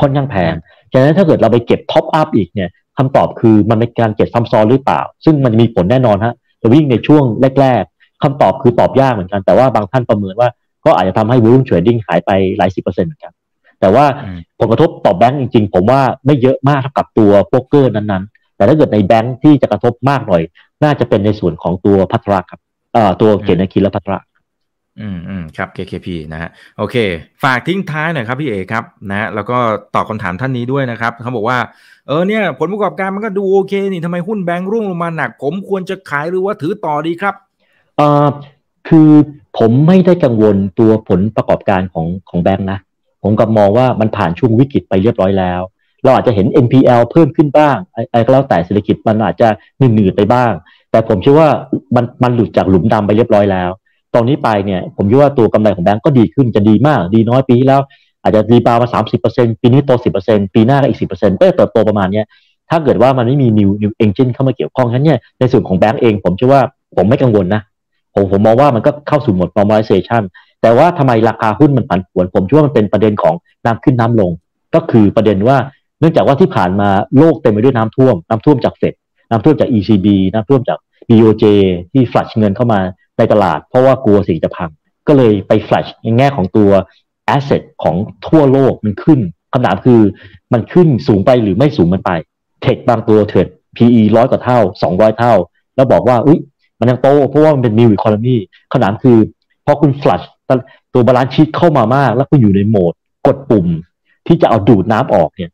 [0.00, 0.54] ค่อนข้างแพง
[0.92, 7.24] ฉะนั้นถ้าเกิดเราไปเก็บ top up อีกเนี่ยคำตอบคือมันเป็นการเก็บซ้ำซ้อนหรือเปล่า ซึ่งมันมีผลแน่นอนฮะจะวิ่งในช่วง
[7.60, 10.48] แรก ๆคำตอบคือตอบยากเหมือนกัน แต่ว่าบางท่านประเมินว่า
[10.84, 13.32] ก็อาจจะทำให้ volume trading หายไปหลายสิบเปอร์เซ็นต์เหมือนกัน
[13.80, 14.04] แต่ว่า
[14.58, 20.42] ผลกระทบต่อแบงก์จริงๆ ผมว่าไม่เยอะมากเท่ากับตัวโป๊กเกอร์นั้นๆ แต่ถ้าเกิดในแบงก์ที่จะกระทบมากหน่อย
[20.84, 22.60] น่าจะเป็นในส่วนของตัวพัทรครับ
[23.20, 24.14] ตัวเกียรติคินและพัทร
[25.00, 26.96] อืมอืมครับ KKP นะฮะโอเค
[27.44, 29.58] ฝากทิ้งท้ายหน่อยครับพี่เอครับนะแล้วก็
[29.94, 31.58] ตอบคำถามท่านนี้ด้วยนะครับเขาบอกว่า
[32.08, 37.34] เออเนี่ยผลประกอบการมันก็ดูโอเค นี่ทำไมหุ้นแบงค์ร่วงลงมาหนัก ผมควรจะขายหรือว่าถือต่อดีครับ
[37.96, 38.26] เอ่อ
[38.88, 39.10] คือ
[39.58, 42.78] ผมไม่ได้กังวลตัวผลประกอบการของของแบงค์นะ
[43.22, 45.60] ผมกับมองว่ามันผ่านช่วงวิกฤตไปเรียบร้อยแล้ว
[46.04, 49.48] เราอาจจะเห็น NPL เพิ่มขึ้นบ้างอะไรก็แล้วแต่เศรษฐกิจมันอาจจะ
[49.78, 50.52] หนืดๆไปบ้าง
[50.90, 51.48] แต่ผมเชื่อว่า
[51.96, 53.70] มันมันหลุดจากหลุมดำไปเรียบร้อยแล้ว
[54.14, 57.80] ตอนนี้ไปเนี่ยผมคิดว่าตัวกำไรของแบงก์ก็ดีขึ้นจะดีมาก ดีน้อยปีที่แล้ว
[58.22, 62.26] อาจจะรีบาวมาสามสิบเปอร์เซ็นปีนี้โตสิบเปอร์เซ็นปีหน้าก็อีกสิบเปอร์เซ็นก็จะเติบโตประมาณเนี้ย
[62.70, 66.62] ถ้าเกิดว่ามันไม่มี new new engine เข้ามาเกี่ยวข้องฉะนั้นเนี่ยในส่วนของแบงก์เอง ผมเชื่อว่า
[66.96, 67.62] ผมไม่กังวลนะ
[68.14, 70.22] ผมผมมองว่ามันก็เข้าสู่หมด normalization
[70.62, 73.34] แต่ว่าทำไมราคาหุ้นมันผันผวน ผมเชื่อว่ามันเป็นประเด็นของ
[73.64, 74.30] น้ำขึ้นน้ำลง
[74.74, 75.56] ก็คือประเด็นว่า
[76.00, 76.88] เนื่องจากว่าที่ผ่านมา
[77.18, 78.94] โลกเต็มไปด้วยน้ำท่วม น้ำท่วมจากเฟด
[79.30, 81.44] น้ำท่วมจาก ECB น้ำท่วมจาก BOJ
[81.92, 82.80] ที่ฟลัชเงินเข้ามา
[83.18, 84.70] ในตลาด เพราะว่ากลัวสิ่งจะพัง
[85.08, 86.70] ก็เลยไปฟลชในแง่ของตัว
[87.26, 87.96] แอสเซทของ
[88.28, 89.20] ทั่วโลกมันขึ้น
[89.52, 90.00] คำถามคือ
[90.52, 92.10] มันขึ้นสูงไปหรือไม่สูงมันไป
[92.62, 95.34] tech บางตัว trade PE ร้อยกว่าเท่าสองร้อยเท่า
[95.74, 96.40] แล้วบอกว่า อุ้ย
[96.78, 98.36] มันยังโตเพราะว่ามันเป็น new economy
[98.72, 99.18] คำถามคือ
[99.66, 100.22] พอคุณ flush
[100.94, 102.92] ตัว balance sheet เข้ามามาก แล้วก็อยู่ในโหมด
[103.26, 103.66] กดปุ่ม
[104.26, 105.50] ที่จะเอาดูดน้ำออกเนี่ย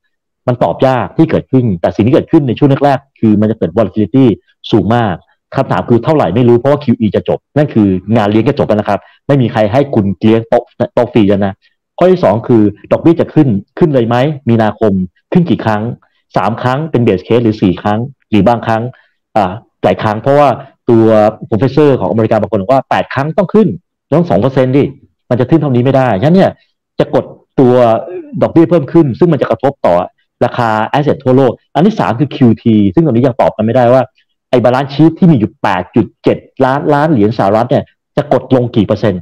[0.47, 4.25] มันตอบยากที่เกิดขึ้น แต่สิ่งที่เกิดขึ้นในช่วงแรกๆคือมันจะเกิด volatility
[4.71, 5.15] สูงมาก
[5.57, 11.55] คำถามคือเท่าไหร่ไม่รู้เพราะว่า QE จะจบ นั่นคืองานเลี้ยงก็จบแล้วนะครับ ไม่มีใครให้คุณเลี้ยงโต๊ะโต๊ะฟรีแล้วนะ
[11.99, 14.17] ข้อที่สองคือดอกเบี้ยจะขึ้นขึ้นเลยไหม
[14.49, 14.93] มีนาคม
[15.33, 15.83] ขึ้นกี่ครั้ง
[16.37, 18.83] สามครั้งเป็น base case หรือสี่ครั้ง หรือบางครั้ง
[19.37, 19.53] อ่า
[19.85, 20.49] หลายครั้งเพราะว่า
[20.91, 21.07] ตัว
[21.49, 23.69] professor ของอเมริกาบางคนบอกว่าแปดครั้งต้องขึ้น
[24.13, 24.85] ต้องสองเปอร์เซ็นต์ดิ
[25.31, 26.51] มันจะขึ้นเท่านี้ไม่ได้ฉะนั้นเนี่ย
[26.99, 27.25] จะกด
[27.61, 27.75] ตัว
[28.43, 29.95] ดอกเบี้ยเพิ่มขึ้น ซึ่งมันจะกระทบต่อ
[30.45, 34.03] ราคา asset ทั่วโลก อันที่สามคือ QT ซึ่งตอนนี้ยังตอบกันไม่ได้ว่า
[34.51, 35.53] ไอ้ balance sheet ที่มีอยู่
[36.09, 37.85] 8.7 ล้านล้านเหรียญสหรัฐเนี่ย
[38.17, 39.21] จะกดลงกี่เปอร์เซ็นต์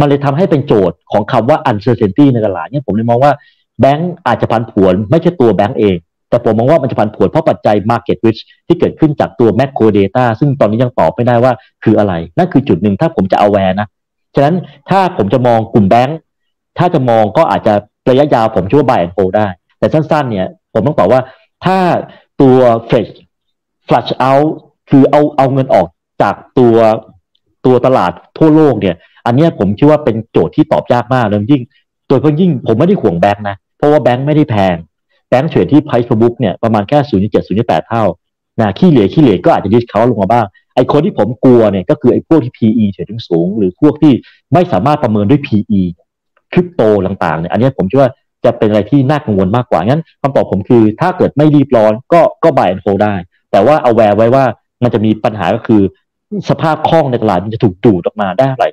[0.00, 3.32] มันเลยทำให้เป็นโจทย์ของคำว่า uncertainty ในตลาดเนี่ยผมเลยมองว่า
[3.80, 5.96] แบงก์อาจจะพันผวนไม่ใช่ตัวแบงก์เอง
[6.28, 11.52] แต่ผมมองว่ามันจะพันผวนเพราะปัจจัย market risk ที่เกิดขึ้นจากตัว macro data ซึ่งตอนนี้ยังตอบไม่ได้ว่า
[11.84, 13.88] คืออะไร นั่นคือจุดหนึ่งถ้าผมจะ aware นะ
[14.34, 14.56] ฉะนั้น
[14.90, 16.18] ถ้าผมจะมองกลุ่มแบงก์
[16.78, 17.74] ถ้าจะมองก็อาจจะ
[18.10, 21.20] ระยะยาวผมคิดว่า buy and hold ได้ แต่สั้นๆ เนี่ย ผมต้องตอบว่า
[21.64, 21.78] ถ้า
[22.40, 22.56] ตัว
[22.88, 23.12] flash
[23.88, 24.48] flush out
[24.90, 25.86] คือเอาเอาเงินออก
[26.22, 26.76] จากตัว
[27.66, 31.62] ตัวตลาดทั่วโลกเนี่ย อันนี้ผมคิดว่าเป็นโจทย์ที่ตอบยากมากเลยยิ่ง
[32.08, 34.76] โดยเฉพาะยิ่งผมไม่ได้ห่วงแบงค์นะ เพราะว่าแบงค์ไม่ได้แพง
[35.28, 38.04] แบงค์เฉลี่ยที่ price per book เนี่ยประมาณแค่ 0.7 0.8 เท่า
[38.60, 44.12] นะขี้เหร่ขี้เหร่ก็อาจจะดิสเขาลงมาบ้าง ไอ้คนที่ผมกลัวเนี่ยก็คือไอ้พวกที่ PE เฉลี่ยสูง หรือพวกที่
[44.52, 45.82] ไม่สามารถประเมินด้วย PE
[46.52, 48.10] คริปโตต่างๆเนี่ยอันนี้ผมคิดว่า
[48.44, 53.14] จะเป็นอะไรที่น่ากังวลมากกว่า งั้นคำตอบผมคือถ้าเกิดไม่รีบร้อนก็ก็ buy and hold ได้
[53.50, 54.44] แต่ว่า aware ไว้ว่า
[54.82, 55.82] มันจะมีปัญหาก็คือ
[56.48, 58.66] สภาพคล่องในตลาดมันจะถูกดูดออกมาได้อะไร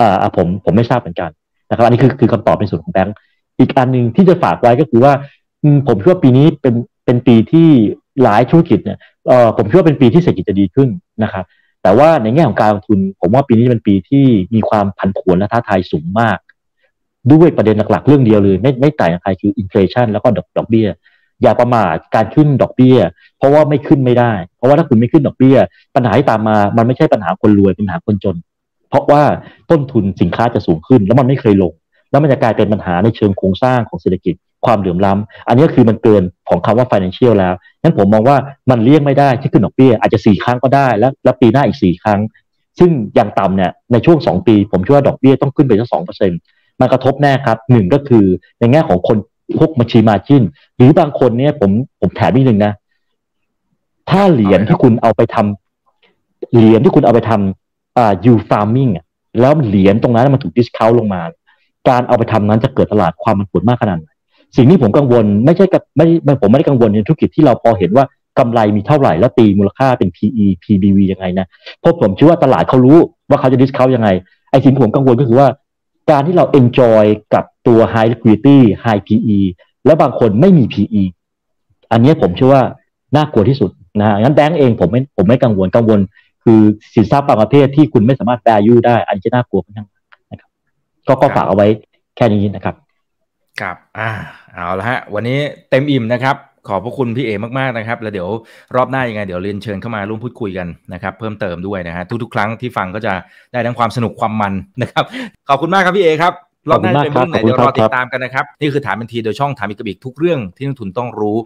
[0.00, 1.30] อ่าผมผมไม่ทราบเหมือนกัน
[1.68, 3.16] นะครับอันนี้คือคือคำตอบในส่วนของแบงก์
[3.58, 5.12] อีกอันหนึ่งที่จะฝากไว้ก็คือว่า
[5.88, 6.74] ผมคิดว่าปีนี้เป็น
[7.04, 7.68] เป็นปีที่
[8.22, 10.88] หลายธุรกิจเนี่ยเออผมคิดว่าเป็นปีที่เศรษฐกิจจะดีขึ้น
[11.22, 11.44] นะครับ
[11.82, 16.38] แต่ว่าในแง่ของการลงทุน ผมว่าปีนี้เป็นปีที่มีความผันผวนและท้าทายสูงมาก
[17.32, 20.88] ด้วยประเด็นหลักๆเรื่องเดียวเลย ไม่ไม่ต่างใครคือ inflation แล้วก็ดอกดอกเบี้ย
[21.42, 22.98] อย่าประมาทการขึ้นดอกเบี้ย
[23.38, 25.56] เพราะว่าไม่ขึ้นไม่ได้ เพราะว่าถ้าคุณไม่ขึ้นดอกเบี้ย
[25.94, 28.36] ปัญหาที่ตามมา มันไม่ใช่ปัญหาคนรวยเป็นปัญหาคนจน
[28.88, 29.22] เพราะว่า
[29.70, 31.72] ต้นทุนสินค้าจะสูงขึ้น แล้วมันไม่เคยลง
[32.10, 34.34] แล้วมันจะกลายเป็นปัญหาในเชิงโครงสร้างของเศรษฐกิจ
[34.66, 38.36] ความเหลื่อมล้ำอันนี้คือมันเกินของคำว่า financial แล้วนั้นผมมองว่า
[38.70, 42.20] มันเลี่ยงไม่ได้ที่ขึ้นดอกเบี้ยอาจจะสี่ครั้งก็ได้ แล้วแล้วปีหน้าอีกสี่ครั้ง
[42.78, 46.38] ซึ่งอย่างต่ำเนี่ยในช่วงสองปี ผมคิดว่าดอกเบี้ยต้องขึ้นไปสักสองเปอร์เซ็นต์
[46.80, 48.24] มันกระทบแน่ครับหนึ่งก็คือ
[48.60, 49.16] ในแง่ของคน
[49.58, 50.42] พวกมาชีมาจิน
[50.76, 52.72] หรือบางคนเนี่ยผมผมแถมนิดนึงนะ
[54.10, 58.88] ถ้าเหรียญที่คุณเอาไปทำเหรียญที่คุณเอาไปทำอ่ายูฟาร์มิง
[59.40, 61.22] แล้วเหรียญตรงนั้นมันถูกดิสคาวลงมา
[61.88, 64.09] การเอาไปทำนั้นจะเกิดตลาดความมันผลมากขนาดไหน
[64.56, 66.06] สิ่งที่ผมกังวลไม่ใช่กับไม่
[66.42, 68.04] ผมไม่ได้กังวลในธุรกิจที่เราพอเห็นว่า
[68.38, 71.46] กำไรมีเท่าไหร่แล้วตีมูลค่าเป็น PE PBV ยังไงนะ
[71.80, 72.98] เพราะผมเชื่อว่าตลาดเขารู้
[73.28, 74.08] ว่าเขาจะดิสคาวยังไง
[74.50, 75.48] ไอ้สิ่งที่ผมกังวลก็คือว่า
[76.10, 79.38] การที่เรา enjoy กับตัว high liquidity high PE
[79.86, 81.02] แล้วบางคนไม่มี PE
[81.92, 82.62] อันนี้ผมเชื่อว่า
[83.16, 83.70] น่ากลัวที่สุด
[84.00, 86.00] นะฮะงั้นแบงก์เองผมไม่ผมไม่กังวลกังวล
[86.44, 86.60] คือ
[86.94, 89.88] สินทรัพย์บางประเภทที่คุณไม่สามารถ value ได้ อันนี้จะน่ากลัวค่อนข้าง
[90.30, 90.50] นะครับ
[91.08, 91.66] ก็ก็ฝากเอาไว้
[92.16, 92.74] แค่นี้นะครับ
[93.60, 94.10] ครับ อ่า
[94.54, 95.38] เอาละฮะ วันนี้
[95.70, 96.36] เต็มอิ่มนะครับ
[96.68, 98.28] ขอบพระคุณพี่เอมากๆนะครับ แล้วเดี๋ยว
[98.76, 103.12] รอบหน้ายังไง เดี๋ยวเรียนเชิญเข้ามาร่วมพูดคุยกันนะครับ เพิ่มเติมด้วยนะฮะ ทุกๆ ครั้งที่ฟังก็จะ
[103.52, 105.04] ได้ทั้งความสนุกความมันนะครับ
[105.48, 106.32] ขอบคุณมาก ครับพี่เอครับ
[106.70, 111.36] รอบหน้าจะเป็นเรื่องไหนเดี๋ยวรอติดตามกันนะครับ นี่คือถามบันทีโดยช่องถามอีกกับอีกทุกเรื่องที่นักทุนต้องรู้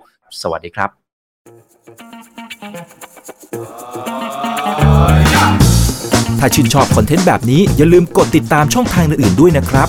[0.42, 0.90] สวัสดีครับ
[6.40, 9.84] ถ้าชื่นชอบคอนเทนต์แบบนี้อย่าลืมกดติดตามช่องทางอื่นๆด้วยนะครั